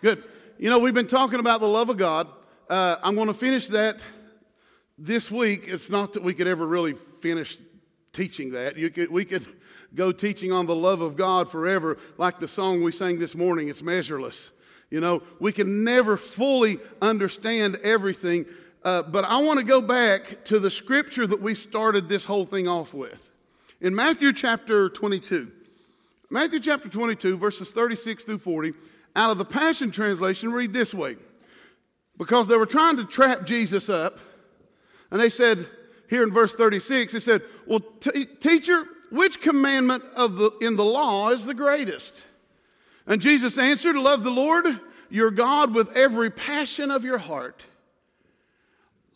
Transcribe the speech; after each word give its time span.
Good. 0.00 0.22
You 0.58 0.70
know, 0.70 0.78
we've 0.78 0.94
been 0.94 1.08
talking 1.08 1.40
about 1.40 1.60
the 1.60 1.66
love 1.66 1.88
of 1.88 1.96
God. 1.96 2.28
Uh, 2.70 2.96
I'm 3.02 3.16
going 3.16 3.26
to 3.26 3.34
finish 3.34 3.66
that 3.68 3.98
this 4.96 5.28
week. 5.28 5.64
It's 5.66 5.90
not 5.90 6.12
that 6.12 6.22
we 6.22 6.34
could 6.34 6.46
ever 6.46 6.64
really 6.64 6.92
finish 6.92 7.58
teaching 8.12 8.52
that. 8.52 8.76
You 8.76 8.90
could, 8.90 9.10
we 9.10 9.24
could 9.24 9.44
go 9.96 10.12
teaching 10.12 10.52
on 10.52 10.66
the 10.66 10.74
love 10.74 11.00
of 11.00 11.16
God 11.16 11.50
forever, 11.50 11.98
like 12.16 12.38
the 12.38 12.46
song 12.46 12.84
we 12.84 12.92
sang 12.92 13.18
this 13.18 13.34
morning, 13.34 13.68
it's 13.68 13.82
measureless. 13.82 14.50
You 14.88 15.00
know, 15.00 15.20
we 15.40 15.50
can 15.50 15.82
never 15.82 16.16
fully 16.16 16.78
understand 17.02 17.76
everything, 17.82 18.46
uh, 18.84 19.02
but 19.02 19.24
I 19.24 19.38
want 19.38 19.58
to 19.58 19.64
go 19.64 19.80
back 19.80 20.44
to 20.44 20.60
the 20.60 20.70
scripture 20.70 21.26
that 21.26 21.42
we 21.42 21.56
started 21.56 22.08
this 22.08 22.24
whole 22.24 22.46
thing 22.46 22.68
off 22.68 22.94
with. 22.94 23.30
In 23.80 23.96
Matthew 23.96 24.32
chapter 24.32 24.88
22, 24.90 25.50
Matthew 26.30 26.60
chapter 26.60 26.88
22, 26.88 27.36
verses 27.36 27.72
36 27.72 28.22
through 28.24 28.38
40, 28.38 28.74
out 29.18 29.30
of 29.30 29.36
the 29.38 29.44
Passion 29.44 29.90
Translation, 29.90 30.52
read 30.52 30.72
this 30.72 30.94
way. 30.94 31.16
Because 32.16 32.46
they 32.46 32.56
were 32.56 32.66
trying 32.66 32.96
to 32.96 33.04
trap 33.04 33.44
Jesus 33.44 33.88
up, 33.88 34.20
and 35.10 35.20
they 35.20 35.28
said, 35.28 35.66
here 36.08 36.22
in 36.22 36.32
verse 36.32 36.54
36, 36.54 37.14
it 37.14 37.20
said, 37.20 37.42
Well, 37.66 37.80
t- 37.80 38.26
teacher, 38.26 38.84
which 39.10 39.40
commandment 39.40 40.04
of 40.14 40.36
the, 40.36 40.52
in 40.60 40.76
the 40.76 40.84
law 40.84 41.30
is 41.30 41.44
the 41.44 41.54
greatest? 41.54 42.14
And 43.06 43.20
Jesus 43.20 43.58
answered, 43.58 43.96
Love 43.96 44.22
the 44.22 44.30
Lord 44.30 44.80
your 45.10 45.30
God 45.32 45.74
with 45.74 45.90
every 45.96 46.30
passion 46.30 46.90
of 46.90 47.04
your 47.04 47.18
heart, 47.18 47.64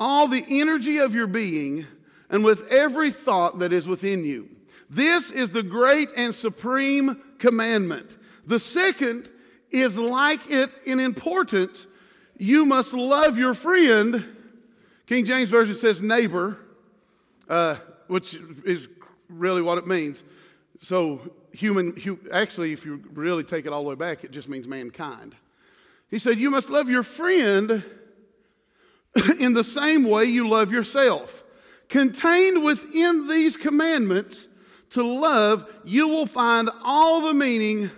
all 0.01 0.27
the 0.27 0.45
energy 0.48 0.98
of 0.98 1.15
your 1.15 1.29
being, 1.29 1.87
and 2.29 2.45
with 2.45 2.66
every 2.73 3.12
thought 3.12 3.60
that 3.60 3.73
is 3.73 3.87
within 3.87 4.24
you. 4.24 4.48
This 4.91 5.30
is 5.30 5.51
the 5.51 5.62
great 5.62 6.09
and 6.16 6.34
supreme 6.34 7.23
commandment. 7.38 8.10
The 8.46 8.59
second 8.59 9.30
is 9.72 9.96
like 9.96 10.50
it 10.50 10.70
in 10.84 11.00
importance. 11.00 11.86
You 12.38 12.64
must 12.64 12.92
love 12.92 13.38
your 13.38 13.54
friend. 13.54 14.24
King 15.06 15.24
James 15.24 15.51
Version 15.51 15.74
says 15.74 16.01
neighbor, 16.01 16.59
uh, 17.48 17.76
which 18.06 18.38
is 18.64 18.88
really 19.29 19.62
what 19.62 19.79
it 19.79 19.87
means. 19.87 20.23
So, 20.80 21.32
human, 21.52 22.18
actually, 22.32 22.73
if 22.73 22.84
you 22.84 23.02
really 23.12 23.45
take 23.45 23.66
it 23.66 23.73
all 23.73 23.82
the 23.82 23.88
way 23.88 23.95
back, 23.95 24.24
it 24.24 24.30
just 24.30 24.48
means 24.48 24.66
mankind. 24.66 25.34
He 26.10 26.18
said, 26.18 26.38
You 26.38 26.51
must 26.51 26.70
love 26.70 26.90
your 26.90 27.02
friend 27.02 27.84
in 29.38 29.54
the 29.54 29.64
same 29.64 30.04
way 30.04 30.26
you 30.26 30.48
love 30.48 30.73
yourself. 30.73 31.45
Contained 31.88 32.62
within 32.64 33.29
these 33.29 33.57
commandments 33.57 34.48
to 34.90 35.02
love, 35.02 35.70
you 35.84 36.09
will 36.09 36.26
find 36.26 36.70
all 36.84 37.26
the 37.26 37.34
meaning 37.34 37.90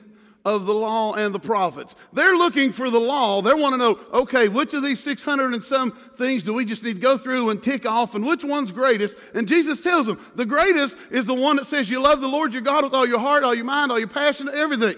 of 0.44 0.66
the 0.66 0.74
law 0.74 1.14
and 1.14 1.34
the 1.34 1.38
prophets. 1.38 1.94
They're 2.12 2.36
looking 2.36 2.72
for 2.72 2.90
the 2.90 3.00
law. 3.00 3.40
They 3.40 3.54
want 3.54 3.72
to 3.72 3.78
know, 3.78 3.98
okay, 4.12 4.48
which 4.48 4.74
of 4.74 4.82
these 4.82 5.00
600 5.00 5.54
and 5.54 5.64
some 5.64 5.92
things 6.18 6.42
do 6.42 6.52
we 6.52 6.66
just 6.66 6.82
need 6.82 6.94
to 6.94 7.00
go 7.00 7.16
through 7.16 7.48
and 7.50 7.62
tick 7.62 7.86
off, 7.86 8.14
and 8.14 8.26
which 8.26 8.44
one's 8.44 8.70
greatest? 8.70 9.16
And 9.32 9.48
Jesus 9.48 9.80
tells 9.80 10.06
them, 10.06 10.20
the 10.34 10.44
greatest 10.44 10.96
is 11.10 11.24
the 11.24 11.34
one 11.34 11.56
that 11.56 11.66
says 11.66 11.88
you 11.88 12.00
love 12.00 12.20
the 12.20 12.28
Lord 12.28 12.52
your 12.52 12.62
God 12.62 12.84
with 12.84 12.92
all 12.92 13.06
your 13.06 13.20
heart, 13.20 13.42
all 13.42 13.54
your 13.54 13.64
mind, 13.64 13.90
all 13.90 13.98
your 13.98 14.08
passion, 14.08 14.50
everything. 14.52 14.96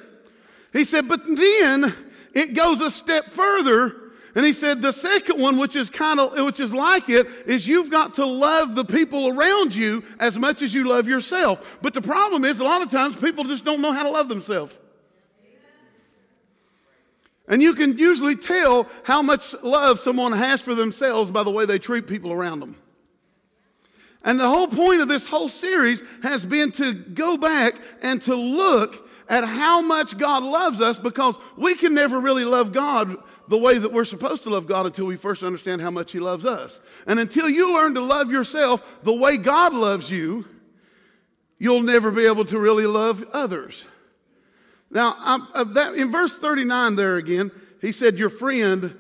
He 0.73 0.85
said, 0.85 1.07
but 1.07 1.25
then 1.25 1.95
it 2.35 2.55
goes 2.55 2.81
a 2.81 2.91
step 2.91 3.31
further. 3.31 4.03
And 4.35 4.45
he 4.45 4.53
said, 4.53 4.83
the 4.83 4.93
second 4.93 5.41
one, 5.41 5.57
which 5.57 5.77
is 5.77 5.89
kind 5.89 6.21
of, 6.21 6.45
which 6.45 6.61
is 6.61 6.71
like 6.71 7.09
it, 7.09 7.27
is 7.47 7.67
you've 7.67 7.89
got 7.89 8.15
to 8.15 8.27
love 8.27 8.75
the 8.75 8.85
people 8.85 9.29
around 9.29 9.75
you 9.75 10.05
as 10.19 10.39
much 10.39 10.61
as 10.61 10.75
you 10.75 10.87
love 10.87 11.09
yourself. 11.09 11.79
But 11.81 11.95
the 11.95 12.03
problem 12.03 12.45
is, 12.45 12.61
a 12.61 12.65
lot 12.65 12.83
of 12.83 12.91
times 12.91 13.17
people 13.17 13.45
just 13.45 13.65
don't 13.65 13.81
know 13.81 13.93
how 13.93 14.03
to 14.03 14.11
love 14.11 14.29
themselves. 14.29 14.77
And 17.49 17.63
you 17.63 17.75
can 17.75 17.97
usually 17.97 18.37
tell 18.37 18.89
how 19.05 19.23
much 19.23 19.55
love 19.63 20.01
someone 20.01 20.33
has 20.33 20.61
for 20.61 20.75
themselves 20.75 21.31
by 21.31 21.45
the 21.45 21.51
way 21.51 21.65
they 21.65 21.79
treat 21.79 22.07
people 22.07 22.33
around 22.33 22.61
them. 22.61 22.77
And 24.25 24.41
the 24.41 24.49
whole 24.49 24.67
point 24.67 25.01
of 25.01 25.09
this 25.09 25.27
whole 25.27 25.49
series 25.49 26.03
has 26.23 26.45
been 26.45 26.73
to 26.73 26.93
go 26.93 27.37
back 27.37 27.77
and 28.03 28.21
to 28.23 28.35
look 28.35 29.09
at 29.29 29.45
how 29.45 29.81
much 29.81 30.19
God 30.19 30.43
loves 30.43 30.81
us 30.81 30.99
because 30.99 31.39
we 31.57 31.77
can 31.77 31.95
never 31.95 32.21
really 32.21 32.45
love 32.45 32.73
God 32.73 33.17
the 33.49 33.59
way 33.59 33.79
that 33.79 33.93
we're 33.93 34.05
supposed 34.05 34.43
to 34.43 34.51
love 34.51 34.67
God 34.67 34.87
until 34.87 35.07
we 35.07 35.17
first 35.17 35.45
understand 35.45 35.81
how 35.81 35.91
much 35.91 36.11
He 36.11 36.19
loves 36.19 36.45
us. 36.45 36.81
And 37.07 37.21
until 37.21 37.49
you 37.49 37.75
learn 37.75 37.95
to 37.95 38.01
love 38.01 38.31
yourself 38.31 38.83
the 39.05 39.13
way 39.13 39.37
God 39.37 39.73
loves 39.73 40.11
you, 40.11 40.45
you'll 41.59 41.83
never 41.83 42.11
be 42.11 42.27
able 42.27 42.45
to 42.47 42.59
really 42.59 42.87
love 42.87 43.25
others. 43.33 43.85
Now, 44.91 45.17
uh, 45.53 45.65
that, 45.65 45.95
in 45.95 46.11
verse 46.11 46.39
39 46.39 46.97
there 46.97 47.17
again, 47.17 47.51
he 47.81 47.93
said, 47.93 48.19
Your 48.19 48.31
friend. 48.31 48.97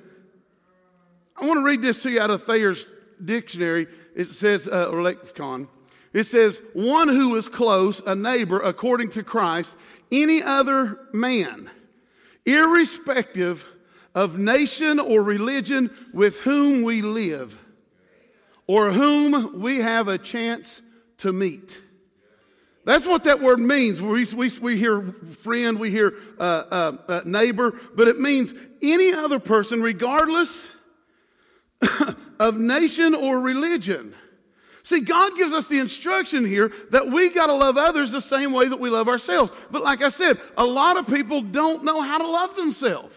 I 1.37 1.47
want 1.47 1.59
to 1.59 1.65
read 1.65 1.83
this 1.83 2.03
to 2.03 2.11
you 2.11 2.21
out 2.21 2.31
of 2.31 2.45
Thayer's 2.45 2.87
dictionary. 3.23 3.87
It 4.15 4.29
says, 4.29 4.67
uh, 4.67 4.89
or 4.91 5.03
lexicon. 5.03 5.69
It 6.13 6.25
says, 6.25 6.61
One 6.73 7.09
who 7.09 7.37
is 7.37 7.49
close, 7.49 8.01
a 8.01 8.15
neighbor, 8.15 8.61
according 8.61 9.11
to 9.11 9.23
Christ, 9.23 9.71
any 10.11 10.43
other 10.43 10.99
man, 11.13 11.71
irrespective 12.47 13.67
of 14.15 14.39
nation 14.39 14.99
or 14.99 15.23
religion 15.23 15.91
with 16.15 16.41
whom 16.41 16.83
we 16.83 17.03
live 17.03 17.59
or 18.67 18.91
whom 18.91 19.61
we 19.61 19.79
have 19.79 20.09
a 20.09 20.19
chance 20.19 20.81
to 21.19 21.33
meet. 21.33 21.81
That's 22.87 23.05
what 23.05 23.25
that 23.25 23.41
word 23.41 23.59
means. 23.59 24.01
We, 24.01 24.25
we, 24.27 24.51
we 24.61 24.77
hear 24.77 25.03
friend, 25.41 25.77
we 25.77 25.91
hear 25.91 26.15
uh, 26.39 26.43
uh, 26.43 26.97
uh, 27.09 27.21
neighbor, 27.25 27.75
but 27.97 28.07
it 28.07 28.21
means 28.21 28.55
any 28.81 29.13
other 29.13 29.41
person, 29.41 29.83
regardless 29.83 30.69
of 32.39 32.57
nation 32.57 33.13
or 33.13 33.41
religion. 33.41 34.15
See, 34.85 35.01
God 35.01 35.37
gives 35.37 35.53
us 35.53 35.67
the 35.67 35.81
instruction 35.81 36.45
here 36.45 36.73
that 36.93 37.11
we 37.11 37.29
got 37.29 37.49
to 37.49 37.55
love 37.55 37.77
others 37.77 38.13
the 38.13 38.21
same 38.21 38.53
way 38.53 38.69
that 38.69 38.79
we 38.79 38.89
love 38.89 39.09
ourselves. 39.09 39.51
But 39.73 39.83
like 39.83 40.05
I 40.05 40.09
said, 40.09 40.41
a 40.57 40.65
lot 40.65 40.97
of 40.97 41.09
people 41.09 41.43
don't 41.43 41.83
know 41.83 42.01
how 42.01 42.19
to 42.19 42.29
love 42.29 42.55
themselves. 42.55 43.17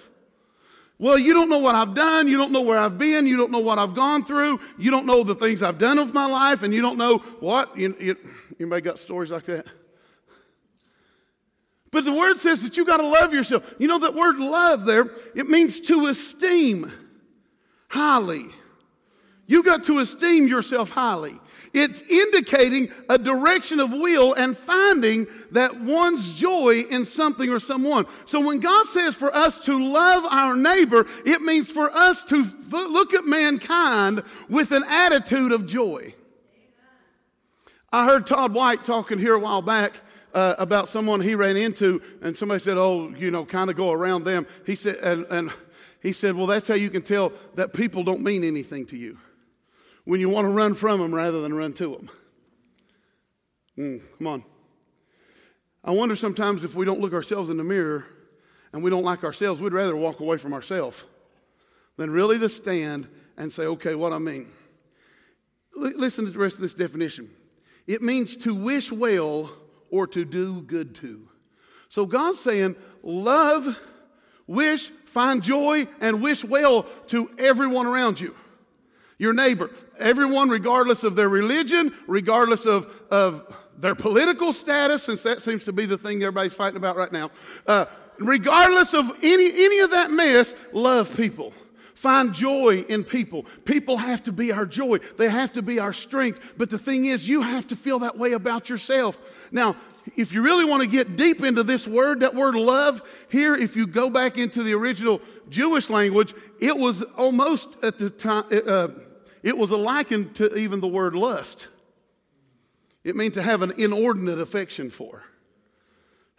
Well, 0.98 1.20
you 1.20 1.36
don't 1.36 1.48
know 1.48 1.60
what 1.60 1.76
I've 1.76 1.94
done. 1.94 2.28
You 2.28 2.38
don't 2.38 2.52
know 2.52 2.62
where 2.62 2.80
I've 2.80 2.98
been. 2.98 3.28
You 3.28 3.38
don't 3.38 3.52
know 3.52 3.60
what 3.60 3.78
I've 3.78 3.94
gone 3.94 4.26
through. 4.26 4.60
You 4.80 4.90
don't 4.90 5.06
know 5.06 5.24
the 5.24 5.36
things 5.36 5.62
I've 5.62 5.78
done 5.78 6.00
with 6.00 6.12
my 6.12 6.26
life. 6.26 6.64
And 6.64 6.74
you 6.74 6.82
don't 6.82 6.98
know 6.98 7.20
what. 7.40 7.78
You, 7.78 7.96
you, 8.00 8.16
Anybody 8.60 8.82
got 8.82 9.00
stories 9.00 9.32
like 9.32 9.46
that? 9.46 9.66
But 11.92 12.06
the 12.06 12.12
word 12.12 12.38
says 12.38 12.62
that 12.62 12.78
you 12.78 12.86
got 12.86 12.98
to 12.98 13.08
love 13.08 13.34
yourself. 13.34 13.64
You 13.80 13.88
know 13.88 14.00
that 14.00 14.14
word 14.14 14.38
love 14.38 14.86
there, 14.86 15.10
it 15.36 15.50
means 15.50 15.80
to 15.82 16.08
esteem 16.08 16.92
highly. 17.88 18.46
You 19.48 19.64
got 19.64 19.86
to 19.86 19.98
esteem 19.98 20.48
yourself 20.48 20.92
highly. 20.92 21.40
It's 21.74 22.04
indicating 22.04 22.92
a 23.10 23.18
direction 23.18 23.80
of 23.80 23.92
will 23.92 24.34
and 24.36 24.56
finding 24.56 25.26
that 25.52 25.82
one's 25.82 26.32
joy 26.34 26.84
in 26.92 27.06
something 27.06 27.50
or 27.52 27.60
someone. 27.60 28.06
So 28.26 28.40
when 28.42 28.60
God 28.60 28.88
says 28.88 29.16
for 29.16 29.36
us 29.36 29.60
to 29.62 29.78
love 29.78 30.26
our 30.26 30.56
neighbor, 30.56 31.08
it 31.26 31.42
means 31.42 31.72
for 31.72 31.90
us 31.96 32.24
to 32.26 32.48
look 32.72 33.16
at 33.16 33.26
mankind 33.26 34.22
with 34.50 34.72
an 34.72 34.84
attitude 34.88 35.52
of 35.52 35.66
joy. 35.66 36.14
I 37.92 38.06
heard 38.06 38.28
Todd 38.28 38.54
White 38.54 38.86
talking 38.86 39.18
here 39.18 39.34
a 39.34 39.40
while 39.40 39.62
back 39.62 39.94
uh, 40.34 40.56
about 40.60 40.90
someone 40.90 41.22
he 41.22 41.34
ran 41.34 41.58
into, 41.58 42.02
and 42.22 42.38
somebody 42.38 42.64
said, 42.64 42.78
"Oh, 42.78 43.10
you 43.10 43.32
know, 43.32 43.46
kind 43.46 43.70
of 43.70 43.76
go 43.76 43.92
around 43.92 44.26
them." 44.26 44.46
He 44.66 44.76
said, 44.76 44.98
and, 44.98 45.26
and 45.26 45.52
he 46.02 46.14
said, 46.14 46.36
"Well, 46.36 46.46
that's 46.46 46.68
how 46.68 46.76
you 46.76 46.90
can 46.90 47.02
tell 47.02 47.34
that 47.56 47.74
people 47.74 48.04
don't 48.04 48.22
mean 48.22 48.44
anything 48.44 48.86
to 48.88 48.98
you 48.98 49.18
when 50.06 50.20
you 50.20 50.30
want 50.30 50.46
to 50.46 50.50
run 50.50 50.76
from 50.76 51.00
them 51.00 51.14
rather 51.14 51.42
than 51.42 51.54
run 51.54 51.74
to 51.74 51.92
them." 51.94 52.10
Mm, 53.78 54.02
come 54.18 54.28
on. 54.28 54.44
I 55.84 55.92
wonder 55.92 56.16
sometimes 56.16 56.64
if 56.64 56.76
we 56.76 56.86
don't 56.86 57.00
look 57.00 57.14
ourselves 57.14 57.50
in 57.50 57.58
the 57.58 57.64
mirror 57.64 58.06
and 58.72 58.84
we 58.84 58.92
don't 58.92 59.04
like 59.06 59.24
ourselves, 59.24 59.62
we'd 59.62 59.74
rather 59.74 59.96
walk 59.96 60.20
away 60.20 60.38
from 60.38 60.54
ourselves 60.54 61.06
than 61.98 62.12
really 62.12 62.38
to 62.38 62.50
stand 62.50 63.08
and 63.36 63.52
say, 63.52 63.64
"Okay, 63.64 63.96
what 63.96 64.14
I 64.14 64.20
mean." 64.20 64.52
L- 65.76 65.94
listen 65.96 66.26
to 66.26 66.32
the 66.32 66.38
rest 66.38 66.56
of 66.58 66.62
this 66.62 66.76
definition. 66.76 67.32
It 67.90 68.04
means 68.04 68.36
to 68.38 68.54
wish 68.54 68.92
well 68.92 69.50
or 69.90 70.06
to 70.06 70.24
do 70.24 70.62
good 70.62 70.94
to. 70.98 71.28
So 71.88 72.06
God's 72.06 72.40
saying, 72.40 72.76
love, 73.02 73.76
wish, 74.46 74.90
find 75.08 75.42
joy, 75.42 75.88
and 76.00 76.22
wish 76.22 76.44
well 76.44 76.84
to 77.08 77.32
everyone 77.40 77.88
around 77.88 78.22
you. 78.22 78.36
Your 79.18 79.34
neighbor, 79.34 79.72
everyone, 79.98 80.50
regardless 80.50 81.02
of 81.02 81.16
their 81.16 81.30
religion, 81.30 81.92
regardless 82.06 82.68
of, 82.68 82.94
of 83.10 83.52
their 83.76 83.96
political 83.96 84.54
status, 84.54 85.02
since 85.02 85.24
that 85.24 85.42
seems 85.42 85.66
to 85.66 85.74
be 85.74 85.88
the 85.88 85.98
thing 85.98 86.22
everybody's 86.22 86.54
fighting 86.54 86.78
about 86.78 86.96
right 86.96 87.12
now. 87.12 87.32
Uh, 87.66 87.86
regardless 88.20 88.94
of 88.94 89.10
any, 89.24 89.48
any 89.66 89.80
of 89.80 89.90
that 89.90 90.12
mess, 90.12 90.54
love 90.74 91.18
people. 91.18 91.54
Find 92.00 92.34
joy 92.34 92.86
in 92.88 93.04
people. 93.04 93.46
People 93.66 93.98
have 93.98 94.24
to 94.24 94.32
be 94.32 94.54
our 94.54 94.66
joy, 94.66 95.00
they 95.18 95.28
have 95.28 95.52
to 95.52 95.62
be 95.62 95.80
our 95.80 95.92
strength. 95.92 96.54
But 96.56 96.70
the 96.70 96.80
thing 96.80 97.04
is, 97.04 97.28
you 97.28 97.42
have 97.42 97.68
to 97.68 97.76
feel 97.76 98.00
that 98.00 98.18
way 98.18 98.32
about 98.32 98.70
yourself. 98.70 99.20
Now, 99.52 99.76
if 100.16 100.32
you 100.32 100.42
really 100.42 100.64
want 100.64 100.82
to 100.82 100.88
get 100.88 101.18
deep 101.18 101.44
into 101.44 101.62
this 101.62 101.86
word, 101.86 102.22
that 102.22 102.34
word 102.34 102.56
love, 102.56 103.02
here, 103.28 103.54
if 103.54 103.76
you 103.76 103.86
go 103.86 104.10
back 104.10 104.38
into 104.38 104.64
the 104.64 104.74
original 104.76 105.20
Jewish 105.50 105.90
language, 105.90 106.34
it 106.62 106.78
was 106.78 107.02
almost 107.02 107.68
at 107.84 107.98
the 107.98 108.10
time, 108.10 108.46
uh, 108.50 108.88
it 109.44 109.58
was 109.58 109.72
likened 109.72 110.36
to 110.36 110.56
even 110.56 110.80
the 110.80 110.88
word 110.88 111.16
lust. 111.16 111.68
It 113.04 113.18
means 113.18 113.34
to 113.34 113.42
have 113.42 113.62
an 113.62 113.74
inordinate 113.78 114.40
affection 114.40 114.90
for. 114.90 115.24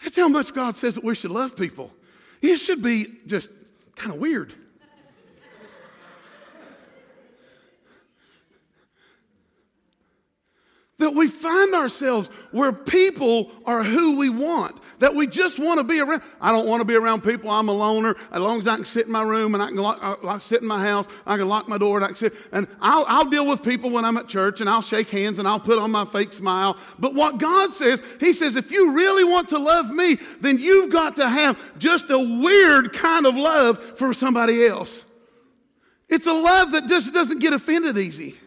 That's 0.02 0.16
how 0.16 0.28
much 0.28 0.54
God 0.54 0.78
says 0.78 0.94
that 0.94 1.04
we 1.04 1.14
should 1.14 1.32
love 1.32 1.54
people. 1.54 1.92
It 2.40 2.56
should 2.56 2.82
be 2.82 3.18
just 3.26 3.50
kind 3.94 4.14
of 4.14 4.18
weird. 4.18 4.54
That 11.00 11.14
we 11.14 11.29
find 11.29 11.75
ourselves 11.75 12.29
where 12.52 12.73
people 12.73 13.50
are 13.67 13.82
who 13.82 14.17
we 14.17 14.31
want, 14.31 14.81
that 15.00 15.14
we 15.14 15.26
just 15.26 15.58
want 15.58 15.79
to 15.79 15.85
be 15.85 16.00
around. 16.00 16.23
I 16.41 16.52
don't 16.52 16.67
want 16.67 16.81
to 16.81 16.85
be 16.85 16.94
around 16.94 17.23
people. 17.23 17.50
I'm 17.50 17.69
a 17.69 17.73
loner. 17.73 18.14
As 18.31 18.41
long 18.41 18.61
as 18.61 18.67
I 18.67 18.76
can 18.76 18.85
sit 18.85 19.06
in 19.06 19.12
my 19.12 19.23
room 19.23 19.55
and 19.55 19.62
I 19.62 19.67
can 19.67 19.76
lock, 19.76 19.99
uh, 20.02 20.17
lock, 20.23 20.43
sit 20.43 20.62
in 20.62 20.69
my 20.69 20.81
house, 20.81 21.06
I 21.26 21.37
can 21.37 21.49
lock 21.49 21.69
my 21.69 21.79
door 21.79 21.97
and 21.97 22.05
I 22.05 22.08
can 22.08 22.17
sit. 22.17 22.35
And 22.52 22.67
I'll, 22.81 23.05
I'll 23.08 23.29
deal 23.29 23.47
with 23.47 23.62
people 23.62 23.91
when 23.91 24.05
I'm 24.05 24.17
at 24.17 24.29
church 24.29 24.61
and 24.61 24.70
I'll 24.70 24.82
shake 24.82 25.11
hands 25.11 25.38
and 25.38 25.49
I'll 25.49 25.61
put 25.61 25.79
on 25.79 25.91
my 25.91 26.05
fake 26.05 26.32
smile. 26.32 26.76
But 26.99 27.14
what 27.14 27.38
God 27.38 27.73
says, 27.73 28.00
He 28.20 28.32
says, 28.32 28.56
if 28.56 28.70
you 28.70 28.93
really 28.93 29.25
want 29.25 29.49
to 29.50 29.58
love 29.58 29.91
me, 29.91 30.17
then 30.41 30.58
you've 30.58 30.93
got 30.93 31.17
to 31.17 31.29
have 31.29 31.58
just 31.79 32.11
a 32.11 32.19
weird 32.19 32.93
kind 32.93 33.26
of 33.26 33.37
love 33.37 33.99
for 33.99 34.14
somebody 34.14 34.67
else. 34.67 35.05
It's 36.08 36.26
a 36.26 36.32
love 36.32 36.73
that 36.73 36.88
just 36.88 37.14
doesn't 37.14 37.38
get 37.38 37.52
offended 37.52 37.97
easy. 37.97 38.39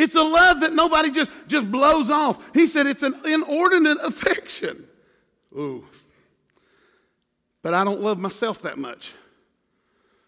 It's 0.00 0.14
a 0.14 0.22
love 0.22 0.60
that 0.60 0.72
nobody 0.72 1.10
just, 1.10 1.30
just 1.46 1.70
blows 1.70 2.08
off. 2.08 2.42
He 2.54 2.66
said 2.66 2.86
it's 2.86 3.02
an 3.02 3.20
inordinate 3.26 3.98
affection. 4.02 4.86
Ooh. 5.52 5.84
But 7.60 7.74
I 7.74 7.84
don't 7.84 8.00
love 8.00 8.18
myself 8.18 8.62
that 8.62 8.78
much. 8.78 9.12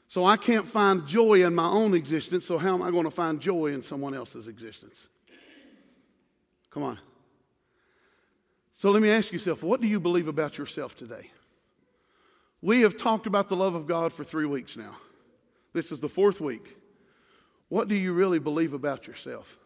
So 0.08 0.26
I 0.26 0.36
can't 0.36 0.68
find 0.68 1.06
joy 1.06 1.42
in 1.42 1.54
my 1.54 1.66
own 1.66 1.94
existence, 1.94 2.44
so 2.44 2.58
how 2.58 2.74
am 2.74 2.82
I 2.82 2.90
going 2.90 3.04
to 3.04 3.10
find 3.10 3.40
joy 3.40 3.68
in 3.68 3.82
someone 3.82 4.12
else's 4.12 4.46
existence? 4.46 5.08
Come 6.70 6.82
on. 6.82 6.98
So 8.74 8.90
let 8.90 9.00
me 9.00 9.08
ask 9.08 9.32
yourself, 9.32 9.62
what 9.62 9.80
do 9.80 9.86
you 9.86 9.98
believe 9.98 10.28
about 10.28 10.58
yourself 10.58 10.94
today? 10.94 11.30
We 12.60 12.82
have 12.82 12.98
talked 12.98 13.26
about 13.26 13.48
the 13.48 13.56
love 13.56 13.74
of 13.74 13.86
God 13.86 14.12
for 14.12 14.22
three 14.22 14.44
weeks 14.44 14.76
now. 14.76 14.96
This 15.72 15.90
is 15.90 15.98
the 15.98 16.10
fourth 16.10 16.42
week. 16.42 16.76
What 17.70 17.88
do 17.88 17.94
you 17.94 18.12
really 18.12 18.38
believe 18.38 18.74
about 18.74 19.06
yourself? 19.06 19.56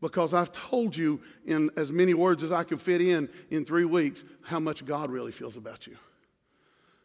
Because 0.00 0.32
I've 0.32 0.52
told 0.52 0.96
you 0.96 1.20
in 1.46 1.70
as 1.76 1.92
many 1.92 2.14
words 2.14 2.42
as 2.42 2.52
I 2.52 2.64
can 2.64 2.78
fit 2.78 3.00
in 3.00 3.28
in 3.50 3.64
three 3.64 3.84
weeks 3.84 4.24
how 4.42 4.58
much 4.58 4.84
God 4.84 5.10
really 5.10 5.32
feels 5.32 5.56
about 5.56 5.86
you. 5.86 5.96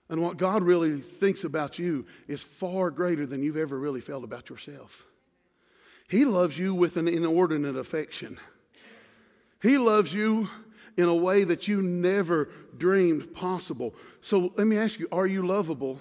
And 0.09 0.21
what 0.21 0.38
God 0.38 0.63
really 0.63 1.00
thinks 1.00 1.44
about 1.44 1.80
you 1.80 2.06
is 2.27 2.42
far 2.42 2.92
greater 2.92 3.25
than 3.25 3.44
you've 3.44 3.57
ever 3.57 3.77
really 3.77 4.01
felt 4.01 4.24
about 4.24 4.50
yourself. 4.50 5.03
He 6.07 6.25
loves 6.25 6.57
you 6.57 6.75
with 6.75 6.97
an 6.97 7.07
inordinate 7.07 7.75
affection. 7.75 8.39
He 9.62 9.77
loves 9.77 10.13
you 10.13 10.48
in 10.98 11.06
a 11.06 11.15
way 11.15 11.44
that 11.44 11.68
you 11.68 11.81
never 11.81 12.50
dreamed 12.77 13.33
possible. 13.33 13.95
So 14.21 14.53
let 14.56 14.68
me 14.68 14.77
ask 14.77 15.00
you 15.00 15.07
are 15.12 15.27
you 15.27 15.45
lovable? 15.45 16.00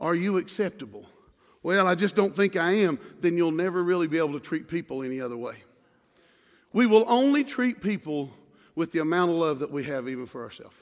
Are 0.00 0.14
you 0.14 0.38
acceptable? 0.38 1.06
Well, 1.62 1.86
I 1.86 1.94
just 1.94 2.16
don't 2.16 2.34
think 2.34 2.56
I 2.56 2.72
am. 2.72 2.98
Then 3.20 3.36
you'll 3.36 3.52
never 3.52 3.84
really 3.84 4.08
be 4.08 4.18
able 4.18 4.32
to 4.32 4.40
treat 4.40 4.66
people 4.66 5.04
any 5.04 5.20
other 5.20 5.36
way. 5.36 5.62
We 6.72 6.86
will 6.86 7.04
only 7.08 7.44
treat 7.44 7.80
people 7.80 8.30
with 8.74 8.92
the 8.92 9.00
amount 9.00 9.30
of 9.30 9.36
love 9.36 9.58
that 9.58 9.70
we 9.70 9.84
have, 9.84 10.08
even 10.08 10.26
for 10.26 10.42
ourselves. 10.42 10.74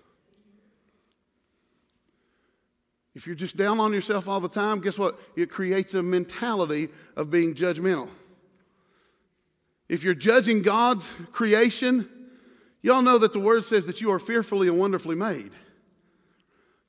If 3.14 3.26
you're 3.26 3.34
just 3.34 3.56
down 3.56 3.80
on 3.80 3.92
yourself 3.92 4.28
all 4.28 4.40
the 4.40 4.48
time, 4.48 4.80
guess 4.80 4.98
what? 4.98 5.18
It 5.36 5.50
creates 5.50 5.94
a 5.94 6.02
mentality 6.02 6.88
of 7.16 7.30
being 7.30 7.54
judgmental. 7.54 8.08
If 9.88 10.04
you're 10.04 10.14
judging 10.14 10.62
God's 10.62 11.10
creation, 11.32 12.08
y'all 12.82 13.02
know 13.02 13.18
that 13.18 13.32
the 13.32 13.40
word 13.40 13.64
says 13.64 13.86
that 13.86 14.00
you 14.00 14.12
are 14.12 14.20
fearfully 14.20 14.68
and 14.68 14.78
wonderfully 14.78 15.16
made. 15.16 15.50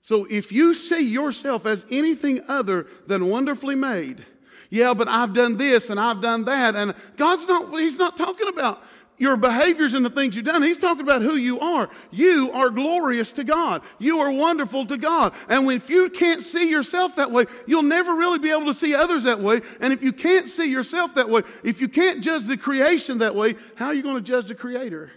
So 0.04 0.26
if 0.30 0.52
you 0.52 0.76
see 0.76 1.08
yourself 1.08 1.66
as 1.66 1.86
anything 1.90 2.42
other 2.48 2.88
than 3.08 3.28
wonderfully 3.28 3.76
made, 3.76 4.24
yeah, 4.70 4.94
but 4.94 5.08
I've 5.08 5.34
done 5.34 5.58
this 5.58 5.90
and 5.90 6.00
I've 6.00 6.22
done 6.22 6.46
that, 6.46 6.76
and 6.76 6.94
God's 7.18 7.48
not, 7.48 7.72
He's 7.80 7.98
not 7.98 8.18
talking 8.18 8.48
about 8.48 8.84
your 9.22 9.38
behaviors 9.38 9.94
and 9.94 10.04
the 10.04 10.10
things 10.10 10.36
you've 10.36 10.46
done. 10.46 10.64
He's 10.64 10.80
talking 10.80 11.04
about 11.04 11.22
who 11.22 11.36
you 11.36 11.60
are. 11.60 11.92
You 12.10 12.52
are 12.54 12.72
glorious 12.72 13.32
to 13.34 13.44
God. 13.44 13.84
You 14.00 14.20
are 14.20 14.32
wonderful 14.32 14.88
to 14.88 14.98
God. 14.98 15.36
And 15.48 15.72
if 15.72 15.92
you 15.92 16.10
can't 16.10 16.42
see 16.42 16.72
yourself 16.72 17.16
that 17.18 17.32
way, 17.32 17.46
you'll 17.68 17.84
never 17.84 18.16
really 18.16 18.40
be 18.40 18.50
able 18.50 18.66
to 18.66 18.74
see 18.74 18.96
others 18.96 19.24
that 19.24 19.40
way. 19.40 19.62
And 19.80 19.94
if 19.94 20.02
you 20.02 20.12
can't 20.12 20.50
see 20.50 20.72
yourself 20.72 21.14
that 21.14 21.30
way, 21.30 21.44
if 21.64 21.80
you 21.80 21.88
can't 21.88 22.22
judge 22.22 22.48
the 22.48 22.58
creation 22.58 23.20
that 23.20 23.36
way, 23.36 23.58
how 23.76 23.86
are 23.88 23.94
you 23.94 24.02
going 24.02 24.16
to 24.16 24.22
judge 24.22 24.48
the 24.48 24.56
Creator? 24.56 25.12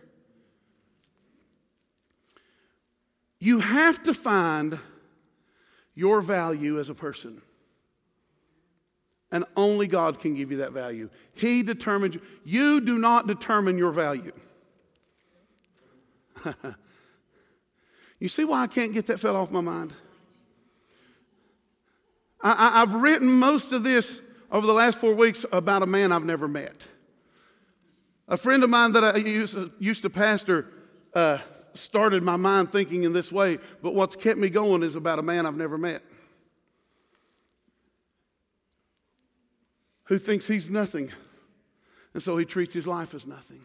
You 3.40 3.60
have 3.60 4.02
to 4.02 4.12
find 4.12 4.78
your 5.94 6.20
value 6.20 6.78
as 6.78 6.90
a 6.90 6.94
person. 6.94 7.40
And 9.34 9.44
only 9.56 9.88
God 9.88 10.20
can 10.20 10.34
give 10.36 10.52
you 10.52 10.58
that 10.58 10.70
value. 10.70 11.10
He 11.32 11.64
determines 11.64 12.16
you. 12.44 12.80
Do 12.80 12.98
not 12.98 13.26
determine 13.26 13.76
your 13.76 13.90
value. 13.90 14.30
you 18.20 18.28
see 18.28 18.44
why 18.44 18.62
I 18.62 18.68
can't 18.68 18.92
get 18.92 19.06
that 19.06 19.18
fell 19.18 19.34
off 19.34 19.50
my 19.50 19.60
mind? 19.60 19.92
I, 22.40 22.78
have 22.78 22.94
written 22.94 23.28
most 23.28 23.72
of 23.72 23.82
this 23.82 24.20
over 24.52 24.68
the 24.68 24.72
last 24.72 24.98
four 24.98 25.14
weeks 25.14 25.44
about 25.50 25.82
a 25.82 25.86
man 25.86 26.12
I've 26.12 26.24
never 26.24 26.46
met. 26.46 26.86
A 28.28 28.36
friend 28.36 28.62
of 28.62 28.70
mine 28.70 28.92
that 28.92 29.02
I 29.02 29.16
used, 29.16 29.58
used 29.80 30.02
to 30.02 30.10
pastor 30.10 30.68
uh, 31.12 31.38
started 31.72 32.22
my 32.22 32.36
mind 32.36 32.70
thinking 32.70 33.02
in 33.02 33.12
this 33.12 33.32
way, 33.32 33.58
but 33.82 33.96
what's 33.96 34.14
kept 34.14 34.38
me 34.38 34.48
going 34.48 34.84
is 34.84 34.94
about 34.94 35.18
a 35.18 35.22
man 35.22 35.44
I've 35.44 35.56
never 35.56 35.76
met 35.76 36.04
who 40.04 40.18
thinks 40.18 40.46
he's 40.46 40.70
nothing. 40.70 41.10
And 42.12 42.22
so 42.22 42.36
he 42.36 42.44
treats 42.44 42.74
his 42.74 42.86
life 42.86 43.14
as 43.14 43.26
nothing. 43.26 43.62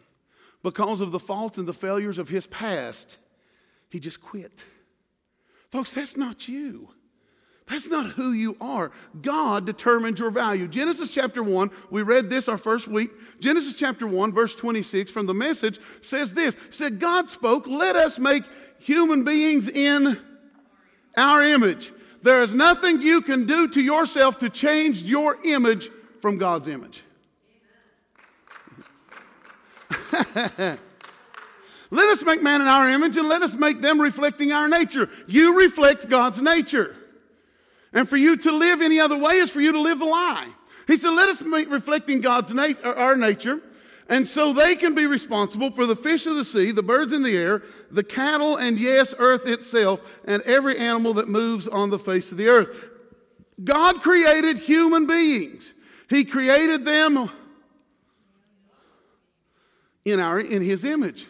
Because 0.62 1.00
of 1.00 1.12
the 1.12 1.18
faults 1.18 1.58
and 1.58 1.66
the 1.66 1.72
failures 1.72 2.18
of 2.18 2.28
his 2.28 2.46
past, 2.46 3.18
he 3.88 4.00
just 4.00 4.20
quit. 4.20 4.64
Folks, 5.70 5.92
that's 5.92 6.16
not 6.16 6.48
you. 6.48 6.88
That's 7.68 7.86
not 7.86 8.10
who 8.10 8.32
you 8.32 8.56
are. 8.60 8.90
God 9.22 9.64
determines 9.64 10.18
your 10.18 10.30
value. 10.30 10.66
Genesis 10.66 11.10
chapter 11.10 11.42
1, 11.42 11.70
we 11.90 12.02
read 12.02 12.28
this 12.28 12.48
our 12.48 12.58
first 12.58 12.88
week. 12.88 13.12
Genesis 13.38 13.74
chapter 13.74 14.08
1, 14.08 14.32
verse 14.32 14.56
26 14.56 15.10
from 15.10 15.26
the 15.26 15.34
message 15.34 15.78
says 16.02 16.34
this 16.34 16.56
said, 16.70 16.98
God 16.98 17.30
spoke, 17.30 17.68
let 17.68 17.94
us 17.94 18.18
make 18.18 18.42
human 18.80 19.22
beings 19.22 19.68
in 19.68 20.18
our 21.16 21.44
image. 21.44 21.92
There 22.22 22.42
is 22.42 22.52
nothing 22.52 23.02
you 23.02 23.20
can 23.20 23.46
do 23.46 23.68
to 23.68 23.80
yourself 23.80 24.38
to 24.38 24.50
change 24.50 25.04
your 25.04 25.36
image 25.44 25.90
from 26.20 26.38
God's 26.38 26.68
image. 26.68 27.02
let 30.32 30.78
us 31.90 32.22
make 32.24 32.42
man 32.42 32.60
in 32.60 32.68
our 32.68 32.88
image 32.88 33.16
and 33.16 33.28
let 33.28 33.42
us 33.42 33.54
make 33.54 33.80
them 33.80 34.00
reflecting 34.00 34.52
our 34.52 34.68
nature. 34.68 35.08
You 35.26 35.58
reflect 35.58 36.08
God's 36.08 36.40
nature. 36.40 36.96
And 37.92 38.08
for 38.08 38.16
you 38.16 38.36
to 38.36 38.52
live 38.52 38.82
any 38.82 39.00
other 39.00 39.18
way 39.18 39.38
is 39.38 39.50
for 39.50 39.60
you 39.60 39.72
to 39.72 39.80
live 39.80 40.00
a 40.00 40.04
lie. 40.04 40.48
He 40.86 40.96
said, 40.96 41.10
let 41.10 41.28
us 41.28 41.42
make 41.42 41.70
reflecting 41.70 42.20
God's 42.20 42.52
nat- 42.52 42.84
uh, 42.84 42.92
our 42.94 43.16
nature. 43.16 43.60
And 44.08 44.26
so 44.26 44.52
they 44.52 44.74
can 44.74 44.94
be 44.94 45.06
responsible 45.06 45.70
for 45.70 45.86
the 45.86 45.94
fish 45.94 46.26
of 46.26 46.34
the 46.34 46.44
sea, 46.44 46.72
the 46.72 46.82
birds 46.82 47.12
in 47.12 47.22
the 47.22 47.36
air, 47.36 47.62
the 47.92 48.02
cattle, 48.02 48.56
and 48.56 48.78
yes, 48.78 49.14
earth 49.18 49.46
itself, 49.46 50.00
and 50.24 50.42
every 50.42 50.76
animal 50.76 51.14
that 51.14 51.28
moves 51.28 51.68
on 51.68 51.90
the 51.90 51.98
face 51.98 52.32
of 52.32 52.38
the 52.38 52.48
earth. 52.48 52.70
God 53.62 54.02
created 54.02 54.58
human 54.58 55.06
beings. 55.06 55.72
He 56.10 56.24
created 56.24 56.84
them 56.84 57.30
in, 60.04 60.18
our, 60.18 60.40
in 60.40 60.60
His 60.60 60.84
image. 60.84 61.26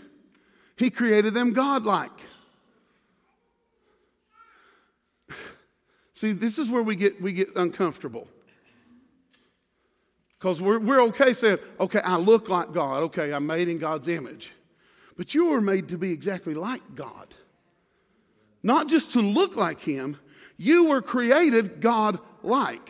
He 0.74 0.88
created 0.88 1.34
them 1.34 1.52
godlike. 1.52 2.10
See, 6.14 6.32
this 6.32 6.58
is 6.58 6.70
where 6.70 6.82
we 6.82 6.96
get, 6.96 7.20
we 7.20 7.34
get 7.34 7.54
uncomfortable. 7.56 8.26
Because 10.38 10.62
we're, 10.62 10.78
we're 10.78 11.02
okay 11.02 11.34
saying, 11.34 11.58
okay, 11.78 12.00
I 12.00 12.16
look 12.16 12.48
like 12.48 12.72
God. 12.72 13.02
Okay, 13.04 13.34
I'm 13.34 13.46
made 13.46 13.68
in 13.68 13.76
God's 13.76 14.08
image. 14.08 14.50
But 15.18 15.34
you 15.34 15.50
were 15.50 15.60
made 15.60 15.88
to 15.88 15.98
be 15.98 16.10
exactly 16.10 16.54
like 16.54 16.94
God. 16.94 17.34
Not 18.62 18.88
just 18.88 19.12
to 19.12 19.20
look 19.20 19.56
like 19.56 19.80
Him, 19.80 20.16
you 20.56 20.84
were 20.84 21.02
created 21.02 21.82
God 21.82 22.18
like, 22.42 22.88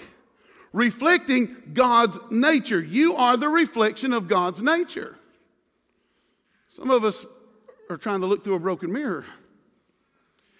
reflecting 0.73 1.57
God's 1.73 2.19
nature. 2.31 2.81
You 2.81 3.17
are 3.17 3.37
the 3.37 3.49
reflection 3.49 4.12
of 4.12 4.29
God's 4.29 4.62
nature. 4.62 5.17
Some 6.69 6.91
of 6.91 7.05
us 7.05 7.27
are 7.89 7.97
trying 7.97 8.21
to 8.21 8.27
look 8.27 8.45
through 8.45 8.55
a 8.55 8.61
broken 8.61 8.93
mirror. 8.93 9.25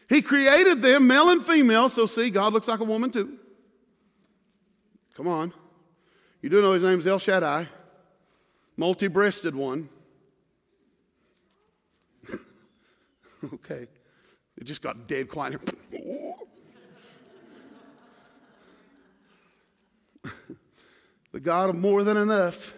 He 0.09 0.23
created 0.23 0.83
them, 0.83 1.07
male 1.07 1.29
and 1.31 1.45
female, 1.45 1.89
so 1.89 2.07
see, 2.07 2.31
God 2.31 2.53
looks 2.53 2.67
like 2.67 2.81
a 2.81 2.85
woman 2.85 3.11
too. 3.11 3.39
Come 5.17 5.29
on. 5.29 5.53
You 6.43 6.49
do 6.49 6.61
know 6.61 6.73
his 6.73 6.83
name's 6.83 7.07
El 7.07 7.19
Shaddai, 7.19 7.69
multi 8.77 9.07
breasted 9.07 9.55
one. 9.55 9.89
okay. 13.55 13.87
It 14.57 14.65
just 14.65 14.83
got 14.83 15.07
dead 15.07 15.29
quiet. 15.29 15.61
the 21.33 21.41
God 21.41 21.71
of 21.71 21.77
more 21.77 22.03
than 22.03 22.17
enough. 22.17 22.75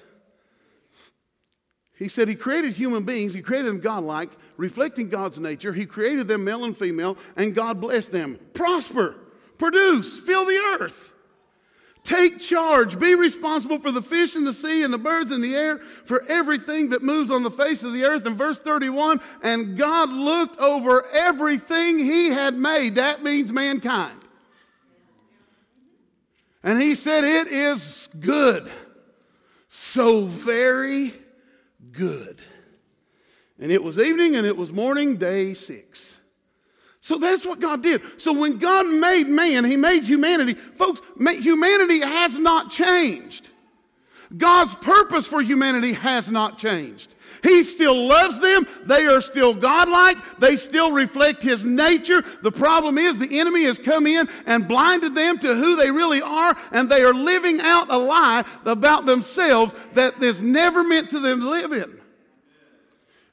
He 1.94 2.08
said 2.08 2.28
he 2.28 2.34
created 2.34 2.72
human 2.72 3.04
beings, 3.04 3.32
he 3.32 3.42
created 3.42 3.68
them 3.68 3.80
godlike, 3.80 4.30
reflecting 4.56 5.08
God's 5.08 5.38
nature. 5.38 5.72
He 5.72 5.86
created 5.86 6.26
them 6.26 6.44
male 6.44 6.64
and 6.64 6.76
female, 6.76 7.16
and 7.36 7.54
God 7.54 7.80
blessed 7.80 8.12
them. 8.12 8.38
Prosper, 8.54 9.16
produce, 9.58 10.18
fill 10.18 10.44
the 10.44 10.58
earth. 10.80 11.12
Take 12.04 12.40
charge, 12.40 12.98
be 12.98 13.14
responsible 13.14 13.78
for 13.78 13.92
the 13.92 14.02
fish 14.02 14.34
in 14.34 14.42
the 14.42 14.52
sea 14.52 14.82
and 14.82 14.92
the 14.92 14.98
birds 14.98 15.30
in 15.30 15.40
the 15.40 15.54
air, 15.54 15.78
for 16.04 16.24
everything 16.28 16.88
that 16.88 17.04
moves 17.04 17.30
on 17.30 17.44
the 17.44 17.50
face 17.50 17.84
of 17.84 17.92
the 17.92 18.04
earth. 18.04 18.26
In 18.26 18.36
verse 18.36 18.58
31, 18.58 19.20
and 19.42 19.76
God 19.76 20.10
looked 20.10 20.58
over 20.58 21.04
everything 21.14 22.00
he 22.00 22.28
had 22.28 22.54
made. 22.54 22.96
That 22.96 23.22
means 23.22 23.52
mankind. 23.52 24.18
And 26.62 26.80
he 26.80 26.94
said, 26.94 27.24
It 27.24 27.48
is 27.48 28.08
good. 28.18 28.70
So 29.68 30.26
very 30.26 31.14
good. 31.92 32.40
And 33.58 33.70
it 33.72 33.82
was 33.82 33.98
evening 33.98 34.36
and 34.36 34.46
it 34.46 34.56
was 34.56 34.72
morning, 34.72 35.16
day 35.16 35.54
six. 35.54 36.16
So 37.00 37.18
that's 37.18 37.44
what 37.44 37.58
God 37.58 37.82
did. 37.82 38.00
So 38.16 38.32
when 38.32 38.58
God 38.58 38.86
made 38.86 39.28
man, 39.28 39.64
He 39.64 39.76
made 39.76 40.04
humanity. 40.04 40.54
Folks, 40.54 41.00
humanity 41.18 42.00
has 42.00 42.38
not 42.38 42.70
changed. 42.70 43.48
God's 44.36 44.74
purpose 44.76 45.26
for 45.26 45.42
humanity 45.42 45.92
has 45.92 46.30
not 46.30 46.58
changed. 46.58 47.11
He 47.42 47.64
still 47.64 48.06
loves 48.06 48.38
them. 48.38 48.66
They 48.84 49.04
are 49.06 49.20
still 49.20 49.52
godlike. 49.52 50.16
They 50.38 50.56
still 50.56 50.92
reflect 50.92 51.42
His 51.42 51.64
nature. 51.64 52.24
The 52.42 52.52
problem 52.52 52.98
is 52.98 53.18
the 53.18 53.40
enemy 53.40 53.64
has 53.64 53.78
come 53.78 54.06
in 54.06 54.28
and 54.46 54.68
blinded 54.68 55.14
them 55.14 55.38
to 55.40 55.54
who 55.54 55.76
they 55.76 55.90
really 55.90 56.22
are, 56.22 56.56
and 56.70 56.88
they 56.88 57.02
are 57.02 57.14
living 57.14 57.60
out 57.60 57.90
a 57.90 57.98
lie 57.98 58.44
about 58.64 59.06
themselves 59.06 59.74
that 59.94 60.22
is 60.22 60.40
never 60.40 60.84
meant 60.84 61.10
to 61.10 61.18
them 61.18 61.40
to 61.40 61.50
live 61.50 61.72
in. 61.72 62.00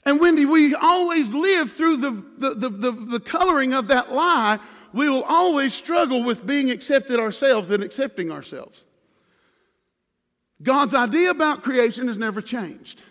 And 0.05 0.19
Wendy, 0.19 0.45
we 0.45 0.73
always 0.73 1.29
live 1.29 1.73
through 1.73 1.97
the, 1.97 2.11
the, 2.37 2.55
the, 2.55 2.69
the, 2.69 2.91
the 2.91 3.19
coloring 3.19 3.73
of 3.73 3.89
that 3.89 4.11
lie, 4.11 4.57
we 4.91 5.07
will 5.07 5.23
always 5.23 5.73
struggle 5.73 6.23
with 6.23 6.47
being 6.47 6.71
accepted 6.71 7.19
ourselves 7.19 7.69
and 7.69 7.83
accepting 7.83 8.31
ourselves. 8.31 8.85
God's 10.63 10.95
idea 10.95 11.29
about 11.29 11.61
creation 11.61 12.07
has 12.07 12.17
never 12.17 12.41
changed. 12.41 13.03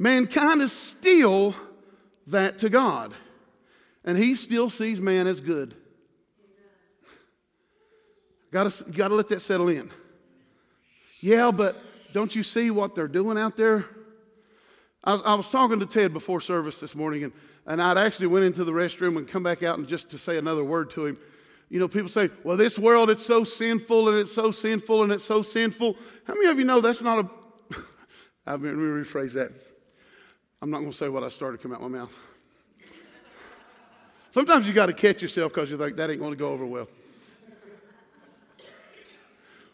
Mankind 0.00 0.62
is 0.62 0.72
still 0.72 1.54
that 2.28 2.60
to 2.60 2.70
God, 2.70 3.12
and 4.02 4.16
He 4.16 4.34
still 4.34 4.70
sees 4.70 4.98
man 4.98 5.26
as 5.26 5.42
good. 5.42 5.74
Got 8.50 8.72
to, 8.72 8.84
got 8.90 9.08
to 9.08 9.14
let 9.14 9.28
that 9.28 9.42
settle 9.42 9.68
in. 9.68 9.92
Yeah, 11.20 11.50
but 11.50 11.82
don't 12.14 12.34
you 12.34 12.42
see 12.42 12.70
what 12.70 12.94
they're 12.94 13.08
doing 13.08 13.36
out 13.36 13.58
there? 13.58 13.84
I 15.04 15.12
was, 15.12 15.22
I 15.22 15.34
was, 15.34 15.48
talking 15.50 15.80
to 15.80 15.86
Ted 15.86 16.14
before 16.14 16.40
service 16.40 16.80
this 16.80 16.94
morning, 16.94 17.24
and, 17.24 17.32
and 17.66 17.82
I'd 17.82 17.98
actually 17.98 18.28
went 18.28 18.46
into 18.46 18.64
the 18.64 18.72
restroom 18.72 19.18
and 19.18 19.28
come 19.28 19.42
back 19.42 19.62
out 19.62 19.76
and 19.76 19.86
just 19.86 20.08
to 20.12 20.18
say 20.18 20.38
another 20.38 20.64
word 20.64 20.88
to 20.92 21.04
him. 21.04 21.18
You 21.68 21.78
know, 21.78 21.88
people 21.88 22.08
say, 22.08 22.30
well, 22.42 22.56
this 22.56 22.78
world, 22.78 23.10
it's 23.10 23.24
so 23.24 23.44
sinful, 23.44 24.08
and 24.08 24.16
it's 24.16 24.32
so 24.32 24.50
sinful, 24.50 25.02
and 25.02 25.12
it's 25.12 25.26
so 25.26 25.42
sinful. 25.42 25.94
How 26.24 26.32
many 26.32 26.46
of 26.46 26.58
you 26.58 26.64
know 26.64 26.80
that's 26.80 27.02
not 27.02 27.26
a... 27.26 27.76
Let 28.46 28.62
me 28.62 28.70
rephrase 28.70 29.34
that. 29.34 29.52
I'm 30.62 30.70
not 30.70 30.80
going 30.80 30.90
to 30.90 30.96
say 30.96 31.08
what 31.08 31.24
I 31.24 31.30
started 31.30 31.58
to 31.58 31.62
come 31.62 31.74
out 31.74 31.80
my 31.80 31.88
mouth. 31.88 32.16
Sometimes 34.30 34.66
you 34.66 34.74
got 34.74 34.86
to 34.86 34.92
catch 34.92 35.22
yourself 35.22 35.52
because 35.52 35.70
you're 35.70 35.78
like, 35.78 35.96
that 35.96 36.10
ain't 36.10 36.20
going 36.20 36.32
to 36.32 36.38
go 36.38 36.50
over 36.50 36.66
well. 36.66 36.88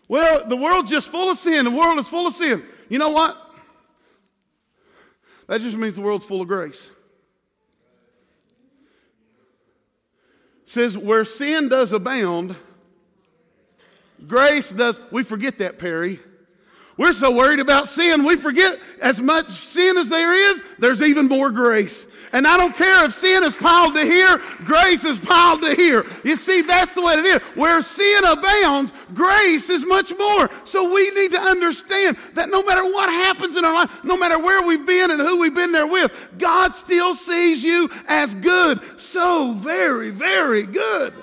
Well, 0.08 0.48
the 0.48 0.56
world's 0.56 0.90
just 0.90 1.08
full 1.08 1.30
of 1.30 1.38
sin. 1.38 1.64
The 1.64 1.70
world 1.70 1.98
is 1.98 2.06
full 2.06 2.26
of 2.28 2.34
sin. 2.34 2.62
You 2.88 2.98
know 2.98 3.08
what? 3.08 3.36
That 5.48 5.60
just 5.60 5.76
means 5.76 5.96
the 5.96 6.02
world's 6.02 6.24
full 6.24 6.40
of 6.40 6.48
grace. 6.48 6.90
It 10.66 10.72
says, 10.72 10.98
where 10.98 11.24
sin 11.24 11.68
does 11.68 11.92
abound, 11.92 12.56
grace 14.26 14.70
does. 14.70 15.00
We 15.10 15.22
forget 15.22 15.58
that, 15.58 15.78
Perry. 15.78 16.20
We're 16.96 17.12
so 17.12 17.30
worried 17.30 17.60
about 17.60 17.88
sin, 17.88 18.24
we 18.24 18.36
forget 18.36 18.78
as 19.00 19.20
much 19.20 19.50
sin 19.50 19.98
as 19.98 20.08
there 20.08 20.34
is, 20.52 20.62
there's 20.78 21.02
even 21.02 21.28
more 21.28 21.50
grace. 21.50 22.06
And 22.32 22.46
I 22.46 22.56
don't 22.56 22.74
care 22.74 23.04
if 23.04 23.14
sin 23.14 23.44
is 23.44 23.54
piled 23.54 23.94
to 23.94 24.04
here, 24.04 24.40
grace 24.64 25.04
is 25.04 25.18
piled 25.18 25.62
to 25.62 25.74
here. 25.74 26.04
You 26.24 26.36
see, 26.36 26.62
that's 26.62 26.94
the 26.94 27.02
way 27.02 27.14
it 27.14 27.24
is. 27.24 27.40
Where 27.54 27.80
sin 27.82 28.24
abounds, 28.24 28.92
grace 29.14 29.70
is 29.70 29.86
much 29.86 30.12
more. 30.18 30.50
So 30.64 30.92
we 30.92 31.10
need 31.10 31.32
to 31.32 31.40
understand 31.40 32.16
that 32.34 32.48
no 32.50 32.62
matter 32.62 32.84
what 32.84 33.08
happens 33.08 33.56
in 33.56 33.64
our 33.64 33.72
life, 33.72 34.04
no 34.04 34.16
matter 34.16 34.38
where 34.38 34.62
we've 34.66 34.86
been 34.86 35.10
and 35.10 35.20
who 35.20 35.38
we've 35.38 35.54
been 35.54 35.72
there 35.72 35.86
with, 35.86 36.12
God 36.38 36.74
still 36.74 37.14
sees 37.14 37.62
you 37.62 37.90
as 38.06 38.34
good. 38.34 38.80
So 39.00 39.54
very, 39.54 40.10
very 40.10 40.64
good. 40.64 41.14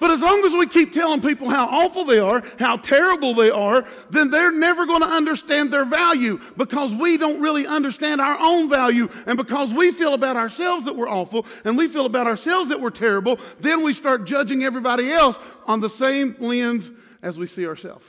But 0.00 0.10
as 0.10 0.22
long 0.22 0.42
as 0.46 0.52
we 0.54 0.66
keep 0.66 0.94
telling 0.94 1.20
people 1.20 1.50
how 1.50 1.66
awful 1.66 2.06
they 2.06 2.18
are, 2.18 2.42
how 2.58 2.78
terrible 2.78 3.34
they 3.34 3.50
are, 3.50 3.86
then 4.08 4.30
they're 4.30 4.50
never 4.50 4.86
going 4.86 5.02
to 5.02 5.06
understand 5.06 5.70
their 5.70 5.84
value 5.84 6.40
because 6.56 6.94
we 6.94 7.18
don't 7.18 7.38
really 7.38 7.66
understand 7.66 8.18
our 8.18 8.38
own 8.40 8.70
value. 8.70 9.10
And 9.26 9.36
because 9.36 9.74
we 9.74 9.92
feel 9.92 10.14
about 10.14 10.36
ourselves 10.36 10.86
that 10.86 10.96
we're 10.96 11.08
awful 11.08 11.44
and 11.64 11.76
we 11.76 11.86
feel 11.86 12.06
about 12.06 12.26
ourselves 12.26 12.70
that 12.70 12.80
we're 12.80 12.88
terrible, 12.88 13.38
then 13.60 13.84
we 13.84 13.92
start 13.92 14.24
judging 14.24 14.62
everybody 14.62 15.12
else 15.12 15.38
on 15.66 15.80
the 15.80 15.90
same 15.90 16.34
lens 16.40 16.90
as 17.22 17.38
we 17.38 17.46
see 17.46 17.66
ourselves. 17.66 18.06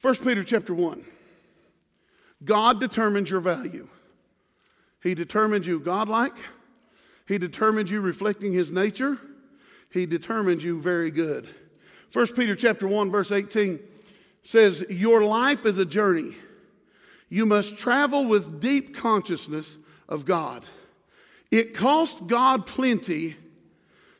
1 0.00 0.14
Peter 0.16 0.42
chapter 0.42 0.72
1. 0.72 1.04
God 2.42 2.80
determines 2.80 3.28
your 3.28 3.40
value. 3.40 3.86
He 5.02 5.14
determines 5.14 5.66
you 5.66 5.80
godlike. 5.80 6.32
He 7.28 7.36
determines 7.36 7.90
you 7.90 8.00
reflecting 8.00 8.52
his 8.52 8.70
nature 8.70 9.18
he 9.90 10.06
determines 10.06 10.64
you 10.64 10.80
very 10.80 11.10
good. 11.10 11.48
1 12.12 12.26
Peter 12.28 12.56
chapter 12.56 12.88
1 12.88 13.10
verse 13.10 13.30
18 13.30 13.78
says, 14.42 14.84
"Your 14.88 15.22
life 15.22 15.66
is 15.66 15.78
a 15.78 15.84
journey. 15.84 16.36
You 17.28 17.46
must 17.46 17.78
travel 17.78 18.26
with 18.26 18.60
deep 18.60 18.94
consciousness 18.96 19.78
of 20.08 20.24
God. 20.24 20.64
It 21.50 21.74
cost 21.74 22.26
God 22.26 22.66
plenty 22.66 23.36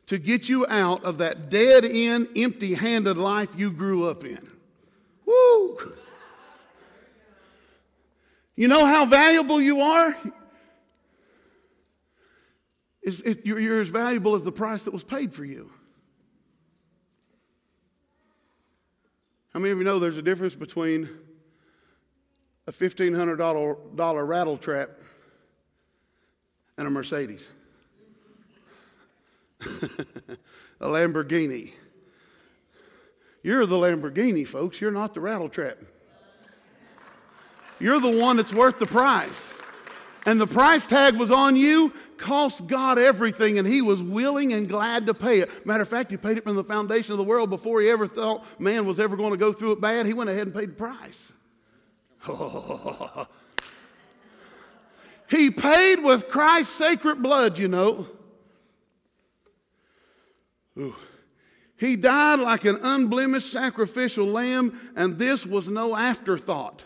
to 0.06 0.18
get 0.18 0.48
you 0.48 0.66
out 0.66 1.04
of 1.04 1.18
that 1.18 1.50
dead 1.50 1.84
end, 1.84 2.28
empty 2.34 2.74
handed 2.74 3.16
life 3.16 3.50
you 3.56 3.70
grew 3.70 4.08
up 4.08 4.24
in. 4.24 4.50
Woo! 5.24 5.94
You 8.56 8.66
know 8.66 8.84
how 8.84 9.06
valuable 9.06 9.60
you 9.60 9.80
are? 9.80 10.16
You're, 13.02 13.58
you're 13.58 13.80
as 13.80 13.88
valuable 13.88 14.34
as 14.34 14.44
the 14.44 14.52
price 14.52 14.84
that 14.84 14.92
was 14.92 15.02
paid 15.02 15.32
for 15.32 15.44
you. 15.44 15.70
How 19.52 19.60
many 19.60 19.72
of 19.72 19.78
you 19.78 19.84
know 19.84 19.98
there's 19.98 20.16
a 20.16 20.22
difference 20.22 20.54
between 20.54 21.08
a 22.66 22.72
$1,500 22.72 24.28
rattle 24.28 24.56
trap 24.56 24.90
and 26.76 26.86
a 26.86 26.90
Mercedes? 26.90 27.48
a 29.60 30.86
Lamborghini. 30.86 31.72
You're 33.42 33.66
the 33.66 33.76
Lamborghini, 33.76 34.46
folks. 34.46 34.80
You're 34.80 34.90
not 34.90 35.14
the 35.14 35.20
rattle 35.20 35.48
trap. 35.48 35.78
You're 37.80 38.00
the 38.00 38.20
one 38.20 38.36
that's 38.36 38.52
worth 38.52 38.78
the 38.78 38.86
price. 38.86 39.50
And 40.26 40.40
the 40.40 40.46
price 40.46 40.86
tag 40.86 41.16
was 41.16 41.30
on 41.30 41.56
you 41.56 41.92
cost 42.20 42.66
God 42.66 42.98
everything, 42.98 43.58
and 43.58 43.66
He 43.66 43.82
was 43.82 44.00
willing 44.02 44.52
and 44.52 44.68
glad 44.68 45.06
to 45.06 45.14
pay 45.14 45.40
it. 45.40 45.66
Matter 45.66 45.82
of 45.82 45.88
fact, 45.88 46.10
He 46.10 46.16
paid 46.16 46.36
it 46.36 46.44
from 46.44 46.54
the 46.54 46.62
foundation 46.62 47.12
of 47.12 47.18
the 47.18 47.24
world 47.24 47.50
before 47.50 47.80
He 47.80 47.88
ever 47.88 48.06
thought 48.06 48.44
man 48.60 48.86
was 48.86 49.00
ever 49.00 49.16
going 49.16 49.32
to 49.32 49.36
go 49.36 49.52
through 49.52 49.72
it 49.72 49.80
bad. 49.80 50.06
He 50.06 50.12
went 50.12 50.30
ahead 50.30 50.46
and 50.46 50.54
paid 50.54 50.70
the 50.70 50.74
price. 50.74 51.32
he 55.30 55.50
paid 55.50 56.02
with 56.02 56.28
Christ's 56.28 56.74
sacred 56.74 57.22
blood, 57.22 57.58
you 57.58 57.66
know. 57.66 58.06
Ooh. 60.78 60.94
He 61.76 61.96
died 61.96 62.40
like 62.40 62.66
an 62.66 62.78
unblemished 62.82 63.50
sacrificial 63.50 64.26
lamb, 64.26 64.92
and 64.96 65.18
this 65.18 65.46
was 65.46 65.66
no 65.66 65.96
afterthought. 65.96 66.84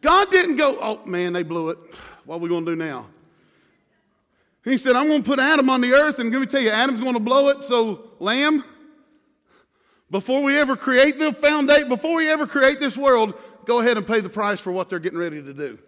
God 0.00 0.30
didn't 0.30 0.56
go, 0.56 0.78
oh 0.80 1.04
man, 1.04 1.34
they 1.34 1.42
blew 1.42 1.68
it. 1.68 1.78
What 2.24 2.36
are 2.36 2.38
we 2.38 2.48
going 2.48 2.64
to 2.64 2.72
do 2.72 2.76
now? 2.76 3.06
He 4.68 4.76
said, 4.76 4.96
I'm 4.96 5.08
going 5.08 5.22
to 5.22 5.28
put 5.28 5.38
Adam 5.38 5.70
on 5.70 5.80
the 5.80 5.94
earth, 5.94 6.18
and 6.18 6.30
let 6.30 6.40
me 6.40 6.46
tell 6.46 6.60
you, 6.60 6.68
Adam's 6.68 7.00
going 7.00 7.14
to 7.14 7.20
blow 7.20 7.48
it. 7.48 7.64
So, 7.64 8.10
lamb, 8.18 8.62
before 10.10 10.42
we 10.42 10.58
ever 10.58 10.76
create 10.76 11.18
the 11.18 11.32
foundation, 11.32 11.88
before 11.88 12.16
we 12.16 12.28
ever 12.28 12.46
create 12.46 12.78
this 12.78 12.94
world, 12.94 13.32
go 13.64 13.80
ahead 13.80 13.96
and 13.96 14.06
pay 14.06 14.20
the 14.20 14.28
price 14.28 14.60
for 14.60 14.70
what 14.70 14.90
they're 14.90 14.98
getting 14.98 15.18
ready 15.18 15.42
to 15.42 15.54
do. 15.54 15.78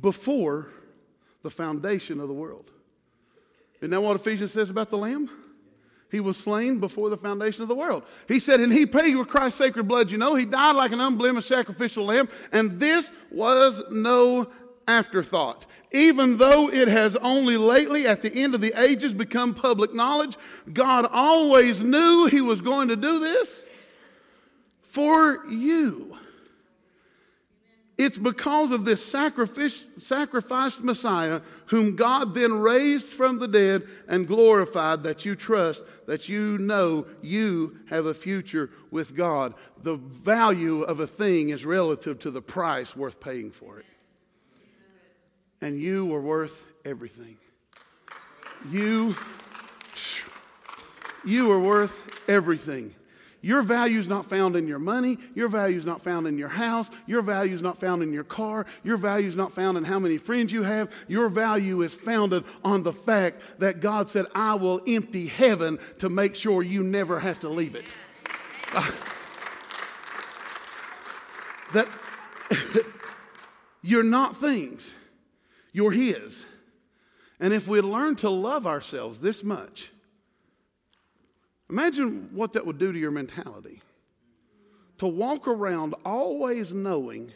Before 0.00 0.68
the 1.42 1.50
foundation 1.50 2.20
of 2.20 2.28
the 2.28 2.34
world. 2.34 2.70
Isn't 3.80 3.90
that 3.90 4.00
what 4.00 4.14
Ephesians 4.14 4.52
says 4.52 4.70
about 4.70 4.90
the 4.90 4.98
Lamb? 4.98 5.28
He 6.14 6.20
was 6.20 6.36
slain 6.36 6.78
before 6.78 7.10
the 7.10 7.16
foundation 7.16 7.62
of 7.62 7.68
the 7.68 7.74
world. 7.74 8.04
He 8.28 8.38
said, 8.38 8.60
and 8.60 8.72
he 8.72 8.86
paid 8.86 9.16
with 9.16 9.26
Christ's 9.26 9.58
sacred 9.58 9.88
blood. 9.88 10.12
You 10.12 10.18
know, 10.18 10.36
he 10.36 10.44
died 10.44 10.76
like 10.76 10.92
an 10.92 11.00
unblemished 11.00 11.48
sacrificial 11.48 12.04
lamb, 12.04 12.28
and 12.52 12.78
this 12.78 13.10
was 13.32 13.82
no 13.90 14.48
afterthought. 14.86 15.66
Even 15.90 16.38
though 16.38 16.70
it 16.70 16.86
has 16.86 17.16
only 17.16 17.56
lately, 17.56 18.06
at 18.06 18.22
the 18.22 18.32
end 18.32 18.54
of 18.54 18.60
the 18.60 18.72
ages, 18.80 19.12
become 19.12 19.54
public 19.54 19.92
knowledge, 19.92 20.36
God 20.72 21.06
always 21.10 21.82
knew 21.82 22.26
he 22.26 22.40
was 22.40 22.60
going 22.60 22.88
to 22.88 22.96
do 22.96 23.18
this 23.18 23.60
for 24.82 25.44
you. 25.48 26.16
It's 27.96 28.18
because 28.18 28.72
of 28.72 28.84
this 28.84 29.04
sacrificed 29.04 30.80
Messiah, 30.80 31.40
whom 31.66 31.94
God 31.94 32.34
then 32.34 32.54
raised 32.54 33.06
from 33.06 33.38
the 33.38 33.46
dead 33.46 33.86
and 34.08 34.26
glorified, 34.26 35.04
that 35.04 35.24
you 35.24 35.36
trust, 35.36 35.80
that 36.06 36.28
you 36.28 36.58
know 36.58 37.06
you 37.22 37.78
have 37.88 38.06
a 38.06 38.14
future 38.14 38.70
with 38.90 39.16
God. 39.16 39.54
The 39.82 39.96
value 39.96 40.82
of 40.82 41.00
a 41.00 41.06
thing 41.06 41.50
is 41.50 41.64
relative 41.64 42.18
to 42.20 42.30
the 42.30 42.42
price 42.42 42.96
worth 42.96 43.20
paying 43.20 43.50
for 43.50 43.78
it. 43.78 43.86
And 45.60 45.80
you 45.80 46.14
are 46.14 46.20
worth 46.20 46.62
everything. 46.84 47.36
You, 48.70 49.16
you 51.24 51.50
are 51.50 51.60
worth 51.60 52.02
everything. 52.28 52.94
Your 53.44 53.60
value 53.60 53.98
is 53.98 54.08
not 54.08 54.24
found 54.24 54.56
in 54.56 54.66
your 54.66 54.78
money. 54.78 55.18
Your 55.34 55.48
value 55.48 55.76
is 55.76 55.84
not 55.84 56.02
found 56.02 56.26
in 56.26 56.38
your 56.38 56.48
house. 56.48 56.88
Your 57.06 57.20
value 57.20 57.54
is 57.54 57.60
not 57.60 57.78
found 57.78 58.02
in 58.02 58.10
your 58.10 58.24
car. 58.24 58.64
Your 58.82 58.96
value 58.96 59.28
is 59.28 59.36
not 59.36 59.52
found 59.52 59.76
in 59.76 59.84
how 59.84 59.98
many 59.98 60.16
friends 60.16 60.50
you 60.50 60.62
have. 60.62 60.90
Your 61.08 61.28
value 61.28 61.82
is 61.82 61.94
founded 61.94 62.44
on 62.64 62.84
the 62.84 62.94
fact 62.94 63.42
that 63.58 63.80
God 63.80 64.10
said, 64.10 64.24
I 64.34 64.54
will 64.54 64.80
empty 64.86 65.26
heaven 65.26 65.78
to 65.98 66.08
make 66.08 66.36
sure 66.36 66.62
you 66.62 66.82
never 66.82 67.20
have 67.20 67.40
to 67.40 67.50
leave 67.50 67.74
it. 67.74 67.84
that 71.74 71.86
you're 73.82 74.02
not 74.02 74.40
things, 74.40 74.94
you're 75.70 75.92
His. 75.92 76.46
And 77.38 77.52
if 77.52 77.68
we 77.68 77.82
learn 77.82 78.16
to 78.16 78.30
love 78.30 78.66
ourselves 78.66 79.20
this 79.20 79.44
much, 79.44 79.90
Imagine 81.74 82.28
what 82.32 82.52
that 82.52 82.64
would 82.64 82.78
do 82.78 82.92
to 82.92 82.98
your 83.00 83.10
mentality. 83.10 83.82
To 84.98 85.08
walk 85.08 85.48
around 85.48 85.96
always 86.04 86.72
knowing 86.72 87.32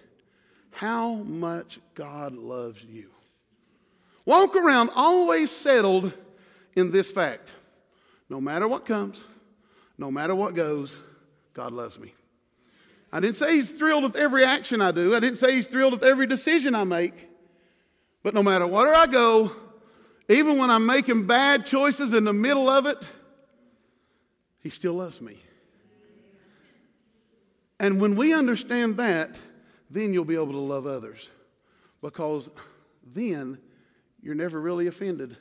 how 0.70 1.14
much 1.14 1.80
God 1.96 2.36
loves 2.36 2.80
you. 2.84 3.10
Walk 4.24 4.54
around 4.54 4.90
always 4.94 5.50
settled 5.50 6.12
in 6.76 6.92
this 6.92 7.10
fact 7.10 7.48
no 8.28 8.40
matter 8.40 8.68
what 8.68 8.86
comes, 8.86 9.24
no 9.98 10.08
matter 10.08 10.36
what 10.36 10.54
goes, 10.54 10.96
God 11.52 11.72
loves 11.72 11.98
me. 11.98 12.14
I 13.12 13.18
didn't 13.18 13.38
say 13.38 13.56
He's 13.56 13.72
thrilled 13.72 14.04
with 14.04 14.14
every 14.14 14.44
action 14.44 14.80
I 14.80 14.92
do, 14.92 15.16
I 15.16 15.18
didn't 15.18 15.38
say 15.38 15.56
He's 15.56 15.66
thrilled 15.66 15.94
with 15.94 16.04
every 16.04 16.28
decision 16.28 16.76
I 16.76 16.84
make. 16.84 17.28
But 18.22 18.34
no 18.34 18.44
matter 18.44 18.68
where 18.68 18.94
I 18.94 19.06
go, 19.06 19.50
even 20.28 20.58
when 20.58 20.70
I'm 20.70 20.86
making 20.86 21.26
bad 21.26 21.66
choices 21.66 22.12
in 22.12 22.22
the 22.22 22.32
middle 22.32 22.70
of 22.70 22.86
it, 22.86 22.98
he 24.60 24.70
still 24.70 24.94
loves 24.94 25.20
me. 25.20 25.38
And 27.80 28.00
when 28.00 28.16
we 28.16 28.32
understand 28.32 28.96
that, 28.96 29.36
then 29.90 30.12
you'll 30.12 30.24
be 30.24 30.34
able 30.34 30.52
to 30.52 30.58
love 30.58 30.86
others 30.86 31.28
because 32.02 32.50
then 33.14 33.58
you're 34.22 34.34
never 34.34 34.60
really 34.60 34.86
offended. 34.86 35.36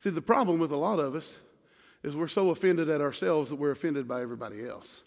See, 0.00 0.10
the 0.10 0.22
problem 0.22 0.58
with 0.58 0.72
a 0.72 0.76
lot 0.76 0.98
of 0.98 1.14
us 1.14 1.38
is 2.02 2.16
we're 2.16 2.28
so 2.28 2.50
offended 2.50 2.88
at 2.88 3.00
ourselves 3.00 3.50
that 3.50 3.56
we're 3.56 3.70
offended 3.70 4.06
by 4.06 4.22
everybody 4.22 4.66
else. 4.66 5.00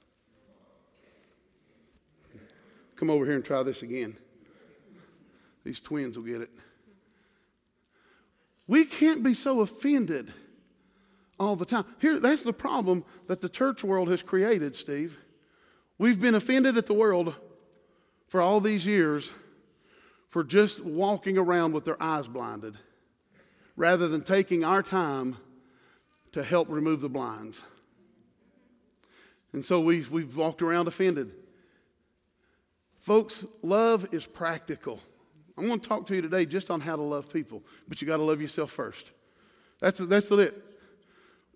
Come 2.95 3.09
over 3.09 3.25
here 3.25 3.35
and 3.35 3.45
try 3.45 3.63
this 3.63 3.83
again. 3.83 4.15
These 5.63 5.79
twins 5.79 6.17
will 6.17 6.25
get 6.25 6.41
it. 6.41 6.49
We 8.67 8.85
can't 8.85 9.23
be 9.23 9.33
so 9.33 9.61
offended 9.61 10.31
all 11.41 11.55
the 11.55 11.65
time. 11.65 11.85
Here, 11.99 12.19
that's 12.19 12.43
the 12.43 12.53
problem 12.53 13.03
that 13.27 13.41
the 13.41 13.49
church 13.49 13.83
world 13.83 14.09
has 14.09 14.21
created, 14.21 14.75
Steve. 14.77 15.17
We've 15.97 16.21
been 16.21 16.35
offended 16.35 16.77
at 16.77 16.85
the 16.85 16.93
world 16.93 17.33
for 18.27 18.41
all 18.41 18.61
these 18.61 18.85
years 18.85 19.29
for 20.29 20.43
just 20.43 20.79
walking 20.79 21.37
around 21.37 21.73
with 21.73 21.83
their 21.83 22.01
eyes 22.01 22.27
blinded 22.27 22.77
rather 23.75 24.07
than 24.07 24.21
taking 24.21 24.63
our 24.63 24.83
time 24.83 25.35
to 26.31 26.43
help 26.43 26.69
remove 26.69 27.01
the 27.01 27.09
blinds. 27.09 27.59
And 29.51 29.65
so 29.65 29.81
we've, 29.81 30.09
we've 30.11 30.37
walked 30.37 30.61
around 30.61 30.87
offended. 30.87 31.31
Folks, 32.99 33.43
love 33.63 34.07
is 34.13 34.25
practical. 34.27 34.99
I'm 35.57 35.67
going 35.67 35.79
to 35.79 35.87
talk 35.87 36.07
to 36.07 36.15
you 36.15 36.21
today 36.21 36.45
just 36.45 36.69
on 36.69 36.79
how 36.79 36.95
to 36.95 37.01
love 37.01 37.33
people, 37.33 37.63
but 37.87 37.99
you 37.99 38.07
got 38.07 38.17
to 38.17 38.23
love 38.23 38.41
yourself 38.41 38.71
first. 38.71 39.09
That's, 39.79 39.99
that's 39.99 40.29
it. 40.31 40.70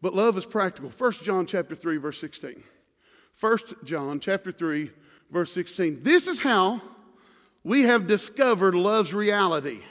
But 0.01 0.13
love 0.13 0.37
is 0.37 0.45
practical. 0.45 0.89
1 0.89 1.11
John 1.23 1.45
chapter 1.45 1.75
3 1.75 1.97
verse 1.97 2.19
16. 2.19 2.63
1 3.39 3.57
John 3.83 4.19
chapter 4.19 4.51
3 4.51 4.91
verse 5.31 5.51
16. 5.53 6.03
This 6.03 6.27
is 6.27 6.39
how 6.39 6.81
we 7.63 7.83
have 7.83 8.07
discovered 8.07 8.75
love's 8.75 9.13
reality. 9.13 9.81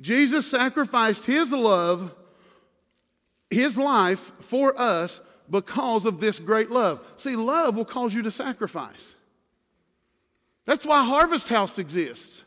Jesus 0.00 0.46
sacrificed 0.46 1.24
his 1.24 1.50
love, 1.50 2.14
his 3.48 3.78
life 3.78 4.32
for 4.40 4.78
us 4.78 5.20
because 5.48 6.04
of 6.04 6.20
this 6.20 6.38
great 6.38 6.70
love. 6.70 7.00
See, 7.16 7.36
love 7.36 7.76
will 7.76 7.84
cause 7.84 8.12
you 8.12 8.22
to 8.22 8.30
sacrifice. 8.30 9.14
That's 10.66 10.84
why 10.84 11.04
Harvest 11.04 11.48
House 11.48 11.78
exists, 11.78 12.42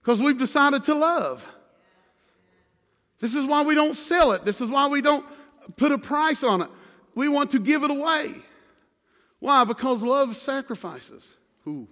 because 0.00 0.22
we've 0.22 0.38
decided 0.38 0.84
to 0.84 0.94
love. 0.94 1.44
This 3.18 3.34
is 3.34 3.44
why 3.44 3.64
we 3.64 3.74
don't 3.74 3.96
sell 3.96 4.32
it. 4.32 4.44
This 4.44 4.60
is 4.60 4.70
why 4.70 4.86
we 4.86 5.02
don't 5.02 5.26
put 5.76 5.92
a 5.92 5.98
price 5.98 6.42
on 6.42 6.62
it. 6.62 6.68
We 7.14 7.28
want 7.28 7.50
to 7.52 7.58
give 7.58 7.82
it 7.82 7.90
away. 7.90 8.34
Why? 9.40 9.64
Because 9.64 10.02
love 10.02 10.36
sacrifices. 10.36 11.34
Who? 11.64 11.88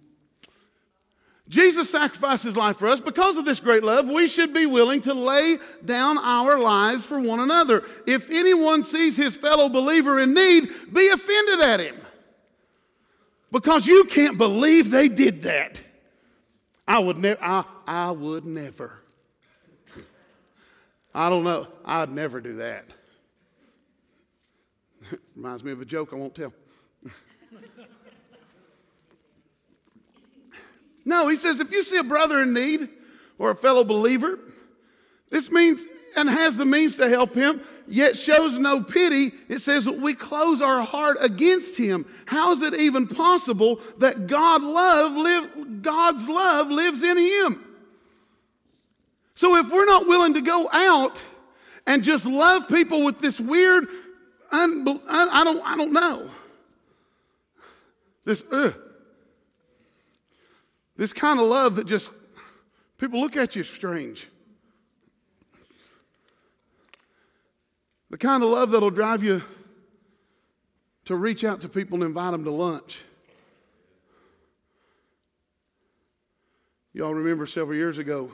Jesus 1.49 1.89
sacrificed 1.91 2.43
his 2.43 2.57
life 2.57 2.79
for 2.79 2.89
us. 2.89 3.01
Because 3.01 3.37
of 3.37 3.45
this 3.45 3.61
great 3.61 3.85
love, 3.85 4.09
we 4.09 4.27
should 4.27 4.53
be 4.53 4.67
willing 4.67 5.01
to 5.03 5.15
lay 5.15 5.59
down 5.85 6.19
our 6.19 6.59
lives 6.59 7.05
for 7.05 7.21
one 7.21 7.39
another. 7.39 7.85
If 8.07 8.31
anyone 8.31 8.83
sees 8.83 9.17
his 9.17 9.37
fellow 9.37 9.69
believer 9.69 10.19
in 10.19 10.35
need, 10.35 10.69
be 10.93 11.09
offended 11.09 11.61
at 11.61 11.81
him. 11.81 11.97
Because 13.53 13.87
you 13.87 14.05
can't 14.05 14.37
believe 14.37 14.91
they 14.91 15.09
did 15.09 15.43
that. 15.43 15.81
I 16.89 16.99
would 16.99 17.17
never, 17.17 17.43
I, 17.43 17.65
I 17.87 18.11
would 18.11 18.45
never. 18.45 18.93
I 21.15 21.31
don't 21.31 21.45
know. 21.45 21.69
I'd 21.85 22.11
never 22.11 22.41
do 22.41 22.57
that. 22.57 22.85
Reminds 25.37 25.65
me 25.65 25.73
of 25.73 25.81
a 25.81 25.85
joke 25.85 26.11
I 26.13 26.17
won't 26.17 26.35
tell. 26.35 26.53
no, 31.05 31.29
he 31.29 31.37
says 31.37 31.61
if 31.61 31.71
you 31.71 31.83
see 31.83 31.97
a 31.97 32.05
brother 32.05 32.43
in 32.43 32.53
need 32.53 32.89
or 33.39 33.51
a 33.51 33.57
fellow 33.57 33.85
believer, 33.85 34.39
this 35.31 35.51
means 35.51 35.81
and 36.17 36.31
has 36.31 36.57
the 36.57 36.65
means 36.65 36.97
to 36.97 37.09
help 37.09 37.35
him, 37.35 37.61
yet 37.87 38.17
shows 38.17 38.59
no 38.59 38.83
pity, 38.83 39.33
it 39.49 39.61
says 39.61 39.87
we 39.87 40.15
close 40.15 40.63
our 40.63 40.83
heart 40.83 41.19
against 41.21 41.77
him. 41.77 42.07
How 42.25 42.53
is 42.53 42.63
it 42.63 42.75
even 42.75 43.07
possible 43.07 43.81
that 43.99 44.27
God 44.27 44.63
love 44.63 45.13
live, 45.13 45.83
God's 45.83 46.27
love 46.27 46.71
lives 46.71 47.03
in 47.03 47.19
him? 47.19 47.63
So 49.35 49.57
if 49.57 49.71
we're 49.71 49.85
not 49.85 50.07
willing 50.07 50.33
to 50.35 50.41
go 50.41 50.71
out 50.73 51.19
and 51.87 52.03
just 52.03 52.25
love 52.25 52.67
people 52.69 53.05
with 53.05 53.21
this 53.21 53.39
weird 53.39 53.87
I, 54.53 55.29
I, 55.33 55.45
don't, 55.45 55.63
I 55.65 55.77
don't 55.77 55.93
know. 55.93 56.31
This, 58.25 58.43
uh, 58.51 58.73
this 60.97 61.13
kind 61.13 61.39
of 61.39 61.47
love 61.47 61.77
that 61.77 61.87
just, 61.87 62.11
people 62.99 63.21
look 63.21 63.37
at 63.37 63.55
you 63.55 63.63
strange. 63.63 64.29
The 68.11 68.19
kind 68.19 68.43
of 68.43 68.51
love 68.51 68.71
that'll 68.71 68.91
drive 68.91 69.23
you 69.23 69.43
to 71.07 71.17
reach 71.17 71.45
out 71.45 71.61
to 71.61 71.69
people 71.69 71.97
and 71.97 72.05
invite 72.05 72.33
them 72.33 72.45
to 72.45 72.51
lunch. 72.51 73.01
Y'all 76.93 77.15
remember 77.15 77.47
several 77.47 77.77
years 77.77 77.99
ago, 77.99 78.31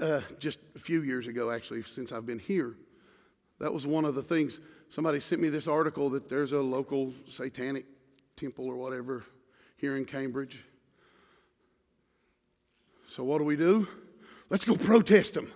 uh, 0.00 0.20
just 0.38 0.58
a 0.76 0.78
few 0.78 1.02
years 1.02 1.26
ago, 1.26 1.50
actually, 1.50 1.82
since 1.82 2.12
I've 2.12 2.26
been 2.26 2.38
here, 2.38 2.76
that 3.60 3.72
was 3.72 3.86
one 3.86 4.04
of 4.04 4.14
the 4.14 4.22
things. 4.22 4.60
Somebody 4.88 5.20
sent 5.20 5.40
me 5.40 5.48
this 5.48 5.66
article 5.66 6.10
that 6.10 6.28
there's 6.28 6.52
a 6.52 6.58
local 6.58 7.12
satanic 7.28 7.86
temple 8.36 8.66
or 8.66 8.76
whatever 8.76 9.24
here 9.76 9.96
in 9.96 10.04
Cambridge. 10.04 10.62
So, 13.08 13.22
what 13.22 13.38
do 13.38 13.44
we 13.44 13.56
do? 13.56 13.86
Let's 14.50 14.64
go 14.64 14.76
protest 14.76 15.34
them. 15.34 15.50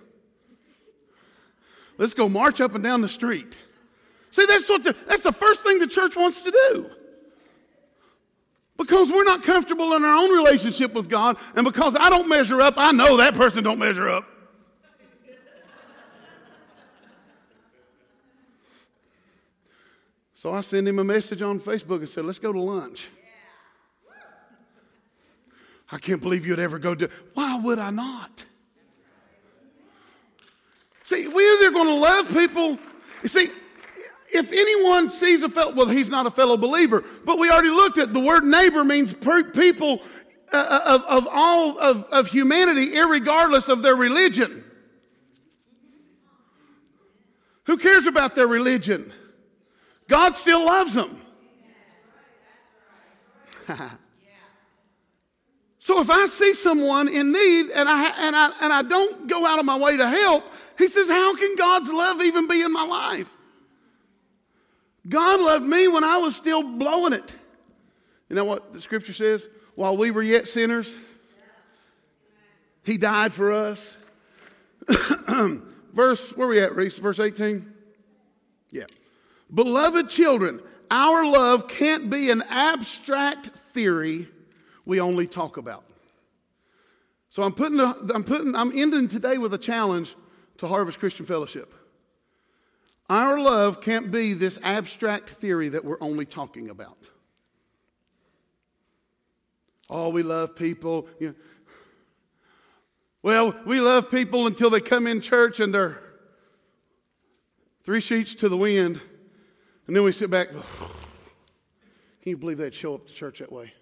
Let's 1.97 2.13
go 2.13 2.29
march 2.29 2.61
up 2.61 2.75
and 2.75 2.83
down 2.83 3.01
the 3.01 3.09
street. 3.09 3.55
See, 4.31 4.45
that's, 4.45 4.69
what 4.69 4.83
the, 4.83 4.95
that's 5.07 5.23
the 5.23 5.33
first 5.33 5.63
thing 5.63 5.79
the 5.79 5.87
church 5.87 6.15
wants 6.15 6.41
to 6.41 6.51
do. 6.51 6.89
Because 8.77 9.11
we're 9.11 9.25
not 9.25 9.43
comfortable 9.43 9.93
in 9.95 10.05
our 10.05 10.15
own 10.15 10.31
relationship 10.31 10.93
with 10.93 11.09
God, 11.09 11.37
and 11.55 11.65
because 11.65 11.95
I 11.99 12.09
don't 12.09 12.29
measure 12.29 12.61
up, 12.61 12.75
I 12.77 12.93
know 12.93 13.17
that 13.17 13.35
person 13.35 13.63
don't 13.63 13.79
measure 13.79 14.09
up. 14.09 14.25
So 20.39 20.53
I 20.53 20.61
sent 20.61 20.87
him 20.87 20.99
a 20.99 21.03
message 21.03 21.41
on 21.41 21.59
Facebook 21.59 21.97
and 21.97 22.07
said, 22.07 22.23
Let's 22.23 22.39
go 22.39 22.53
to 22.53 22.61
lunch. 22.61 23.09
I 25.91 25.97
can't 25.97 26.21
believe 26.21 26.45
you'd 26.45 26.59
ever 26.59 26.79
go 26.79 26.95
to. 26.95 27.09
Why 27.33 27.59
would 27.59 27.77
I 27.77 27.89
not? 27.89 28.45
See, 31.03 31.27
we're 31.27 31.57
either 31.57 31.71
going 31.71 31.87
to 31.87 31.93
love 31.93 32.31
people. 32.31 32.79
You 33.21 33.27
see, 33.27 33.49
if 34.31 34.53
anyone 34.53 35.09
sees 35.09 35.43
a 35.43 35.49
fellow, 35.49 35.73
well, 35.73 35.89
he's 35.89 36.07
not 36.07 36.25
a 36.25 36.31
fellow 36.31 36.55
believer, 36.55 37.03
but 37.25 37.37
we 37.37 37.51
already 37.51 37.71
looked 37.71 37.97
at 37.97 38.13
the 38.13 38.21
word 38.21 38.45
neighbor 38.45 38.85
means 38.85 39.13
per, 39.13 39.43
people 39.43 40.01
uh, 40.53 40.55
uh 40.55 40.81
of, 40.85 41.01
of 41.03 41.27
all 41.29 41.77
of, 41.79 42.03
of 42.05 42.27
humanity, 42.29 42.97
regardless 42.97 43.67
of 43.67 43.81
their 43.81 43.97
religion. 43.97 44.63
Who 47.65 47.77
cares 47.77 48.05
about 48.05 48.35
their 48.35 48.47
religion? 48.47 49.11
God 50.09 50.35
still 50.35 50.65
loves 50.65 50.93
them. 50.93 51.21
So 55.89 55.99
if 56.01 56.09
I 56.11 56.27
see 56.27 56.53
someone 56.53 57.07
in 57.07 57.31
need 57.31 57.71
and 57.71 57.89
I, 57.89 58.13
and, 58.19 58.35
I, 58.35 58.51
and 58.61 58.71
I 58.71 58.83
don't 58.83 59.27
go 59.27 59.43
out 59.43 59.57
of 59.57 59.65
my 59.65 59.75
way 59.75 59.97
to 59.97 60.07
help, 60.07 60.43
he 60.77 60.87
says, 60.87 61.07
How 61.07 61.35
can 61.35 61.55
God's 61.55 61.89
love 61.89 62.21
even 62.21 62.47
be 62.47 62.61
in 62.61 62.71
my 62.71 62.85
life? 62.85 63.27
God 65.07 65.39
loved 65.39 65.65
me 65.65 65.87
when 65.87 66.03
I 66.03 66.17
was 66.17 66.35
still 66.35 66.61
blowing 66.61 67.13
it. 67.13 67.33
You 68.29 68.35
know 68.35 68.45
what 68.45 68.71
the 68.71 68.81
scripture 68.81 69.13
says? 69.13 69.47
While 69.73 69.97
we 69.97 70.11
were 70.11 70.21
yet 70.21 70.47
sinners, 70.47 70.93
he 72.83 72.99
died 72.99 73.33
for 73.33 73.51
us. 73.51 73.97
Verse, 75.93 76.37
where 76.37 76.47
we 76.47 76.59
at, 76.59 76.75
Reese? 76.75 76.99
Verse 76.99 77.19
18? 77.19 77.65
Yeah. 78.69 78.83
Beloved 79.53 80.09
children, 80.09 80.61
our 80.91 81.25
love 81.25 81.67
can't 81.67 82.09
be 82.09 82.29
an 82.29 82.43
abstract 82.49 83.47
theory 83.73 84.27
we 84.85 84.99
only 84.99 85.27
talk 85.27 85.57
about. 85.57 85.83
So 87.29 87.43
I'm 87.43 87.53
putting, 87.53 87.79
a, 87.79 87.95
I'm 88.13 88.23
putting, 88.23 88.55
I'm 88.55 88.71
ending 88.77 89.07
today 89.07 89.37
with 89.37 89.53
a 89.53 89.57
challenge 89.57 90.15
to 90.57 90.67
Harvest 90.67 90.99
Christian 90.99 91.25
Fellowship. 91.25 91.73
Our 93.09 93.39
love 93.39 93.81
can't 93.81 94.11
be 94.11 94.33
this 94.33 94.59
abstract 94.61 95.29
theory 95.29 95.69
that 95.69 95.83
we're 95.83 96.01
only 96.01 96.25
talking 96.25 96.69
about. 96.69 96.97
Oh, 99.89 100.09
we 100.09 100.21
love 100.21 100.55
people. 100.55 101.07
You 101.19 101.29
know. 101.29 101.35
Well, 103.21 103.55
we 103.65 103.81
love 103.81 104.09
people 104.09 104.47
until 104.47 104.69
they 104.69 104.79
come 104.79 105.07
in 105.07 105.21
church 105.21 105.59
and 105.59 105.73
they're 105.73 105.99
three 107.83 107.99
sheets 107.99 108.35
to 108.35 108.49
the 108.49 108.57
wind, 108.57 109.01
and 109.89 109.95
then 109.95 110.03
we 110.03 110.11
sit 110.11 110.29
back. 110.29 110.51
Can 110.51 110.59
you 112.23 112.37
believe 112.37 112.59
they'd 112.59 112.75
show 112.75 112.93
up 112.93 113.07
to 113.07 113.11
church 113.11 113.39
that 113.39 113.51
way? 113.51 113.73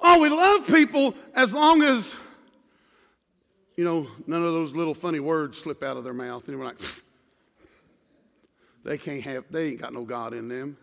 Oh, 0.00 0.18
we 0.18 0.28
love 0.28 0.66
people 0.66 1.14
as 1.32 1.54
long 1.54 1.84
as, 1.84 2.12
you 3.76 3.84
know, 3.84 4.08
none 4.26 4.42
of 4.42 4.52
those 4.52 4.74
little 4.74 4.94
funny 4.94 5.20
words 5.20 5.58
slip 5.58 5.84
out 5.84 5.96
of 5.96 6.02
their 6.02 6.12
mouth. 6.12 6.48
And 6.48 6.58
we're 6.58 6.64
like, 6.64 6.80
they 8.82 8.98
can't 8.98 9.22
have, 9.22 9.44
they 9.48 9.68
ain't 9.68 9.80
got 9.80 9.92
no 9.92 10.02
God 10.02 10.34
in 10.34 10.48
them. 10.48 10.76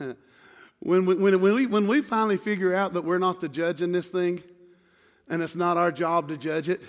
when, 0.80 1.06
we, 1.06 1.14
when, 1.14 1.40
we, 1.40 1.66
when 1.66 1.86
we 1.86 2.00
finally 2.02 2.36
figure 2.36 2.74
out 2.74 2.94
that 2.94 3.04
we're 3.04 3.18
not 3.18 3.40
the 3.40 3.48
judge 3.48 3.82
in 3.82 3.92
this 3.92 4.08
thing, 4.08 4.42
and 5.30 5.42
it's 5.42 5.54
not 5.54 5.76
our 5.76 5.92
job 5.92 6.28
to 6.28 6.36
judge 6.36 6.68
it, 6.68 6.82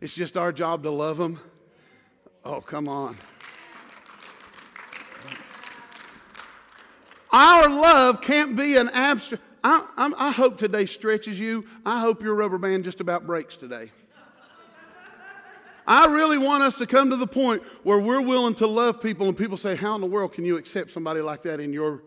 it's 0.00 0.14
just 0.14 0.36
our 0.36 0.52
job 0.52 0.84
to 0.84 0.90
love 0.90 1.16
them. 1.16 1.40
Oh, 2.44 2.60
come 2.60 2.86
on. 2.86 3.16
Our 7.32 7.68
love 7.68 8.20
can't 8.20 8.56
be 8.56 8.76
an 8.76 8.88
abstract. 8.90 9.42
I, 9.64 10.12
I, 10.16 10.30
hope 10.30 10.56
today 10.56 10.86
stretches 10.86 11.38
you. 11.38 11.66
I 11.84 12.00
hope 12.00 12.22
your 12.22 12.34
rubber 12.34 12.58
band 12.58 12.84
just 12.84 13.00
about 13.00 13.26
breaks 13.26 13.56
today. 13.56 13.90
I 15.86 16.06
really 16.06 16.38
want 16.38 16.62
us 16.62 16.76
to 16.76 16.86
come 16.86 17.10
to 17.10 17.16
the 17.16 17.26
point 17.26 17.62
where 17.82 17.98
we're 17.98 18.20
willing 18.20 18.54
to 18.56 18.66
love 18.66 19.00
people, 19.00 19.26
and 19.26 19.36
people 19.36 19.56
say, 19.56 19.74
How 19.74 19.94
in 19.94 20.00
the 20.00 20.06
world 20.06 20.32
can 20.32 20.44
you 20.44 20.56
accept 20.56 20.90
somebody 20.90 21.20
like 21.20 21.42
that 21.42 21.60
in 21.60 21.72
your 21.72 22.02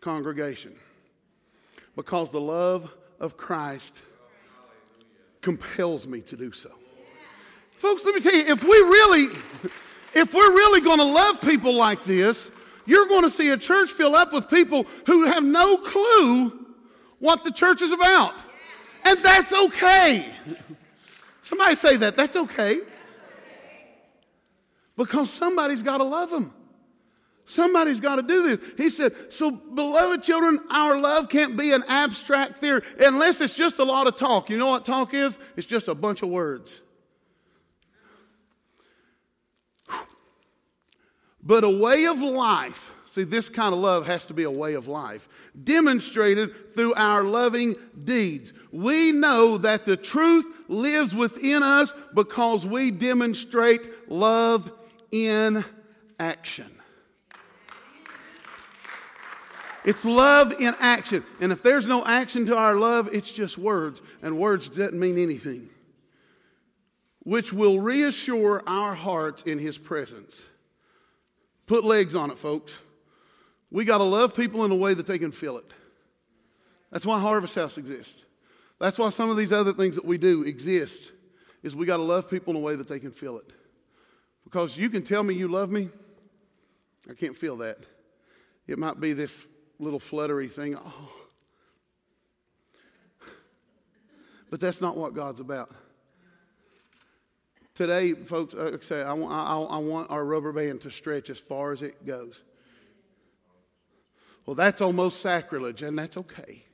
congregation? 0.00 0.74
Because 1.94 2.30
the 2.30 2.40
love 2.40 2.90
of 3.20 3.36
Christ 3.36 3.94
compels 5.44 6.06
me 6.06 6.22
to 6.22 6.36
do 6.36 6.50
so. 6.50 6.70
Folks, 7.76 8.02
let 8.06 8.14
me 8.14 8.20
tell 8.22 8.34
you, 8.34 8.46
if 8.46 8.64
we 8.64 8.70
really, 8.70 9.28
if 10.14 10.32
we're 10.32 10.52
really 10.52 10.80
going 10.80 10.98
to 10.98 11.04
love 11.04 11.38
people 11.42 11.74
like 11.74 12.02
this, 12.04 12.50
you're 12.86 13.06
going 13.06 13.24
to 13.24 13.30
see 13.30 13.50
a 13.50 13.56
church 13.58 13.90
fill 13.90 14.16
up 14.16 14.32
with 14.32 14.48
people 14.48 14.86
who 15.06 15.26
have 15.26 15.44
no 15.44 15.76
clue 15.76 16.66
what 17.18 17.44
the 17.44 17.50
church 17.50 17.82
is 17.82 17.92
about. 17.92 18.32
And 19.04 19.22
that's 19.22 19.52
okay. 19.52 20.26
Somebody 21.42 21.74
say 21.74 21.98
that. 21.98 22.16
That's 22.16 22.36
okay. 22.36 22.80
Because 24.96 25.28
somebody's 25.28 25.82
got 25.82 25.98
to 25.98 26.04
love 26.04 26.30
them. 26.30 26.53
Somebody's 27.46 28.00
got 28.00 28.16
to 28.16 28.22
do 28.22 28.56
this. 28.56 28.70
He 28.76 28.88
said, 28.88 29.14
So, 29.28 29.50
beloved 29.50 30.22
children, 30.22 30.60
our 30.70 30.98
love 30.98 31.28
can't 31.28 31.56
be 31.56 31.72
an 31.72 31.84
abstract 31.88 32.58
theory 32.58 32.82
unless 32.98 33.40
it's 33.40 33.54
just 33.54 33.78
a 33.78 33.84
lot 33.84 34.06
of 34.06 34.16
talk. 34.16 34.48
You 34.48 34.56
know 34.56 34.68
what 34.68 34.86
talk 34.86 35.12
is? 35.12 35.38
It's 35.56 35.66
just 35.66 35.88
a 35.88 35.94
bunch 35.94 36.22
of 36.22 36.30
words. 36.30 36.80
but 41.44 41.62
a 41.62 41.70
way 41.70 42.06
of 42.06 42.20
life. 42.20 42.92
See, 43.10 43.22
this 43.22 43.48
kind 43.48 43.72
of 43.72 43.78
love 43.78 44.06
has 44.06 44.24
to 44.24 44.34
be 44.34 44.42
a 44.42 44.50
way 44.50 44.74
of 44.74 44.88
life, 44.88 45.28
demonstrated 45.62 46.74
through 46.74 46.94
our 46.94 47.22
loving 47.22 47.76
deeds. 48.02 48.52
We 48.72 49.12
know 49.12 49.58
that 49.58 49.84
the 49.84 49.96
truth 49.96 50.46
lives 50.66 51.14
within 51.14 51.62
us 51.62 51.92
because 52.12 52.66
we 52.66 52.90
demonstrate 52.90 54.10
love 54.10 54.72
in 55.12 55.64
action. 56.18 56.76
It's 59.84 60.04
love 60.04 60.52
in 60.52 60.74
action. 60.80 61.24
And 61.40 61.52
if 61.52 61.62
there's 61.62 61.86
no 61.86 62.04
action 62.04 62.46
to 62.46 62.56
our 62.56 62.76
love, 62.76 63.08
it's 63.12 63.30
just 63.30 63.58
words, 63.58 64.00
and 64.22 64.38
words 64.38 64.68
doesn't 64.68 64.98
mean 64.98 65.18
anything. 65.18 65.68
Which 67.20 67.52
will 67.52 67.80
reassure 67.80 68.62
our 68.66 68.94
hearts 68.94 69.42
in 69.42 69.58
His 69.58 69.76
presence. 69.76 70.44
Put 71.66 71.84
legs 71.84 72.14
on 72.14 72.30
it, 72.30 72.38
folks. 72.38 72.74
We 73.70 73.84
got 73.84 73.98
to 73.98 74.04
love 74.04 74.34
people 74.34 74.64
in 74.64 74.70
a 74.70 74.76
way 74.76 74.94
that 74.94 75.06
they 75.06 75.18
can 75.18 75.32
feel 75.32 75.58
it. 75.58 75.70
That's 76.90 77.04
why 77.04 77.18
Harvest 77.18 77.54
House 77.54 77.76
exists. 77.76 78.22
That's 78.78 78.98
why 78.98 79.10
some 79.10 79.30
of 79.30 79.36
these 79.36 79.52
other 79.52 79.72
things 79.72 79.96
that 79.96 80.04
we 80.04 80.18
do 80.18 80.42
exist. 80.42 81.12
Is 81.62 81.74
we 81.74 81.86
got 81.86 81.96
to 81.96 82.02
love 82.02 82.28
people 82.28 82.50
in 82.50 82.56
a 82.56 82.60
way 82.60 82.76
that 82.76 82.88
they 82.88 82.98
can 82.98 83.10
feel 83.10 83.38
it. 83.38 83.50
Because 84.44 84.76
you 84.76 84.90
can 84.90 85.02
tell 85.02 85.22
me 85.22 85.34
you 85.34 85.48
love 85.48 85.70
me, 85.70 85.88
I 87.10 87.14
can't 87.14 87.36
feel 87.36 87.56
that. 87.56 87.78
It 88.66 88.78
might 88.78 89.00
be 89.00 89.14
this 89.14 89.46
little 89.84 90.00
fluttery 90.00 90.48
thing. 90.48 90.76
Oh. 90.76 91.12
But 94.50 94.60
that's 94.60 94.80
not 94.80 94.96
what 94.96 95.14
God's 95.14 95.40
about. 95.40 95.70
Today, 97.74 98.14
folks, 98.14 98.54
like 98.54 98.74
I 98.74 98.84
say, 98.84 99.02
I 99.02 99.12
I, 99.12 99.58
I 99.58 99.78
want 99.78 100.10
our 100.10 100.24
rubber 100.24 100.52
band 100.52 100.82
to 100.82 100.90
stretch 100.90 101.28
as 101.28 101.38
far 101.38 101.72
as 101.72 101.82
it 101.82 102.06
goes. 102.06 102.42
Well, 104.46 104.54
that's 104.54 104.80
almost 104.80 105.20
sacrilege, 105.20 105.82
and 105.82 105.98
that's 105.98 106.16
okay. 106.16 106.64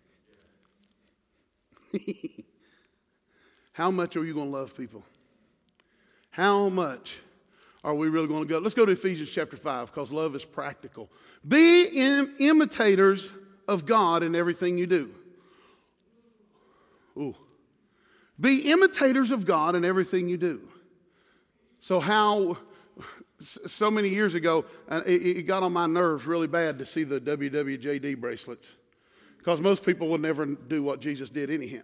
How 3.73 3.91
much 3.91 4.17
are 4.17 4.25
you 4.25 4.35
going 4.35 4.51
to 4.51 4.57
love 4.57 4.77
people? 4.77 5.05
How 6.31 6.69
much 6.69 7.19
are 7.83 7.95
we 7.95 8.09
really 8.09 8.27
going 8.27 8.43
to 8.43 8.49
go? 8.49 8.59
Let's 8.59 8.75
go 8.75 8.85
to 8.85 8.93
Ephesians 8.93 9.31
chapter 9.31 9.57
5 9.57 9.87
because 9.87 10.13
love 10.13 10.35
is 10.35 10.45
practical. 10.45 11.09
Be 11.47 11.85
Im- 11.85 12.35
imitators 12.39 13.31
of 13.67 13.87
God 13.87 14.23
in 14.23 14.35
everything 14.35 14.77
you 14.77 14.87
do. 14.87 15.15
Ooh. 17.17 17.35
Be 18.39 18.71
imitators 18.71 19.31
of 19.31 19.47
God 19.47 19.75
in 19.75 19.85
everything 19.85 20.29
you 20.29 20.37
do. 20.37 20.69
So, 21.81 22.01
how, 22.01 22.59
so 23.41 23.91
many 23.91 24.09
years 24.09 24.35
ago, 24.35 24.65
uh, 24.89 25.03
it 25.07 25.47
got 25.47 25.63
on 25.63 25.73
my 25.73 25.87
nerves 25.87 26.27
really 26.27 26.47
bad 26.47 26.79
to 26.79 26.87
see 26.87 27.05
the 27.05 27.21
WWJD 27.21 28.19
bracelets 28.21 28.73
because 29.39 29.61
most 29.61 29.85
people 29.85 30.09
would 30.09 30.21
never 30.21 30.45
do 30.45 30.83
what 30.83 31.01
Jesus 31.01 31.31
did 31.31 31.51
anyhow. 31.51 31.81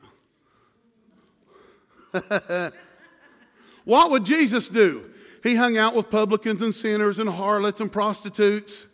what 3.85 4.11
would 4.11 4.25
Jesus 4.25 4.69
do? 4.69 5.11
He 5.47 5.55
hung 5.55 5.79
out 5.79 5.95
with 5.95 6.11
publicans 6.11 6.61
and 6.61 6.75
sinners 6.75 7.21
and 7.21 7.31
harlots 7.31 7.81
and 7.81 7.93
prostitutes. 7.93 8.85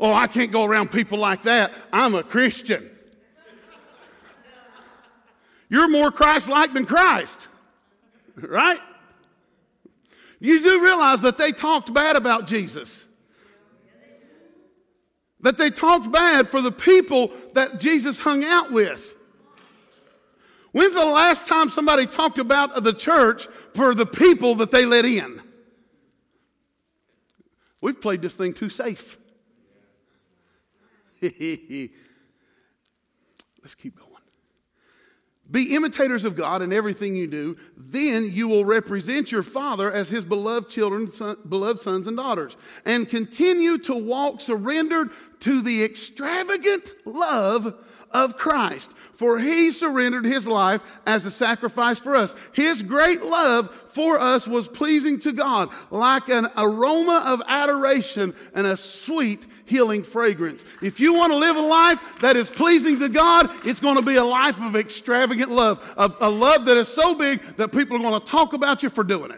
Oh, 0.00 0.12
I 0.12 0.26
can't 0.26 0.50
go 0.50 0.64
around 0.64 0.90
people 0.90 1.18
like 1.18 1.42
that. 1.42 1.72
I'm 1.92 2.16
a 2.16 2.24
Christian. 2.24 2.90
You're 5.68 5.88
more 5.88 6.10
Christ 6.10 6.48
like 6.48 6.72
than 6.72 6.84
Christ, 6.84 7.46
right? 8.36 8.80
You 10.40 10.60
do 10.60 10.82
realize 10.82 11.20
that 11.20 11.38
they 11.38 11.52
talked 11.52 11.94
bad 11.94 12.16
about 12.16 12.48
Jesus. 12.48 13.04
That 15.42 15.58
they 15.58 15.70
talked 15.70 16.10
bad 16.10 16.48
for 16.48 16.60
the 16.60 16.72
people 16.72 17.30
that 17.52 17.78
Jesus 17.78 18.18
hung 18.18 18.42
out 18.42 18.72
with. 18.72 19.14
When's 20.72 20.94
the 20.94 21.04
last 21.04 21.46
time 21.46 21.68
somebody 21.68 22.06
talked 22.06 22.38
about 22.38 22.82
the 22.82 22.92
church 22.92 23.46
for 23.74 23.94
the 23.94 24.06
people 24.06 24.56
that 24.56 24.72
they 24.72 24.84
let 24.84 25.04
in? 25.04 25.41
We've 27.82 28.00
played 28.00 28.22
this 28.22 28.32
thing 28.32 28.54
too 28.54 28.70
safe. 28.70 29.18
Let's 31.20 31.34
keep 33.76 33.98
going. 33.98 34.08
Be 35.50 35.74
imitators 35.74 36.24
of 36.24 36.34
God 36.34 36.62
in 36.62 36.72
everything 36.72 37.14
you 37.14 37.26
do. 37.26 37.58
Then 37.76 38.32
you 38.32 38.48
will 38.48 38.64
represent 38.64 39.30
your 39.30 39.42
Father 39.42 39.92
as 39.92 40.08
His 40.08 40.24
beloved 40.24 40.70
children, 40.70 41.12
son, 41.12 41.36
beloved 41.46 41.78
sons 41.80 42.06
and 42.06 42.16
daughters, 42.16 42.56
and 42.86 43.06
continue 43.06 43.76
to 43.78 43.94
walk 43.94 44.40
surrendered 44.40 45.10
to 45.40 45.60
the 45.60 45.84
extravagant 45.84 46.92
love 47.04 47.74
of 48.12 48.36
Christ. 48.36 48.90
For 49.14 49.38
he 49.38 49.70
surrendered 49.70 50.24
his 50.24 50.48
life 50.48 50.82
as 51.06 51.24
a 51.24 51.30
sacrifice 51.30 51.98
for 51.98 52.16
us. 52.16 52.34
His 52.52 52.82
great 52.82 53.22
love 53.22 53.70
for 53.90 54.18
us 54.18 54.48
was 54.48 54.66
pleasing 54.66 55.20
to 55.20 55.32
God, 55.32 55.68
like 55.90 56.28
an 56.28 56.48
aroma 56.56 57.22
of 57.26 57.40
adoration 57.46 58.34
and 58.54 58.66
a 58.66 58.76
sweet 58.76 59.46
healing 59.66 60.02
fragrance. 60.02 60.64
If 60.80 60.98
you 60.98 61.14
want 61.14 61.30
to 61.32 61.36
live 61.36 61.56
a 61.56 61.60
life 61.60 62.00
that 62.20 62.36
is 62.36 62.50
pleasing 62.50 62.98
to 62.98 63.08
God, 63.08 63.48
it's 63.64 63.80
going 63.80 63.94
to 63.96 64.02
be 64.02 64.16
a 64.16 64.24
life 64.24 64.60
of 64.60 64.74
extravagant 64.74 65.50
love, 65.50 65.80
a, 65.96 66.10
a 66.20 66.28
love 66.28 66.64
that 66.64 66.76
is 66.76 66.88
so 66.88 67.14
big 67.14 67.40
that 67.58 67.70
people 67.70 67.96
are 67.98 68.00
going 68.00 68.20
to 68.20 68.26
talk 68.26 68.54
about 68.54 68.82
you 68.82 68.90
for 68.90 69.04
doing 69.04 69.30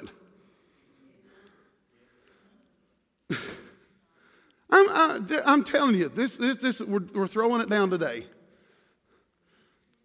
it. 3.29 3.37
I'm, 4.71 4.89
I, 4.89 5.21
am 5.45 5.63
telling 5.63 5.97
you, 5.97 6.09
this, 6.09 6.37
this, 6.37 6.57
this 6.57 6.81
we're, 6.81 7.03
we're 7.13 7.27
throwing 7.27 7.61
it 7.61 7.69
down 7.69 7.91
today. 7.91 8.27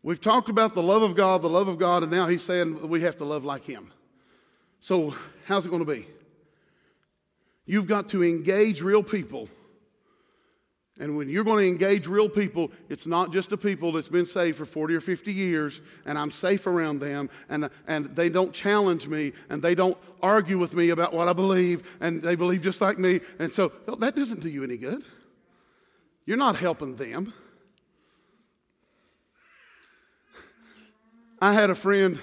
We've 0.02 0.20
talked 0.20 0.50
about 0.50 0.76
the 0.76 0.84
love 0.84 1.02
of 1.02 1.16
God, 1.16 1.42
the 1.42 1.50
love 1.50 1.68
of 1.68 1.78
God, 1.78 2.04
and 2.04 2.12
now 2.12 2.28
he's 2.28 2.44
saying 2.44 2.88
we 2.88 3.02
have 3.02 3.18
to 3.18 3.26
love 3.26 3.44
like 3.44 3.66
him. 3.66 3.92
So, 4.80 5.14
how's 5.46 5.66
it 5.66 5.70
going 5.70 5.86
to 5.86 5.92
be? 5.92 6.08
You've 7.66 7.88
got 7.88 8.10
to 8.10 8.24
engage 8.24 8.82
real 8.82 9.04
people. 9.04 9.50
And 11.00 11.16
when 11.16 11.30
you're 11.30 11.46
going 11.46 11.64
to 11.64 11.68
engage 11.68 12.08
real 12.08 12.28
people, 12.28 12.72
it's 12.90 13.06
not 13.06 13.32
just 13.32 13.52
a 13.54 13.58
people 13.58 13.94
that's 13.94 14.10
been 14.10 14.26
saved 14.26 14.58
for 14.58 14.66
40 14.66 14.96
or 14.96 15.02
50 15.02 15.32
years 15.32 15.80
and 16.06 16.18
I'm 16.18 16.30
safe 16.30 16.68
around 16.68 17.00
them 17.00 17.30
and, 17.48 17.70
and 17.88 18.14
they 18.16 18.28
don't 18.28 18.54
challenge 18.54 19.08
me 19.08 19.32
and 19.50 19.62
they 19.62 19.76
don't 19.76 19.98
argue 20.22 20.58
with 20.58 20.74
me 20.74 20.90
about 20.90 21.14
what 21.14 21.30
I 21.30 21.34
believe 21.34 21.98
and 22.02 22.22
they 22.22 22.36
believe 22.36 22.62
just 22.62 22.82
like 22.82 23.00
me. 23.00 23.22
And 23.40 23.54
so 23.54 23.72
that 24.00 24.14
doesn't 24.16 24.42
do 24.42 24.50
you 24.50 24.64
any 24.64 24.76
good. 24.76 25.04
You're 26.26 26.38
not 26.38 26.58
helping 26.58 26.98
them. 26.98 27.34
I 31.42 31.54
had 31.54 31.70
a 31.70 31.76
friend 31.76 32.20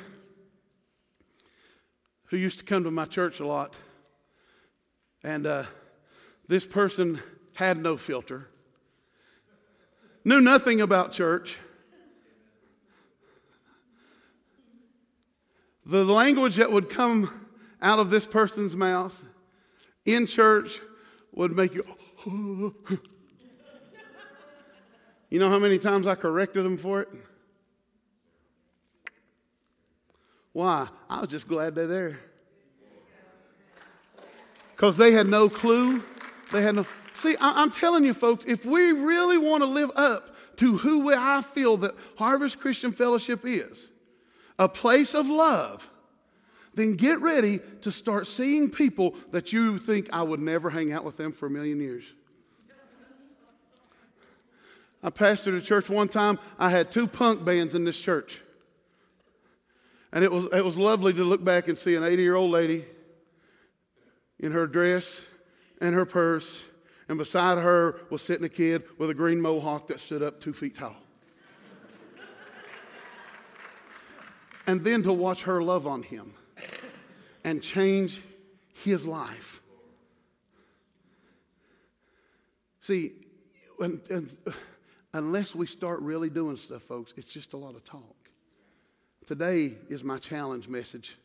who 2.27 2.37
used 2.37 2.59
to 2.59 2.65
come 2.67 2.85
to 2.85 2.91
my 2.91 3.07
church 3.07 3.41
a 3.41 3.47
lot, 3.47 3.75
and 5.23 5.47
uh, 5.47 5.65
this 6.49 6.67
person 6.67 7.23
had 7.55 7.79
no 7.79 7.97
filter, 7.97 8.47
knew 10.23 10.43
nothing 10.43 10.83
about 10.83 11.13
church. 11.13 11.57
The 15.87 16.05
language 16.05 16.57
that 16.57 16.71
would 16.71 16.91
come 16.91 17.49
out 17.81 17.99
of 17.99 18.11
this 18.11 18.27
person's 18.27 18.77
mouth 18.77 19.25
in 20.05 20.27
church 20.27 20.79
would 21.33 21.53
make 21.53 21.75
you. 21.75 21.87
you 25.31 25.39
know 25.39 25.49
how 25.49 25.59
many 25.59 25.79
times 25.79 26.07
I 26.07 26.17
corrected 26.17 26.67
them 26.67 26.77
for 26.77 27.01
it? 27.01 27.09
Why? 30.57 30.89
I 31.11 31.21
was 31.21 31.29
just 31.29 31.47
glad 31.47 31.75
they're 31.75 31.87
there. 31.87 32.19
Because 34.75 34.97
they 34.97 35.13
had 35.13 35.27
no 35.27 35.51
clue. 35.51 36.03
They 36.51 36.63
had 36.63 36.77
no. 36.77 36.87
See, 37.15 37.37
I, 37.39 37.63
am 37.63 37.71
telling 37.71 38.07
you, 38.07 38.15
folks, 38.15 38.47
if 38.49 38.65
we 38.65 38.91
really 38.93 39.37
want 39.37 39.63
to 39.63 39.67
live 39.67 39.91
up 39.97 40.35
to 40.57 40.79
who 40.79 41.13
I 41.13 41.43
feel 41.43 41.77
that 41.77 41.95
Harvest 42.17 42.59
Christian 42.59 42.91
Fellowship 42.91 43.41
is, 43.45 43.91
a 44.59 44.67
place 44.67 45.15
of 45.15 45.29
love, 45.29 45.91
then 46.73 46.95
get 46.95 47.21
ready 47.21 47.61
to 47.83 47.91
start 47.91 48.27
seeing 48.27 48.71
people 48.71 49.15
that 49.33 49.53
you 49.53 49.77
think 49.77 50.09
I 50.11 50.23
would 50.23 50.41
never 50.41 50.71
hang 50.71 50.91
out 50.91 51.05
with 51.05 51.19
them 51.19 51.33
for 51.33 51.49
a 51.49 51.51
million 51.51 51.83
years. 51.83 52.05
I 55.03 55.11
pastored 55.11 55.59
a 55.59 55.61
church 55.61 55.91
one 55.91 56.09
time. 56.09 56.39
I 56.59 56.71
had 56.71 56.91
two 56.91 57.07
punk 57.07 57.45
bands 57.45 57.75
in 57.75 57.85
this 57.85 57.99
church. 57.99 58.41
And 60.17 60.25
it 60.25 60.33
was, 60.33 60.47
it 60.51 60.65
was 60.65 60.79
lovely 60.79 61.13
to 61.13 61.25
look 61.25 61.45
back 61.45 61.69
and 61.69 61.77
see 61.77 61.95
an 61.95 62.03
80 62.03 62.23
year 62.23 62.37
old 62.37 62.51
lady 62.51 62.87
in 64.41 64.51
her 64.51 64.67
dress 64.67 65.21
and 65.79 65.95
her 65.95 66.07
purse, 66.07 66.63
and 67.07 67.19
beside 67.19 67.59
her 67.59 68.01
was 68.09 68.23
sitting 68.23 68.47
a 68.47 68.49
kid 68.49 68.85
with 68.97 69.11
a 69.11 69.15
green 69.15 69.39
mohawk 69.39 69.89
that 69.89 70.01
stood 70.01 70.23
up 70.23 70.41
two 70.41 70.55
feet 70.55 70.75
tall. 70.75 70.97
and 74.67 74.83
then 74.83 75.03
to 75.03 75.13
watch 75.13 75.43
her 75.43 75.63
love 75.63 75.87
on 75.87 76.03
him 76.03 76.33
and 77.45 77.63
change 77.63 78.23
his 78.73 79.05
life. 79.05 79.61
See, 82.81 83.13
and, 83.81 84.01
and, 84.09 84.35
uh, 84.47 84.53
unless 85.13 85.55
we 85.55 85.67
start 85.67 86.01
really 86.01 86.31
doing 86.31 86.57
stuff, 86.57 86.85
folks, 86.85 87.13
it's 87.19 87.31
just 87.31 87.53
a 87.53 87.59
lot 87.59 87.75
of 87.75 87.85
talk. 87.85 88.16
Today 89.27 89.75
is 89.89 90.05
my 90.05 90.19
challenge 90.19 90.69
message 90.69 91.17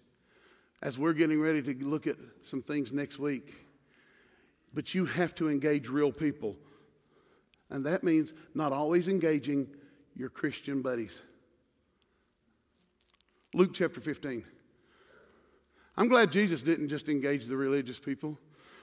as 0.81 0.97
we're 0.97 1.13
getting 1.13 1.39
ready 1.39 1.61
to 1.61 1.85
look 1.85 2.07
at 2.07 2.15
some 2.41 2.63
things 2.63 2.91
next 2.91 3.19
week. 3.19 3.53
But 4.73 4.95
you 4.95 5.05
have 5.05 5.35
to 5.35 5.49
engage 5.49 5.87
real 5.87 6.11
people. 6.11 6.55
And 7.69 7.85
that 7.85 8.03
means 8.03 8.33
not 8.55 8.73
always 8.73 9.07
engaging 9.07 9.67
your 10.15 10.29
Christian 10.29 10.81
buddies. 10.81 11.19
Luke 13.53 13.71
chapter 13.73 14.01
15. 14.01 14.43
I'm 15.95 16.07
glad 16.07 16.31
Jesus 16.31 16.63
didn't 16.63 16.89
just 16.89 17.07
engage 17.07 17.45
the 17.45 17.55
religious 17.55 17.99
people. 17.99 18.35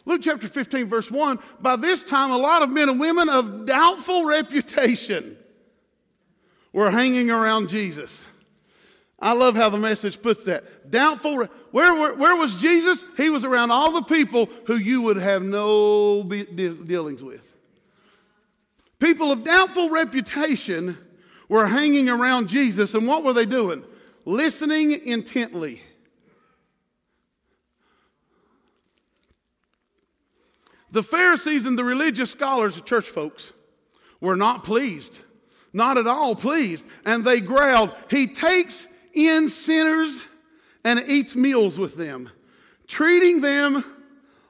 Luke 0.04 0.20
chapter 0.22 0.46
15, 0.46 0.86
verse 0.86 1.10
1 1.10 1.40
By 1.60 1.74
this 1.74 2.04
time, 2.04 2.30
a 2.30 2.38
lot 2.38 2.62
of 2.62 2.70
men 2.70 2.88
and 2.88 3.00
women 3.00 3.28
of 3.28 3.66
doubtful 3.66 4.26
reputation 4.26 5.36
were 6.72 6.90
hanging 6.90 7.32
around 7.32 7.68
Jesus. 7.68 8.22
I 9.20 9.32
love 9.32 9.56
how 9.56 9.68
the 9.68 9.78
message 9.78 10.22
puts 10.22 10.44
that. 10.44 10.90
Doubtful. 10.90 11.36
Where, 11.36 11.94
where, 11.94 12.14
where, 12.14 12.36
was 12.36 12.54
Jesus? 12.56 13.04
He 13.16 13.30
was 13.30 13.44
around 13.44 13.72
all 13.72 13.90
the 13.92 14.02
people 14.02 14.48
who 14.66 14.76
you 14.76 15.02
would 15.02 15.16
have 15.16 15.42
no 15.42 16.22
dealings 16.22 17.22
with. 17.22 17.42
People 19.00 19.32
of 19.32 19.44
doubtful 19.44 19.90
reputation 19.90 20.96
were 21.48 21.66
hanging 21.66 22.08
around 22.08 22.48
Jesus, 22.48 22.94
and 22.94 23.06
what 23.06 23.24
were 23.24 23.32
they 23.32 23.46
doing? 23.46 23.84
Listening 24.24 24.92
intently. 24.92 25.82
The 30.90 31.02
Pharisees 31.02 31.66
and 31.66 31.78
the 31.78 31.84
religious 31.84 32.30
scholars, 32.30 32.76
the 32.76 32.82
church 32.82 33.08
folks, 33.08 33.52
were 34.20 34.36
not 34.36 34.64
pleased. 34.64 35.12
Not 35.72 35.98
at 35.98 36.06
all 36.06 36.34
pleased. 36.34 36.84
And 37.04 37.24
they 37.24 37.40
growled, 37.40 37.92
He 38.10 38.26
takes 38.26 38.86
in 39.14 39.48
sinners 39.48 40.18
and 40.84 41.02
eats 41.06 41.34
meals 41.34 41.78
with 41.78 41.96
them, 41.96 42.30
treating 42.86 43.40
them 43.40 43.84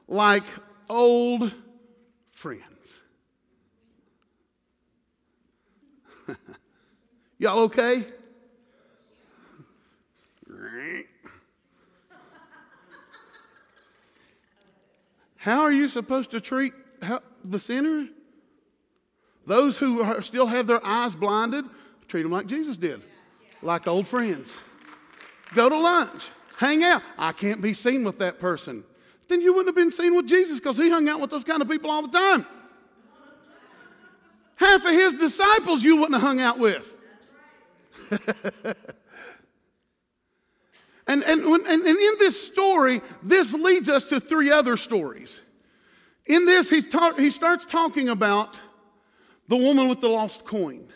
like 0.07 0.44
old 0.88 1.53
friends. 2.31 2.64
Y'all 7.38 7.61
okay? 7.61 8.05
How 15.37 15.62
are 15.62 15.73
you 15.73 15.88
supposed 15.88 16.31
to 16.33 16.40
treat 16.40 16.75
the 17.44 17.59
sinner? 17.59 18.09
Those 19.47 19.79
who 19.79 20.03
are, 20.03 20.21
still 20.21 20.47
have 20.47 20.66
their 20.66 20.85
eyes 20.85 21.14
blinded, 21.14 21.64
treat 22.07 22.23
them 22.23 22.33
like 22.33 22.47
Jesus 22.47 22.77
did, 22.77 23.03
like 23.62 23.87
old 23.87 24.07
friends. 24.07 24.59
Go 25.55 25.68
to 25.68 25.79
lunch, 25.79 26.29
hang 26.57 26.85
out. 26.85 27.03
I 27.16 27.33
can't 27.33 27.61
be 27.61 27.75
seen 27.75 28.05
with 28.05 28.18
that 28.18 28.38
person. 28.38 28.85
Then 29.29 29.40
you 29.40 29.53
wouldn't 29.53 29.68
have 29.68 29.75
been 29.75 29.92
seen 29.92 30.14
with 30.14 30.27
Jesus 30.27 30.59
because 30.59 30.77
he 30.77 30.88
hung 30.88 31.09
out 31.09 31.21
with 31.21 31.31
those 31.31 31.44
kind 31.44 31.62
of 31.62 31.68
people 31.68 31.90
all 31.90 32.03
the 32.03 32.16
time. 32.16 32.47
Half 34.57 34.85
of 34.85 34.90
his 34.90 35.14
disciples 35.14 35.85
you 35.85 35.97
wouldn't 35.97 36.14
have 36.14 36.23
hung 36.23 36.40
out 36.40 36.59
with. 36.59 36.92
and, 41.07 41.23
and, 41.23 41.42
and, 41.42 41.66
and 41.66 41.87
in 41.87 42.14
this 42.18 42.44
story, 42.47 43.01
this 43.23 43.53
leads 43.53 43.88
us 43.88 44.09
to 44.09 44.18
three 44.18 44.51
other 44.51 44.77
stories. 44.77 45.40
In 46.27 46.44
this, 46.44 46.68
he, 46.68 46.83
talk, 46.83 47.18
he 47.18 47.31
starts 47.31 47.64
talking 47.66 48.09
about 48.09 48.59
the 49.47 49.57
woman 49.57 49.88
with 49.88 50.01
the 50.01 50.09
lost 50.09 50.44
coin. 50.44 50.88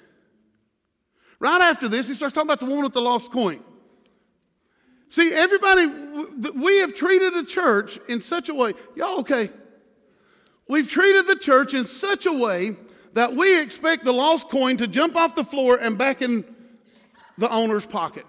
Right 1.42 1.60
after 1.60 1.88
this, 1.88 2.06
he 2.06 2.14
starts 2.14 2.36
talking 2.36 2.46
about 2.46 2.60
the 2.60 2.66
woman 2.66 2.84
with 2.84 2.92
the 2.92 3.00
lost 3.00 3.32
coin. 3.32 3.64
See, 5.08 5.34
everybody, 5.34 5.88
we 6.54 6.78
have 6.78 6.94
treated 6.94 7.34
the 7.34 7.42
church 7.42 7.98
in 8.08 8.20
such 8.20 8.48
a 8.48 8.54
way, 8.54 8.74
y'all 8.94 9.18
okay? 9.18 9.50
We've 10.68 10.88
treated 10.88 11.26
the 11.26 11.34
church 11.34 11.74
in 11.74 11.84
such 11.84 12.26
a 12.26 12.32
way 12.32 12.76
that 13.14 13.34
we 13.34 13.60
expect 13.60 14.04
the 14.04 14.12
lost 14.12 14.50
coin 14.50 14.76
to 14.76 14.86
jump 14.86 15.16
off 15.16 15.34
the 15.34 15.42
floor 15.42 15.78
and 15.78 15.98
back 15.98 16.22
in 16.22 16.44
the 17.36 17.50
owner's 17.50 17.84
pocket. 17.84 18.24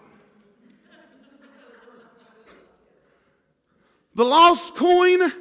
The 4.15 4.26
lost 4.26 4.73
coin 4.73 5.32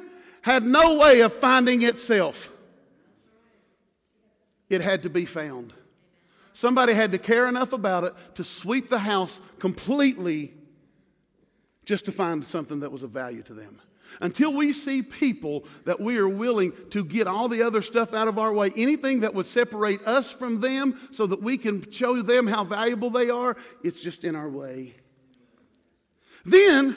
had 0.43 0.63
no 0.63 0.99
way 0.99 1.21
of 1.21 1.33
finding 1.33 1.81
itself, 1.81 2.51
it 4.69 4.81
had 4.81 5.01
to 5.01 5.09
be 5.09 5.25
found. 5.25 5.73
Somebody 6.53 6.93
had 6.93 7.11
to 7.11 7.17
care 7.17 7.47
enough 7.47 7.73
about 7.73 8.03
it 8.03 8.13
to 8.35 8.43
sweep 8.43 8.89
the 8.89 8.99
house 8.99 9.41
completely 9.59 10.53
just 11.85 12.05
to 12.05 12.11
find 12.11 12.45
something 12.45 12.79
that 12.81 12.91
was 12.91 13.03
of 13.03 13.11
value 13.11 13.41
to 13.43 13.53
them. 13.53 13.81
Until 14.21 14.53
we 14.53 14.73
see 14.73 15.01
people 15.01 15.65
that 15.85 15.99
we 15.99 16.17
are 16.17 16.29
willing 16.29 16.71
to 16.91 17.03
get 17.03 17.25
all 17.25 17.49
the 17.49 17.63
other 17.63 17.81
stuff 17.81 18.13
out 18.13 18.27
of 18.27 18.37
our 18.37 18.53
way, 18.53 18.71
anything 18.75 19.21
that 19.21 19.33
would 19.33 19.47
separate 19.47 20.01
us 20.03 20.31
from 20.31 20.61
them 20.61 20.99
so 21.11 21.25
that 21.25 21.41
we 21.41 21.57
can 21.57 21.91
show 21.91 22.21
them 22.21 22.45
how 22.45 22.63
valuable 22.63 23.09
they 23.09 23.31
are, 23.31 23.57
it's 23.83 24.03
just 24.03 24.23
in 24.23 24.35
our 24.35 24.49
way. 24.49 24.93
Then, 26.45 26.95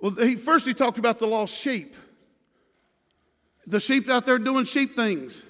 well, 0.00 0.12
he, 0.12 0.36
first 0.36 0.66
he 0.66 0.72
talked 0.72 0.98
about 0.98 1.18
the 1.18 1.26
lost 1.26 1.54
sheep. 1.54 1.94
The 3.66 3.80
sheep 3.80 4.08
out 4.08 4.24
there 4.24 4.38
doing 4.38 4.64
sheep 4.64 4.96
things. 4.96 5.42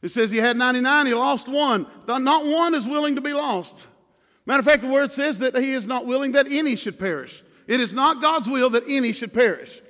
It 0.00 0.10
says 0.10 0.30
he 0.30 0.38
had 0.38 0.56
99, 0.56 1.06
he 1.06 1.14
lost 1.14 1.48
one. 1.48 1.86
Not 2.06 2.46
one 2.46 2.74
is 2.74 2.86
willing 2.86 3.16
to 3.16 3.20
be 3.20 3.32
lost. 3.32 3.74
Matter 4.46 4.60
of 4.60 4.64
fact, 4.64 4.82
the 4.82 4.88
word 4.88 5.12
says 5.12 5.38
that 5.38 5.56
he 5.56 5.72
is 5.72 5.86
not 5.86 6.06
willing 6.06 6.32
that 6.32 6.46
any 6.50 6.76
should 6.76 6.98
perish. 6.98 7.42
It 7.66 7.80
is 7.80 7.92
not 7.92 8.22
God's 8.22 8.48
will 8.48 8.70
that 8.70 8.84
any 8.88 9.12
should 9.12 9.34
perish. 9.34 9.82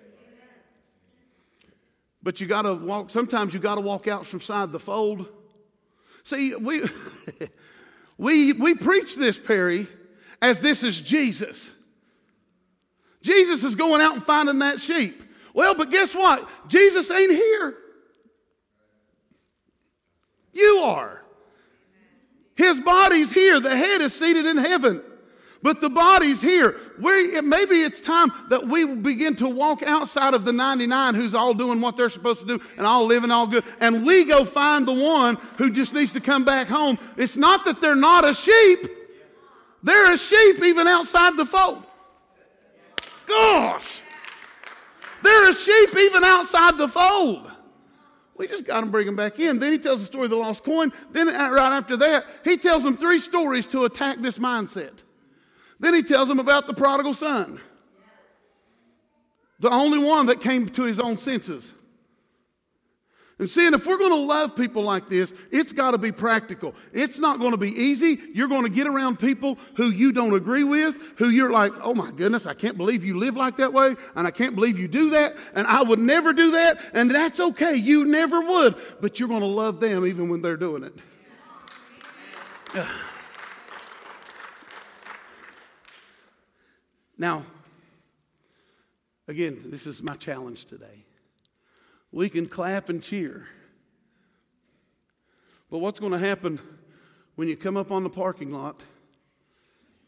But 2.22 2.40
you 2.40 2.46
got 2.46 2.62
to 2.62 2.74
walk, 2.74 3.10
sometimes 3.10 3.54
you 3.54 3.60
got 3.60 3.76
to 3.76 3.80
walk 3.80 4.08
out 4.08 4.26
from 4.26 4.40
side 4.40 4.72
the 4.72 4.80
fold. 4.80 5.26
See, 6.24 6.54
we, 6.54 6.82
we, 8.18 8.52
we 8.52 8.74
preach 8.74 9.14
this, 9.14 9.38
Perry, 9.38 9.86
as 10.42 10.60
this 10.60 10.82
is 10.82 11.00
Jesus. 11.00 11.70
Jesus 13.22 13.62
is 13.62 13.74
going 13.74 14.00
out 14.00 14.14
and 14.14 14.24
finding 14.24 14.58
that 14.58 14.80
sheep. 14.80 15.22
Well, 15.54 15.74
but 15.74 15.90
guess 15.90 16.14
what? 16.14 16.48
Jesus 16.68 17.10
ain't 17.10 17.32
here. 17.32 17.76
You 20.58 20.78
are. 20.78 21.22
His 22.56 22.80
body's 22.80 23.32
here. 23.32 23.60
The 23.60 23.76
head 23.76 24.00
is 24.00 24.12
seated 24.12 24.44
in 24.44 24.56
heaven. 24.56 25.02
But 25.62 25.80
the 25.80 25.88
body's 25.88 26.40
here. 26.40 26.76
we 27.00 27.40
maybe 27.40 27.76
it's 27.76 28.00
time 28.00 28.32
that 28.48 28.66
we 28.66 28.84
begin 28.84 29.36
to 29.36 29.48
walk 29.48 29.82
outside 29.84 30.34
of 30.34 30.44
the 30.44 30.52
99 30.52 31.14
who's 31.14 31.34
all 31.34 31.54
doing 31.54 31.80
what 31.80 31.96
they're 31.96 32.10
supposed 32.10 32.40
to 32.40 32.46
do 32.46 32.60
and 32.76 32.84
all 32.84 33.06
living 33.06 33.30
all 33.30 33.46
good. 33.46 33.64
And 33.80 34.04
we 34.04 34.24
go 34.24 34.44
find 34.44 34.86
the 34.86 34.92
one 34.92 35.36
who 35.56 35.70
just 35.70 35.92
needs 35.92 36.12
to 36.12 36.20
come 36.20 36.44
back 36.44 36.66
home. 36.66 36.98
It's 37.16 37.36
not 37.36 37.64
that 37.64 37.80
they're 37.80 37.94
not 37.94 38.28
a 38.28 38.34
sheep, 38.34 38.88
they're 39.82 40.12
a 40.12 40.18
sheep 40.18 40.62
even 40.62 40.88
outside 40.88 41.36
the 41.36 41.46
fold. 41.46 41.84
Gosh. 43.26 44.00
They're 45.22 45.50
a 45.50 45.54
sheep 45.54 45.96
even 45.96 46.24
outside 46.24 46.78
the 46.78 46.88
fold. 46.88 47.50
We 48.38 48.46
just 48.46 48.64
got 48.64 48.80
to 48.80 48.86
bring 48.86 49.04
them 49.04 49.16
back 49.16 49.40
in. 49.40 49.58
Then 49.58 49.72
he 49.72 49.78
tells 49.78 50.00
the 50.00 50.06
story 50.06 50.24
of 50.24 50.30
the 50.30 50.36
lost 50.36 50.64
coin. 50.64 50.92
Then, 51.10 51.26
right 51.26 51.76
after 51.76 51.96
that, 51.96 52.24
he 52.44 52.56
tells 52.56 52.84
them 52.84 52.96
three 52.96 53.18
stories 53.18 53.66
to 53.66 53.84
attack 53.84 54.20
this 54.20 54.38
mindset. 54.38 54.92
Then 55.80 55.92
he 55.92 56.02
tells 56.02 56.28
them 56.28 56.38
about 56.38 56.66
the 56.66 56.74
prodigal 56.74 57.14
son, 57.14 57.60
the 59.60 59.70
only 59.70 59.98
one 59.98 60.26
that 60.26 60.40
came 60.40 60.68
to 60.68 60.82
his 60.82 61.00
own 61.00 61.18
senses. 61.18 61.72
And 63.38 63.48
seeing 63.48 63.72
if 63.72 63.86
we're 63.86 63.98
going 63.98 64.10
to 64.10 64.16
love 64.16 64.56
people 64.56 64.82
like 64.82 65.08
this, 65.08 65.32
it's 65.52 65.72
got 65.72 65.92
to 65.92 65.98
be 65.98 66.10
practical. 66.10 66.74
It's 66.92 67.20
not 67.20 67.38
going 67.38 67.52
to 67.52 67.56
be 67.56 67.70
easy. 67.70 68.18
You're 68.34 68.48
going 68.48 68.64
to 68.64 68.68
get 68.68 68.88
around 68.88 69.20
people 69.20 69.58
who 69.76 69.90
you 69.90 70.10
don't 70.10 70.34
agree 70.34 70.64
with, 70.64 70.96
who 71.18 71.28
you're 71.28 71.50
like, 71.50 71.72
oh 71.80 71.94
my 71.94 72.10
goodness, 72.10 72.46
I 72.46 72.54
can't 72.54 72.76
believe 72.76 73.04
you 73.04 73.16
live 73.16 73.36
like 73.36 73.56
that 73.58 73.72
way, 73.72 73.94
and 74.16 74.26
I 74.26 74.32
can't 74.32 74.56
believe 74.56 74.76
you 74.76 74.88
do 74.88 75.10
that, 75.10 75.36
and 75.54 75.68
I 75.68 75.82
would 75.82 76.00
never 76.00 76.32
do 76.32 76.50
that, 76.52 76.78
and 76.94 77.08
that's 77.10 77.38
okay. 77.38 77.76
You 77.76 78.06
never 78.06 78.40
would, 78.40 78.74
but 79.00 79.20
you're 79.20 79.28
going 79.28 79.42
to 79.42 79.46
love 79.46 79.78
them 79.78 80.04
even 80.04 80.28
when 80.28 80.42
they're 80.42 80.56
doing 80.56 80.84
it. 80.84 80.94
Now, 87.20 87.44
again, 89.26 89.60
this 89.64 89.88
is 89.88 90.00
my 90.04 90.14
challenge 90.14 90.66
today. 90.66 91.04
We 92.10 92.28
can 92.28 92.46
clap 92.46 92.88
and 92.88 93.02
cheer. 93.02 93.46
But 95.70 95.78
what's 95.78 96.00
going 96.00 96.12
to 96.12 96.18
happen 96.18 96.60
when 97.36 97.48
you 97.48 97.56
come 97.56 97.76
up 97.76 97.90
on 97.90 98.02
the 98.02 98.10
parking 98.10 98.52
lot 98.52 98.80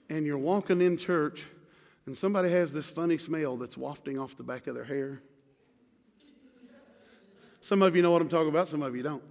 and 0.08 0.24
you're 0.24 0.38
walking 0.38 0.80
in 0.80 0.96
church 0.96 1.44
and 2.06 2.16
somebody 2.16 2.50
has 2.50 2.72
this 2.72 2.88
funny 2.88 3.18
smell 3.18 3.56
that's 3.56 3.76
wafting 3.76 4.18
off 4.18 4.36
the 4.36 4.42
back 4.42 4.66
of 4.66 4.74
their 4.74 4.84
hair? 4.84 5.20
Some 7.60 7.82
of 7.82 7.94
you 7.94 8.00
know 8.00 8.10
what 8.10 8.22
I'm 8.22 8.28
talking 8.30 8.48
about, 8.48 8.68
some 8.68 8.82
of 8.82 8.96
you 8.96 9.02
don't. 9.02 9.22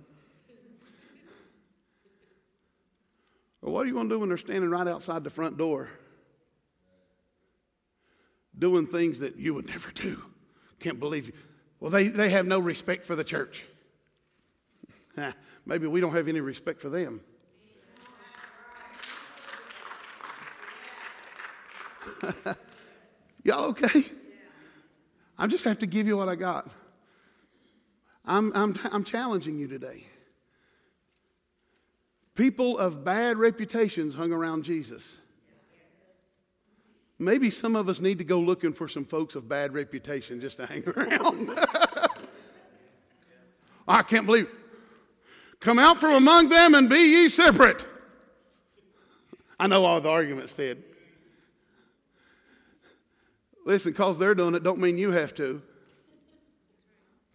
Or 3.62 3.73
what 3.73 3.86
are 3.86 3.88
you 3.88 3.93
going 3.93 4.08
to 4.08 4.15
do 4.15 4.19
when 4.19 4.29
they're 4.29 4.38
standing 4.38 4.69
right 4.69 4.88
outside 4.88 5.23
the 5.23 5.29
front 5.32 5.58
door 5.58 5.89
doing 8.60 8.86
things 8.86 9.19
that 9.19 9.38
you 9.38 9.53
would 9.53 9.67
never 9.67 9.89
do. 9.91 10.21
Can't 10.79 10.99
believe 10.99 11.27
you. 11.27 11.34
Well, 11.79 11.91
they, 11.91 12.07
they 12.09 12.29
have 12.29 12.45
no 12.45 12.59
respect 12.59 13.05
for 13.05 13.15
the 13.15 13.23
church. 13.23 13.63
Maybe 15.65 15.87
we 15.87 16.01
don't 16.01 16.13
have 16.13 16.27
any 16.27 16.41
respect 16.41 16.81
for 16.81 16.89
them. 16.89 17.21
Y'all 23.43 23.65
okay? 23.65 24.03
I 25.38 25.47
just 25.47 25.63
have 25.63 25.80
to 25.80 25.88
give 25.88 26.05
you 26.05 26.17
what 26.17 26.27
I 26.27 26.36
got. 26.36 26.69
I'm, 28.25 28.51
I'm, 28.53 28.77
I'm 28.91 29.03
challenging 29.03 29.57
you 29.57 29.67
today. 29.67 30.03
People 32.36 32.77
of 32.77 33.03
bad 33.03 33.38
reputations 33.38 34.13
hung 34.15 34.32
around 34.32 34.63
Jesus. 34.63 35.17
Maybe 37.22 37.49
some 37.49 37.76
of 37.76 37.89
us 37.89 37.99
need 37.99 38.17
to 38.20 38.24
go 38.24 38.39
looking 38.39 38.72
for 38.72 38.88
some 38.88 39.03
folks 39.03 39.36
of 39.36 39.49
bad 39.49 39.74
reputation 39.74 40.39
just 40.39 40.57
to 40.57 40.65
hang 40.65 40.84
around. 40.88 41.59
I 43.86 44.01
can't 44.03 44.26
believe. 44.26 44.45
It. 44.45 44.51
Come 45.59 45.78
out 45.78 45.97
from 45.97 46.13
among 46.13 46.47
them 46.47 46.74
and 46.74 46.89
be 46.89 46.95
ye 46.95 47.28
separate. 47.28 47.84
I 49.59 49.67
know 49.67 49.84
all 49.84 49.99
the 49.99 50.07
arguments 50.07 50.53
did. 50.53 50.82
Listen, 53.65 53.91
because 53.91 54.17
they're 54.17 54.34
doing 54.34 54.55
it 54.55 54.63
don't 54.63 54.80
mean 54.80 54.97
you 54.97 55.11
have 55.11 55.34
to. 55.36 55.61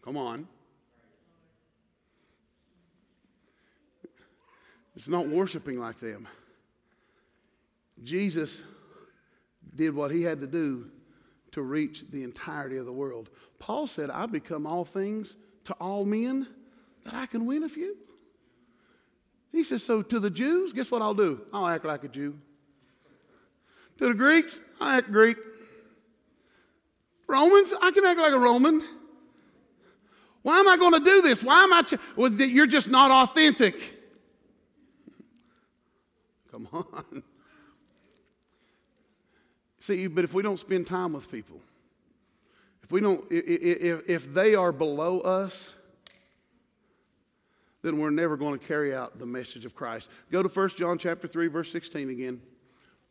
Come 0.02 0.16
on. 0.16 0.48
It's 4.96 5.08
not 5.08 5.28
worshiping 5.28 5.78
like 5.78 5.98
them. 5.98 6.26
Jesus 8.02 8.62
did 9.74 9.94
what 9.94 10.10
he 10.10 10.22
had 10.22 10.40
to 10.40 10.46
do 10.46 10.90
to 11.52 11.62
reach 11.62 12.04
the 12.10 12.22
entirety 12.22 12.76
of 12.76 12.86
the 12.86 12.92
world. 12.92 13.30
Paul 13.58 13.86
said, 13.86 14.10
I 14.10 14.26
become 14.26 14.66
all 14.66 14.84
things 14.84 15.36
to 15.64 15.72
all 15.74 16.04
men 16.04 16.48
that 17.04 17.14
I 17.14 17.26
can 17.26 17.46
win 17.46 17.62
a 17.62 17.68
few. 17.68 17.96
He 19.52 19.62
says, 19.62 19.82
So 19.82 20.02
to 20.02 20.18
the 20.18 20.30
Jews, 20.30 20.72
guess 20.72 20.90
what 20.90 21.00
I'll 21.00 21.14
do? 21.14 21.42
I'll 21.52 21.66
act 21.66 21.84
like 21.84 22.02
a 22.04 22.08
Jew. 22.08 22.36
To 23.98 24.08
the 24.08 24.14
Greeks, 24.14 24.58
I 24.80 24.98
act 24.98 25.12
Greek. 25.12 25.36
Romans, 27.28 27.72
I 27.80 27.90
can 27.92 28.04
act 28.04 28.18
like 28.18 28.32
a 28.32 28.38
Roman. 28.38 28.82
Why 30.42 30.58
am 30.58 30.68
I 30.68 30.76
going 30.76 30.92
to 30.92 31.00
do 31.00 31.22
this? 31.22 31.42
Why 31.42 31.62
am 31.62 31.72
I? 31.72 31.82
Ch- 31.82 31.94
well, 32.16 32.30
you're 32.32 32.66
just 32.66 32.90
not 32.90 33.10
authentic. 33.10 33.76
Come 36.50 36.68
on. 36.72 37.22
See, 39.84 40.06
but 40.06 40.24
if 40.24 40.32
we 40.32 40.42
don't 40.42 40.58
spend 40.58 40.86
time 40.86 41.12
with 41.12 41.30
people, 41.30 41.60
if 42.82 42.90
we 42.90 43.02
don't, 43.02 43.22
if, 43.30 44.08
if 44.08 44.32
they 44.32 44.54
are 44.54 44.72
below 44.72 45.20
us, 45.20 45.74
then 47.82 47.98
we're 47.98 48.08
never 48.08 48.38
going 48.38 48.58
to 48.58 48.66
carry 48.66 48.94
out 48.94 49.18
the 49.18 49.26
message 49.26 49.66
of 49.66 49.74
Christ. 49.74 50.08
Go 50.32 50.42
to 50.42 50.48
1 50.48 50.68
John 50.70 50.96
chapter 50.96 51.26
3, 51.26 51.48
verse 51.48 51.70
16 51.70 52.08
again. 52.08 52.40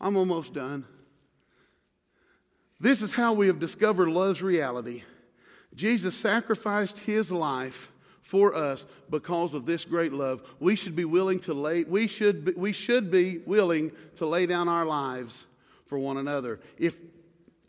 I'm 0.01 0.17
almost 0.17 0.55
done. 0.55 0.83
This 2.79 3.03
is 3.03 3.13
how 3.13 3.33
we 3.33 3.45
have 3.45 3.59
discovered 3.59 4.09
love's 4.09 4.41
reality. 4.41 5.03
Jesus 5.75 6.15
sacrificed 6.15 6.97
his 6.97 7.31
life 7.31 7.91
for 8.23 8.55
us 8.55 8.87
because 9.11 9.53
of 9.53 9.67
this 9.67 9.85
great 9.85 10.11
love. 10.11 10.41
We 10.59 10.75
should 10.75 10.95
be 10.95 11.05
willing 11.05 11.39
to 11.41 11.53
lay 11.53 11.83
we 11.83 12.07
should 12.07 12.45
be, 12.45 12.53
we 12.53 12.71
should 12.71 13.11
be 13.11 13.43
willing 13.45 13.91
to 14.17 14.25
lay 14.25 14.47
down 14.47 14.67
our 14.67 14.87
lives 14.87 15.45
for 15.93 15.99
one 15.99 16.17
another. 16.17 16.59
If 16.79 16.97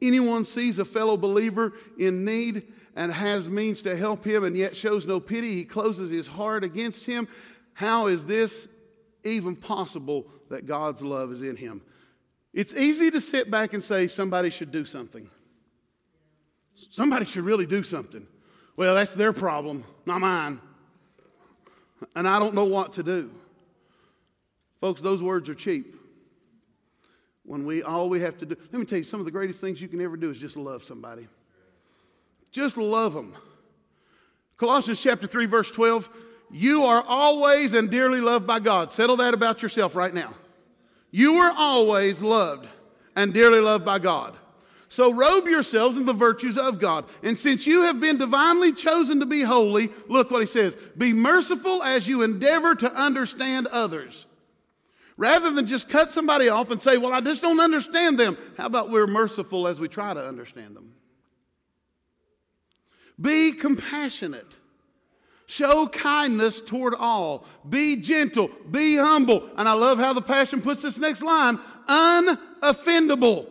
anyone 0.01 0.47
sees 0.47 0.79
a 0.79 0.85
fellow 0.87 1.19
believer 1.19 1.75
in 1.99 2.25
need 2.25 2.63
and 2.97 3.13
has 3.13 3.51
means 3.51 3.83
to 3.83 3.95
help 3.95 4.27
him 4.27 4.45
and 4.45 4.57
yet 4.57 4.75
shows 4.75 5.07
no 5.07 5.21
pity, 5.21 5.55
he 5.55 5.65
closes 5.67 6.09
his 6.09 6.27
heart 6.27 6.65
against 6.65 7.05
him. 7.05 7.29
How 7.75 8.07
is 8.07 8.25
this 8.25 8.67
even 9.25 9.55
possible 9.55 10.25
that 10.49 10.65
God's 10.65 11.03
love 11.03 11.33
is 11.33 11.43
in 11.43 11.55
him? 11.55 11.83
It's 12.55 12.73
easy 12.73 13.11
to 13.11 13.21
sit 13.21 13.51
back 13.51 13.75
and 13.75 13.85
say 13.85 14.09
somebody 14.09 14.49
should 14.49 14.73
do 14.73 14.87
something. 14.87 15.29
Somebody 16.75 17.27
should 17.27 17.45
really 17.45 17.67
do 17.67 17.83
something. 17.83 18.27
Well, 18.75 18.95
that's 18.95 19.15
their 19.15 19.35
problem, 19.35 19.85
not 20.07 20.23
mine. 20.23 20.63
And 22.17 22.27
I 22.27 22.39
don't 22.39 22.55
know 22.55 22.65
what 22.65 22.95
to 22.95 23.03
do. 23.03 23.31
Folks, 24.81 25.03
those 25.03 25.23
words 25.23 25.51
are 25.51 25.55
cheap. 25.55 25.95
When 27.45 27.67
we 27.67 27.83
all 27.83 28.09
we 28.09 28.21
have 28.21 28.39
to 28.39 28.47
do, 28.47 28.57
let 28.73 28.79
me 28.79 28.87
tell 28.87 28.99
you, 28.99 29.05
some 29.05 29.21
of 29.21 29.27
the 29.27 29.33
greatest 29.33 29.61
things 29.61 29.81
you 29.81 29.89
can 29.89 30.01
ever 30.01 30.17
do 30.17 30.31
is 30.31 30.39
just 30.39 30.57
love 30.57 30.83
somebody. 30.83 31.29
Just 32.51 32.77
love 32.77 33.13
them. 33.15 33.35
Colossians 34.57 35.01
chapter 35.01 35.27
3, 35.27 35.47
verse 35.47 35.71
12. 35.71 36.09
You 36.51 36.85
are 36.85 37.03
always 37.07 37.75
and 37.75 37.91
dearly 37.91 38.21
loved 38.21 38.47
by 38.47 38.61
God. 38.61 38.93
Settle 38.93 39.17
that 39.17 39.35
about 39.35 39.63
yourself 39.63 39.95
right 39.95 40.15
now. 40.15 40.35
You 41.11 41.37
are 41.37 41.53
always 41.57 42.23
loved 42.23 42.67
and 43.17 43.35
dearly 43.35 43.61
loved 43.61 43.85
by 43.85 43.99
God. 43.99 44.37
So 44.89 45.13
robe 45.13 45.47
yourselves 45.47 45.97
in 45.97 46.05
the 46.05 46.13
virtues 46.13 46.57
of 46.57 46.79
God. 46.79 47.07
And 47.25 47.37
since 47.37 47.67
you 47.67 47.83
have 47.83 48.01
been 48.01 48.17
divinely 48.17 48.73
chosen 48.73 49.19
to 49.21 49.27
be 49.27 49.43
holy, 49.43 49.91
look 50.09 50.31
what 50.31 50.41
he 50.41 50.47
says 50.47 50.77
be 50.97 51.13
merciful 51.13 51.83
as 51.83 52.07
you 52.07 52.23
endeavor 52.23 52.75
to 52.77 52.95
understand 52.95 53.67
others. 53.67 54.27
Rather 55.17 55.51
than 55.51 55.67
just 55.67 55.89
cut 55.89 56.13
somebody 56.13 56.49
off 56.49 56.71
and 56.71 56.83
say, 56.83 56.97
Well, 56.97 57.13
I 57.13 57.21
just 57.21 57.43
don't 57.43 57.61
understand 57.61 58.19
them, 58.19 58.37
how 58.57 58.67
about 58.67 58.91
we're 58.91 59.07
merciful 59.07 59.69
as 59.69 59.79
we 59.79 59.89
try 59.89 60.13
to 60.13 60.27
understand 60.27 60.75
them? 60.75 60.93
Be 63.21 63.53
compassionate. 63.53 64.53
Show 65.47 65.89
kindness 65.89 66.61
toward 66.61 66.95
all. 66.95 67.47
Be 67.69 67.97
gentle. 67.97 68.51
Be 68.71 68.97
humble. 68.97 69.51
And 69.57 69.69
I 69.69 69.75
love 69.75 69.99
how 69.99 70.13
the 70.13 70.23
Passion 70.23 70.63
puts 70.63 70.83
this 70.83 70.99
next 70.99 71.23
line 71.23 71.61
unoffendable 71.87 73.51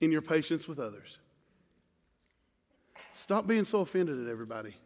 in 0.00 0.12
your 0.12 0.22
patience 0.22 0.68
with 0.68 0.78
others. 0.78 1.18
Stop 3.14 3.46
being 3.46 3.64
so 3.64 3.80
offended 3.80 4.24
at 4.24 4.30
everybody. 4.30 4.76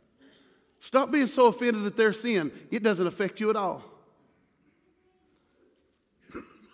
Stop 0.80 1.12
being 1.12 1.28
so 1.28 1.46
offended 1.46 1.84
at 1.84 1.96
their 1.96 2.14
sin. 2.14 2.50
It 2.70 2.82
doesn't 2.82 3.06
affect 3.06 3.38
you 3.38 3.50
at 3.50 3.56
all. 3.56 3.84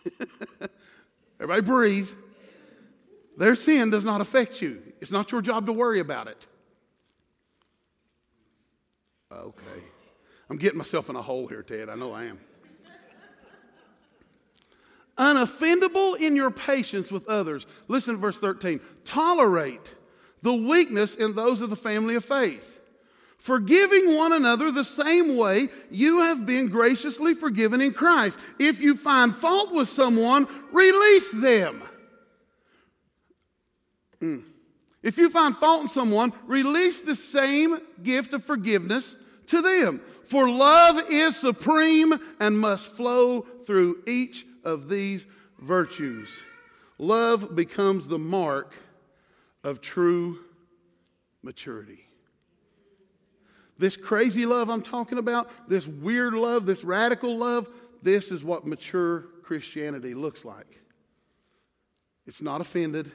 everybody 1.40 1.62
breathe. 1.62 2.11
Their 3.36 3.55
sin 3.55 3.90
does 3.90 4.05
not 4.05 4.20
affect 4.20 4.61
you. 4.61 4.82
It's 5.01 5.11
not 5.11 5.30
your 5.30 5.42
job 5.42 5.66
to 5.66 5.72
worry 5.72 6.01
about 6.01 6.26
it. 6.26 6.46
Okay. 9.32 9.82
I'm 10.51 10.57
getting 10.57 10.78
myself 10.78 11.09
in 11.11 11.16
a 11.16 11.22
hole 11.22 11.46
here, 11.46 11.62
Ted. 11.62 11.88
I 11.88 11.94
know 11.94 12.12
I 12.12 12.24
am 12.24 12.38
unoffendable 15.18 16.18
in 16.18 16.36
your 16.36 16.51
patience 16.51 17.11
with 17.11 17.28
others. 17.28 17.66
Listen 17.88 18.14
to 18.14 18.20
verse 18.20 18.38
13. 18.38 18.80
Tolerate 19.05 19.94
the 20.42 20.55
weakness 20.55 21.16
in 21.16 21.34
those 21.34 21.61
of 21.61 21.70
the 21.70 21.76
family 21.76 22.14
of 22.14 22.24
faith, 22.24 22.77
forgiving 23.39 24.14
one 24.14 24.32
another 24.32 24.70
the 24.70 24.84
same 24.84 25.36
way 25.36 25.68
you 25.91 26.20
have 26.20 26.45
been 26.45 26.68
graciously 26.68 27.34
forgiven 27.34 27.80
in 27.80 27.93
Christ. 27.93 28.39
If 28.59 28.80
you 28.80 28.97
find 28.97 29.34
fault 29.34 29.72
with 29.72 29.89
someone, 29.89 30.47
release 30.72 31.32
them. 31.32 31.82
Mm. 34.20 34.43
If 35.03 35.16
you 35.16 35.30
find 35.30 35.57
fault 35.57 35.82
in 35.82 35.89
someone, 35.89 36.32
release 36.47 37.01
the 37.01 37.16
same 37.16 37.80
gift 38.03 38.34
of 38.34 38.45
forgiveness 38.45 39.16
to 39.47 39.62
them. 39.62 40.01
For 40.26 40.49
love 40.49 41.11
is 41.11 41.36
supreme 41.36 42.18
and 42.41 42.59
must 42.59 42.89
flow 42.89 43.47
through 43.64 44.03
each 44.07 44.45
of 44.64 44.89
these 44.89 45.24
virtues. 45.61 46.43
Love 46.99 47.55
becomes 47.55 48.09
the 48.09 48.18
mark 48.18 48.74
of 49.62 49.80
true 49.80 50.41
maturity. 51.43 52.07
This 53.78 53.96
crazy 53.96 54.44
love 54.44 54.68
I'm 54.68 54.82
talking 54.82 55.18
about, 55.18 55.50
this 55.68 55.86
weird 55.86 56.34
love, 56.34 56.66
this 56.66 56.82
radical 56.82 57.36
love, 57.36 57.68
this 58.02 58.32
is 58.32 58.42
what 58.42 58.66
mature 58.66 59.26
Christianity 59.42 60.14
looks 60.14 60.44
like. 60.44 60.80
It's 62.26 62.42
not 62.42 62.60
offended, 62.60 63.10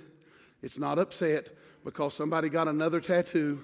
it's 0.62 0.78
not 0.78 0.98
upset 1.00 1.50
because 1.84 2.14
somebody 2.14 2.48
got 2.50 2.68
another 2.70 3.02
tattoo 3.02 3.62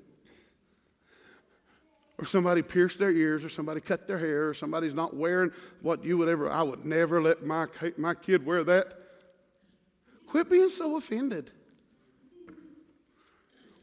or 2.17 2.25
somebody 2.25 2.61
pierced 2.63 2.97
their 2.97 3.11
ears, 3.11 3.43
or 3.43 3.49
somebody 3.49 3.79
cut 3.79 4.07
their 4.07 4.17
hair, 4.17 4.49
or 4.49 4.53
somebody's 4.53 4.93
not 4.93 5.15
wearing 5.15 5.51
what 5.81 6.03
you 6.03 6.17
would 6.17 6.29
ever, 6.29 6.49
I 6.49 6.63
would 6.63 6.85
never 6.85 7.21
let 7.21 7.45
my, 7.45 7.67
my 7.97 8.15
kid 8.15 8.45
wear 8.45 8.63
that. 8.63 9.06
Quit 10.27 10.49
being 10.49 10.69
so 10.69 10.97
offended. 10.97 11.51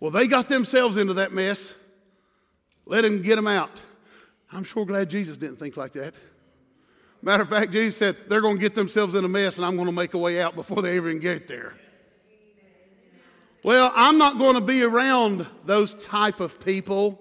Well, 0.01 0.11
they 0.11 0.26
got 0.26 0.49
themselves 0.49 0.97
into 0.97 1.14
that 1.14 1.32
mess. 1.32 1.72
Let 2.86 3.05
him 3.05 3.22
get 3.22 3.36
them 3.36 3.47
out. 3.47 3.80
I'm 4.53 4.64
sure 4.64 4.84
glad 4.84 5.09
Jesus 5.09 5.36
didn't 5.36 5.57
think 5.57 5.76
like 5.76 5.95
that. 5.95 6.14
Matter 7.22 7.42
of 7.42 7.49
fact, 7.49 7.72
Jesus 7.72 7.97
said 7.97 8.16
they're 8.28 8.42
going 8.42 8.57
to 8.57 8.61
get 8.61 8.74
themselves 8.74 9.14
in 9.14 9.24
a 9.24 9.28
mess 9.28 9.57
and 9.57 9.64
I'm 9.64 9.76
going 9.76 9.86
to 9.86 9.92
make 9.92 10.12
a 10.12 10.18
way 10.18 10.42
out 10.42 10.55
before 10.55 10.82
they 10.82 10.97
even 10.97 11.20
get 11.20 11.49
there. 11.49 11.74
Well, 13.62 13.90
I'm 13.97 14.18
not 14.18 14.36
going 14.36 14.57
to 14.57 14.61
be 14.61 14.82
around 14.82 15.47
those 15.64 15.95
type 15.95 16.40
of 16.40 16.62
people. 16.62 17.18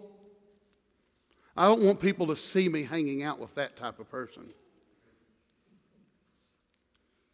I 1.56 1.70
don't 1.70 1.84
want 1.84 2.02
people 2.02 2.28
to 2.28 2.36
see 2.36 2.68
me 2.68 2.84
hanging 2.84 3.24
out 3.24 3.40
with 3.40 3.56
that 3.56 3.78
type 3.78 4.00
of 4.00 4.12
person. 4.12 4.50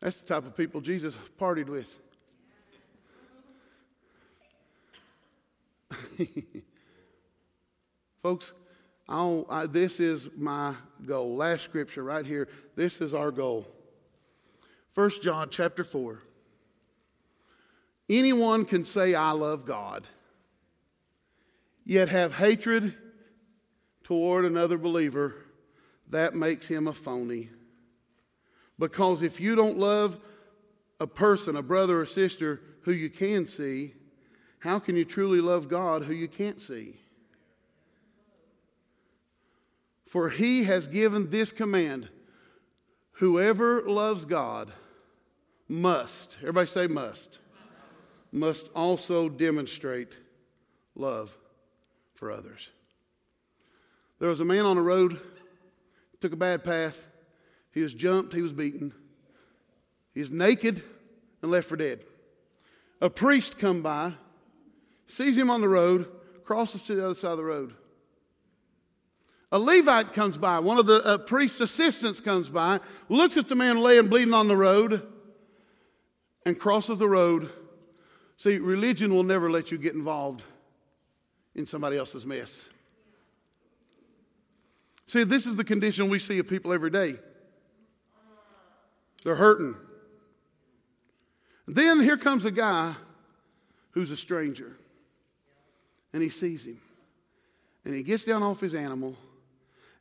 That's 0.02 0.16
the 0.16 0.26
type 0.26 0.46
of 0.48 0.56
people 0.56 0.82
Jesus 0.82 1.14
partied 1.40 1.68
with. 1.68 1.94
Folks, 8.24 8.54
I, 9.08 9.66
this 9.70 10.00
is 10.00 10.30
my 10.38 10.76
goal. 11.06 11.36
Last 11.36 11.64
scripture 11.64 12.04
right 12.04 12.26
here. 12.26 12.48
This 12.76 13.02
is 13.02 13.14
our 13.14 13.32
goal. 13.32 13.68
1 14.96 15.10
John 15.22 15.50
chapter 15.50 15.84
4. 15.84 16.22
Anyone 18.10 18.66
can 18.66 18.84
say, 18.84 19.14
I 19.16 19.32
love 19.32 19.66
God, 19.66 20.08
yet 21.86 22.10
have 22.10 22.34
hatred 22.34 22.96
toward 24.04 24.46
another 24.46 24.78
believer, 24.78 25.36
that 26.10 26.34
makes 26.34 26.66
him 26.66 26.88
a 26.88 26.94
phony. 26.94 27.50
Because 28.80 29.22
if 29.22 29.40
you 29.40 29.56
don't 29.56 29.78
love 29.78 30.18
a 31.00 31.06
person, 31.06 31.58
a 31.58 31.62
brother 31.62 32.02
or 32.02 32.06
sister 32.06 32.62
who 32.82 32.92
you 32.92 33.10
can 33.10 33.46
see, 33.46 33.94
how 34.60 34.80
can 34.80 34.96
you 34.96 35.06
truly 35.06 35.42
love 35.42 35.70
God 35.70 36.04
who 36.04 36.14
you 36.14 36.28
can't 36.28 36.62
see? 36.62 36.96
For 40.08 40.30
he 40.30 40.64
has 40.64 40.88
given 40.88 41.30
this 41.30 41.52
command 41.52 42.10
Whoever 43.20 43.82
loves 43.82 44.24
God 44.24 44.72
must, 45.68 46.38
everybody 46.40 46.68
say 46.68 46.88
must, 46.88 47.40
must 48.32 48.70
also 48.74 49.28
demonstrate 49.28 50.14
love 50.96 51.38
for 52.16 52.32
others. 52.32 52.70
There 54.20 54.30
was 54.30 54.40
a 54.40 54.46
man 54.46 54.66
on 54.66 54.78
the 54.78 54.82
road, 54.82 55.20
took 56.22 56.32
a 56.32 56.38
bad 56.38 56.64
path. 56.64 57.09
He 57.72 57.82
was 57.82 57.94
jumped, 57.94 58.34
he 58.34 58.42
was 58.42 58.54
beaten. 58.54 58.94
He 60.14 60.22
was 60.22 60.30
naked 60.30 60.84
and 61.42 61.52
left 61.52 61.68
for 61.70 61.76
dead. 61.76 62.06
A 63.02 63.10
priest 63.10 63.58
come 63.58 63.82
by, 63.82 64.14
sees 65.08 65.38
him 65.38 65.50
on 65.50 65.62
the 65.62 65.70
road, 65.70 66.08
crosses 66.44 66.82
to 66.84 66.96
the 66.96 67.06
other 67.06 67.16
side 67.16 67.32
of 67.32 67.38
the 67.38 67.44
road. 67.44 67.74
A 69.52 69.58
Levite 69.58 70.14
comes 70.14 70.38
by, 70.38 70.60
one 70.60 70.78
of 70.78 70.86
the 70.86 71.04
uh, 71.04 71.18
priest's 71.18 71.60
assistants 71.60 72.20
comes 72.20 72.50
by, 72.50 72.80
looks 73.08 73.38
at 73.38 73.48
the 73.48 73.56
man 73.56 73.80
laying 73.80 74.08
bleeding 74.08 74.34
on 74.34 74.48
the 74.48 74.58
road, 74.58 75.08
and 76.46 76.60
crosses 76.60 77.00
the 77.00 77.08
road. 77.10 77.50
See, 78.38 78.58
religion 78.58 79.14
will 79.14 79.24
never 79.24 79.50
let 79.50 79.72
you 79.72 79.78
get 79.78 79.94
involved 79.94 80.44
in 81.56 81.66
somebody 81.66 81.98
else's 81.98 82.26
mess. 82.26 82.68
See, 85.08 85.24
this 85.24 85.46
is 85.46 85.56
the 85.56 85.64
condition 85.64 86.10
we 86.10 86.20
see 86.20 86.38
of 86.38 86.48
people 86.48 86.72
every 86.72 86.92
day. 86.92 87.16
They're 89.24 89.36
hurting. 89.36 89.76
Then 91.68 92.00
here 92.00 92.18
comes 92.18 92.46
a 92.46 92.52
guy 92.52 92.96
who's 93.92 94.12
a 94.12 94.18
stranger, 94.18 94.76
and 96.14 96.24
he 96.24 96.30
sees 96.30 96.66
him, 96.66 96.82
and 97.86 97.94
he 97.94 98.04
gets 98.04 98.24
down 98.24 98.44
off 98.44 98.60
his 98.60 98.74
animal 98.74 99.16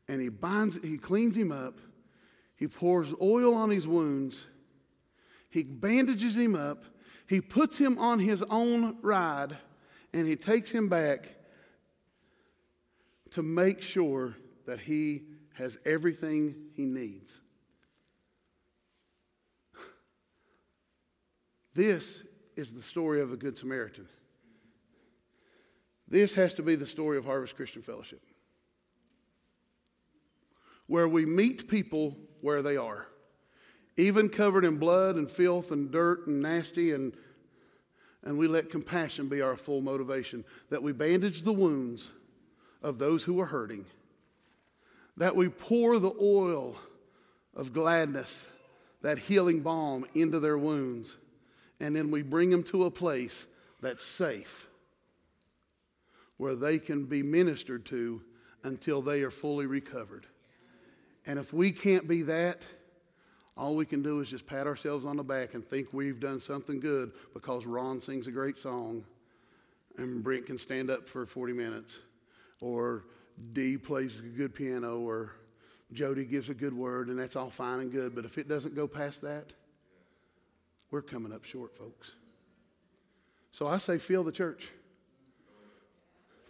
and 0.08 0.20
he 0.20 0.28
binds, 0.28 0.78
he 0.82 0.96
cleans 0.96 1.36
him 1.36 1.52
up, 1.52 1.78
he 2.56 2.66
pours 2.66 3.12
oil 3.20 3.54
on 3.54 3.70
his 3.70 3.86
wounds, 3.86 4.46
he 5.50 5.62
bandages 5.62 6.36
him 6.36 6.54
up, 6.54 6.84
he 7.26 7.40
puts 7.40 7.78
him 7.78 7.98
on 7.98 8.18
his 8.18 8.42
own 8.44 8.96
ride, 9.02 9.56
and 10.14 10.26
he 10.26 10.34
takes 10.34 10.70
him 10.70 10.88
back 10.88 11.28
to 13.30 13.42
make 13.42 13.82
sure 13.82 14.34
that 14.66 14.80
he 14.80 15.24
has 15.52 15.78
everything 15.84 16.54
he 16.74 16.86
needs. 16.86 17.42
This 21.78 22.24
is 22.56 22.72
the 22.72 22.82
story 22.82 23.20
of 23.20 23.30
a 23.30 23.36
Good 23.36 23.56
Samaritan. 23.56 24.08
This 26.08 26.34
has 26.34 26.52
to 26.54 26.62
be 26.64 26.74
the 26.74 26.84
story 26.84 27.16
of 27.16 27.24
Harvest 27.24 27.54
Christian 27.54 27.82
Fellowship 27.82 28.20
where 30.88 31.06
we 31.06 31.24
meet 31.24 31.68
people 31.68 32.16
where 32.40 32.62
they 32.62 32.76
are, 32.76 33.06
even 33.96 34.28
covered 34.28 34.64
in 34.64 34.78
blood 34.78 35.14
and 35.14 35.30
filth 35.30 35.70
and 35.70 35.92
dirt 35.92 36.26
and 36.26 36.42
nasty, 36.42 36.90
and, 36.90 37.12
and 38.24 38.36
we 38.36 38.48
let 38.48 38.70
compassion 38.70 39.28
be 39.28 39.40
our 39.40 39.56
full 39.56 39.80
motivation, 39.80 40.44
that 40.70 40.82
we 40.82 40.90
bandage 40.90 41.42
the 41.42 41.52
wounds 41.52 42.10
of 42.82 42.98
those 42.98 43.22
who 43.22 43.38
are 43.38 43.46
hurting, 43.46 43.84
that 45.16 45.36
we 45.36 45.48
pour 45.48 46.00
the 46.00 46.14
oil 46.20 46.76
of 47.54 47.72
gladness, 47.72 48.46
that 49.00 49.16
healing 49.16 49.60
balm 49.60 50.04
into 50.14 50.40
their 50.40 50.58
wounds, 50.58 51.16
and 51.80 51.94
then 51.94 52.10
we 52.10 52.22
bring 52.22 52.50
them 52.50 52.62
to 52.64 52.84
a 52.84 52.90
place 52.90 53.46
that's 53.80 54.04
safe 54.04 54.68
where 56.36 56.54
they 56.54 56.78
can 56.78 57.04
be 57.04 57.22
ministered 57.22 57.84
to 57.86 58.22
until 58.64 59.02
they 59.02 59.22
are 59.22 59.30
fully 59.30 59.66
recovered. 59.66 60.26
And 61.26 61.38
if 61.38 61.52
we 61.52 61.72
can't 61.72 62.08
be 62.08 62.22
that, 62.22 62.62
all 63.56 63.74
we 63.74 63.84
can 63.84 64.02
do 64.02 64.20
is 64.20 64.30
just 64.30 64.46
pat 64.46 64.66
ourselves 64.66 65.04
on 65.04 65.16
the 65.16 65.24
back 65.24 65.54
and 65.54 65.68
think 65.68 65.88
we've 65.92 66.20
done 66.20 66.40
something 66.40 66.78
good 66.80 67.10
because 67.34 67.66
Ron 67.66 68.00
sings 68.00 68.28
a 68.28 68.30
great 68.30 68.56
song 68.56 69.04
and 69.98 70.22
Brent 70.22 70.46
can 70.46 70.58
stand 70.58 70.90
up 70.90 71.08
for 71.08 71.26
40 71.26 71.52
minutes 71.52 71.98
or 72.60 73.04
Dee 73.52 73.76
plays 73.76 74.20
a 74.20 74.22
good 74.22 74.54
piano 74.54 75.00
or 75.00 75.32
Jody 75.92 76.24
gives 76.24 76.48
a 76.50 76.54
good 76.54 76.72
word 76.72 77.08
and 77.08 77.18
that's 77.18 77.34
all 77.34 77.50
fine 77.50 77.80
and 77.80 77.92
good. 77.92 78.14
But 78.14 78.24
if 78.24 78.38
it 78.38 78.48
doesn't 78.48 78.76
go 78.76 78.86
past 78.86 79.22
that, 79.22 79.52
we're 80.90 81.02
coming 81.02 81.32
up 81.32 81.44
short, 81.44 81.76
folks. 81.76 82.12
So 83.52 83.66
I 83.66 83.78
say, 83.78 83.98
fill 83.98 84.24
the 84.24 84.32
church. 84.32 84.68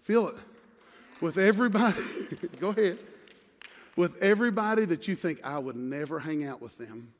Fill 0.02 0.28
it. 0.28 0.36
With 1.20 1.38
everybody. 1.38 2.02
go 2.60 2.68
ahead 2.68 2.98
with 3.98 4.16
everybody 4.22 4.84
that 4.84 5.08
you 5.08 5.16
think 5.16 5.40
I 5.42 5.58
would 5.58 5.74
never 5.74 6.20
hang 6.20 6.44
out 6.44 6.62
with 6.62 6.78
them. 6.78 7.12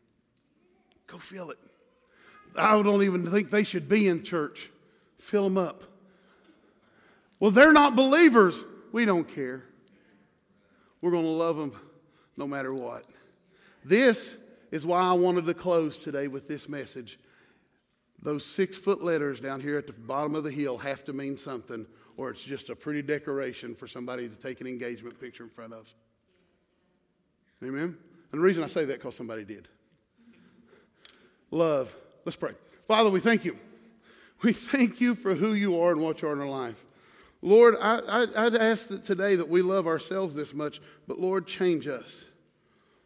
Go 1.09 1.19
fill 1.19 1.51
it. 1.51 1.59
I 2.55 2.81
don't 2.81 3.03
even 3.03 3.29
think 3.29 3.51
they 3.51 3.65
should 3.65 3.89
be 3.89 4.07
in 4.07 4.23
church. 4.23 4.71
Fill 5.19 5.43
them 5.43 5.59
up. 5.59 5.83
Well, 7.41 7.51
they're 7.51 7.73
not 7.73 7.97
believers. 7.97 8.61
We 8.93 9.07
don't 9.07 9.25
care. 9.35 9.65
We're 11.03 11.11
going 11.11 11.25
to 11.25 11.31
love 11.31 11.57
them 11.57 11.73
no 12.37 12.47
matter 12.47 12.73
what. 12.73 13.07
This 13.85 14.37
is 14.71 14.87
why 14.87 15.01
I 15.01 15.13
wanted 15.13 15.47
to 15.47 15.55
close 15.55 15.97
today 15.97 16.29
with 16.29 16.49
this 16.49 16.69
message. 16.69 17.19
Those 18.21 18.45
six 18.45 18.77
foot 18.77 19.03
letters 19.03 19.41
down 19.41 19.61
here 19.61 19.79
at 19.79 19.87
the 19.87 19.93
bottom 19.93 20.35
of 20.35 20.45
the 20.45 20.51
hill 20.51 20.77
have 20.79 21.05
to 21.05 21.13
mean 21.13 21.37
something, 21.37 21.87
or 22.17 22.31
it's 22.31 22.43
just 22.43 22.69
a 22.69 22.77
pretty 22.77 23.03
decoration 23.03 23.75
for 23.75 23.87
somebody 23.87 24.29
to 24.29 24.35
take 24.35 24.61
an 24.61 24.67
engagement 24.67 25.21
picture 25.21 25.45
in 25.45 25.51
front 25.51 25.73
of. 25.73 25.93
Amen? 27.63 27.97
And 28.33 28.41
the 28.41 28.45
reason 28.45 28.63
I 28.63 28.67
say 28.67 28.85
that 28.85 28.99
because 28.99 29.17
somebody 29.17 29.45
did. 29.45 29.69
Love. 31.51 31.95
Let's 32.25 32.37
pray. 32.37 32.53
Father, 32.87 33.11
we 33.11 33.21
thank 33.21 33.45
you. 33.45 33.57
We 34.43 34.53
thank 34.53 35.01
you 35.01 35.15
for 35.15 35.35
who 35.35 35.55
you 35.55 35.81
are 35.81 35.91
and 35.91 36.01
what 36.01 36.23
you 36.23 36.29
are 36.29 36.33
in 36.33 36.41
our 36.41 36.49
life. 36.49 36.85
Lord, 37.43 37.77
I, 37.81 37.99
I, 38.37 38.45
would 38.45 38.57
ask 38.57 38.89
that 38.89 39.05
today 39.05 39.37
that 39.37 39.49
we 39.49 39.63
love 39.63 39.87
ourselves 39.87 40.35
this 40.35 40.55
much, 40.55 40.81
but 41.07 41.21
Lord, 41.21 41.47
change 41.47 41.87
us. 41.87 42.25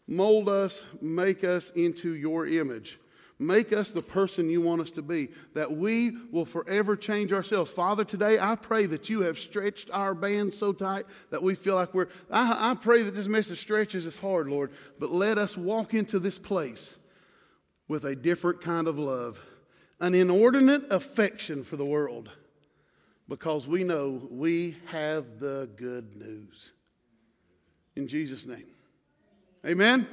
Mold 0.07 0.49
us, 0.49 0.83
make 1.01 1.45
us 1.45 1.71
into 1.71 2.15
your 2.15 2.47
image. 2.47 2.99
Make 3.39 3.73
us 3.73 3.91
the 3.91 4.03
person 4.03 4.51
you 4.51 4.61
want 4.61 4.83
us 4.83 4.91
to 4.93 5.03
be, 5.03 5.31
that 5.55 5.73
we 5.73 6.17
will 6.31 6.45
forever 6.45 6.95
change 6.97 7.33
ourselves. 7.33 7.71
Father, 7.73 8.05
today 8.05 8.39
I 8.39 8.55
pray 8.55 8.87
that 8.87 9.09
you 9.09 9.23
have 9.23 9.39
stretched 9.39 9.91
our 9.93 10.15
band 10.15 10.55
so 10.55 10.73
tight 10.73 11.07
that 11.31 11.43
we 11.43 11.57
feel 11.57 11.75
like 11.75 11.93
we're. 11.93 12.09
I, 12.31 12.71
I 12.71 12.75
pray 12.75 13.03
that 13.03 13.17
this 13.17 13.27
message 13.27 13.61
stretches 13.61 14.07
us 14.07 14.17
hard, 14.17 14.49
Lord, 14.49 14.71
but 15.01 15.11
let 15.11 15.39
us 15.39 15.57
walk 15.57 15.93
into 15.93 16.21
this 16.21 16.39
place 16.39 16.99
with 17.89 18.05
a 18.05 18.15
different 18.15 18.61
kind 18.61 18.87
of 18.87 18.97
love, 18.97 19.41
an 19.99 20.15
inordinate 20.15 20.85
affection 20.91 21.65
for 21.65 21.77
the 21.77 21.85
world, 21.85 22.31
because 23.29 23.67
we 23.67 23.83
know 23.83 24.29
we 24.31 24.77
have 24.87 25.41
the 25.41 25.69
good 25.77 26.17
news. 26.17 26.71
In 27.97 28.07
Jesus' 28.07 28.47
name. 28.47 28.67
Amen. 29.65 30.07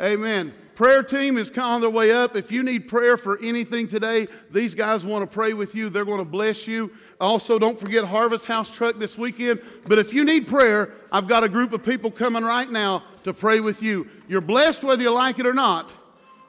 Amen. 0.00 0.52
Prayer 0.74 1.02
team 1.02 1.38
is 1.38 1.50
on 1.56 1.80
their 1.80 1.88
way 1.90 2.12
up. 2.12 2.36
If 2.36 2.52
you 2.52 2.62
need 2.62 2.86
prayer 2.86 3.16
for 3.16 3.38
anything 3.42 3.88
today, 3.88 4.28
these 4.50 4.74
guys 4.74 5.06
want 5.06 5.22
to 5.22 5.26
pray 5.26 5.54
with 5.54 5.74
you. 5.74 5.88
They're 5.88 6.04
going 6.04 6.18
to 6.18 6.24
bless 6.24 6.66
you. 6.66 6.90
Also, 7.18 7.58
don't 7.58 7.80
forget 7.80 8.04
Harvest 8.04 8.44
House 8.44 8.74
Truck 8.74 8.98
this 8.98 9.16
weekend. 9.16 9.62
But 9.86 9.98
if 9.98 10.12
you 10.12 10.22
need 10.24 10.46
prayer, 10.46 10.92
I've 11.10 11.28
got 11.28 11.44
a 11.44 11.48
group 11.48 11.72
of 11.72 11.82
people 11.82 12.10
coming 12.10 12.44
right 12.44 12.70
now 12.70 13.04
to 13.24 13.32
pray 13.32 13.60
with 13.60 13.82
you. 13.82 14.06
You're 14.28 14.42
blessed 14.42 14.82
whether 14.82 15.02
you 15.02 15.10
like 15.10 15.38
it 15.38 15.46
or 15.46 15.54
not, 15.54 15.90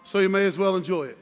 so 0.03 0.19
you 0.19 0.27
may 0.27 0.45
as 0.45 0.57
well 0.57 0.75
enjoy 0.75 1.05
it. 1.05 1.17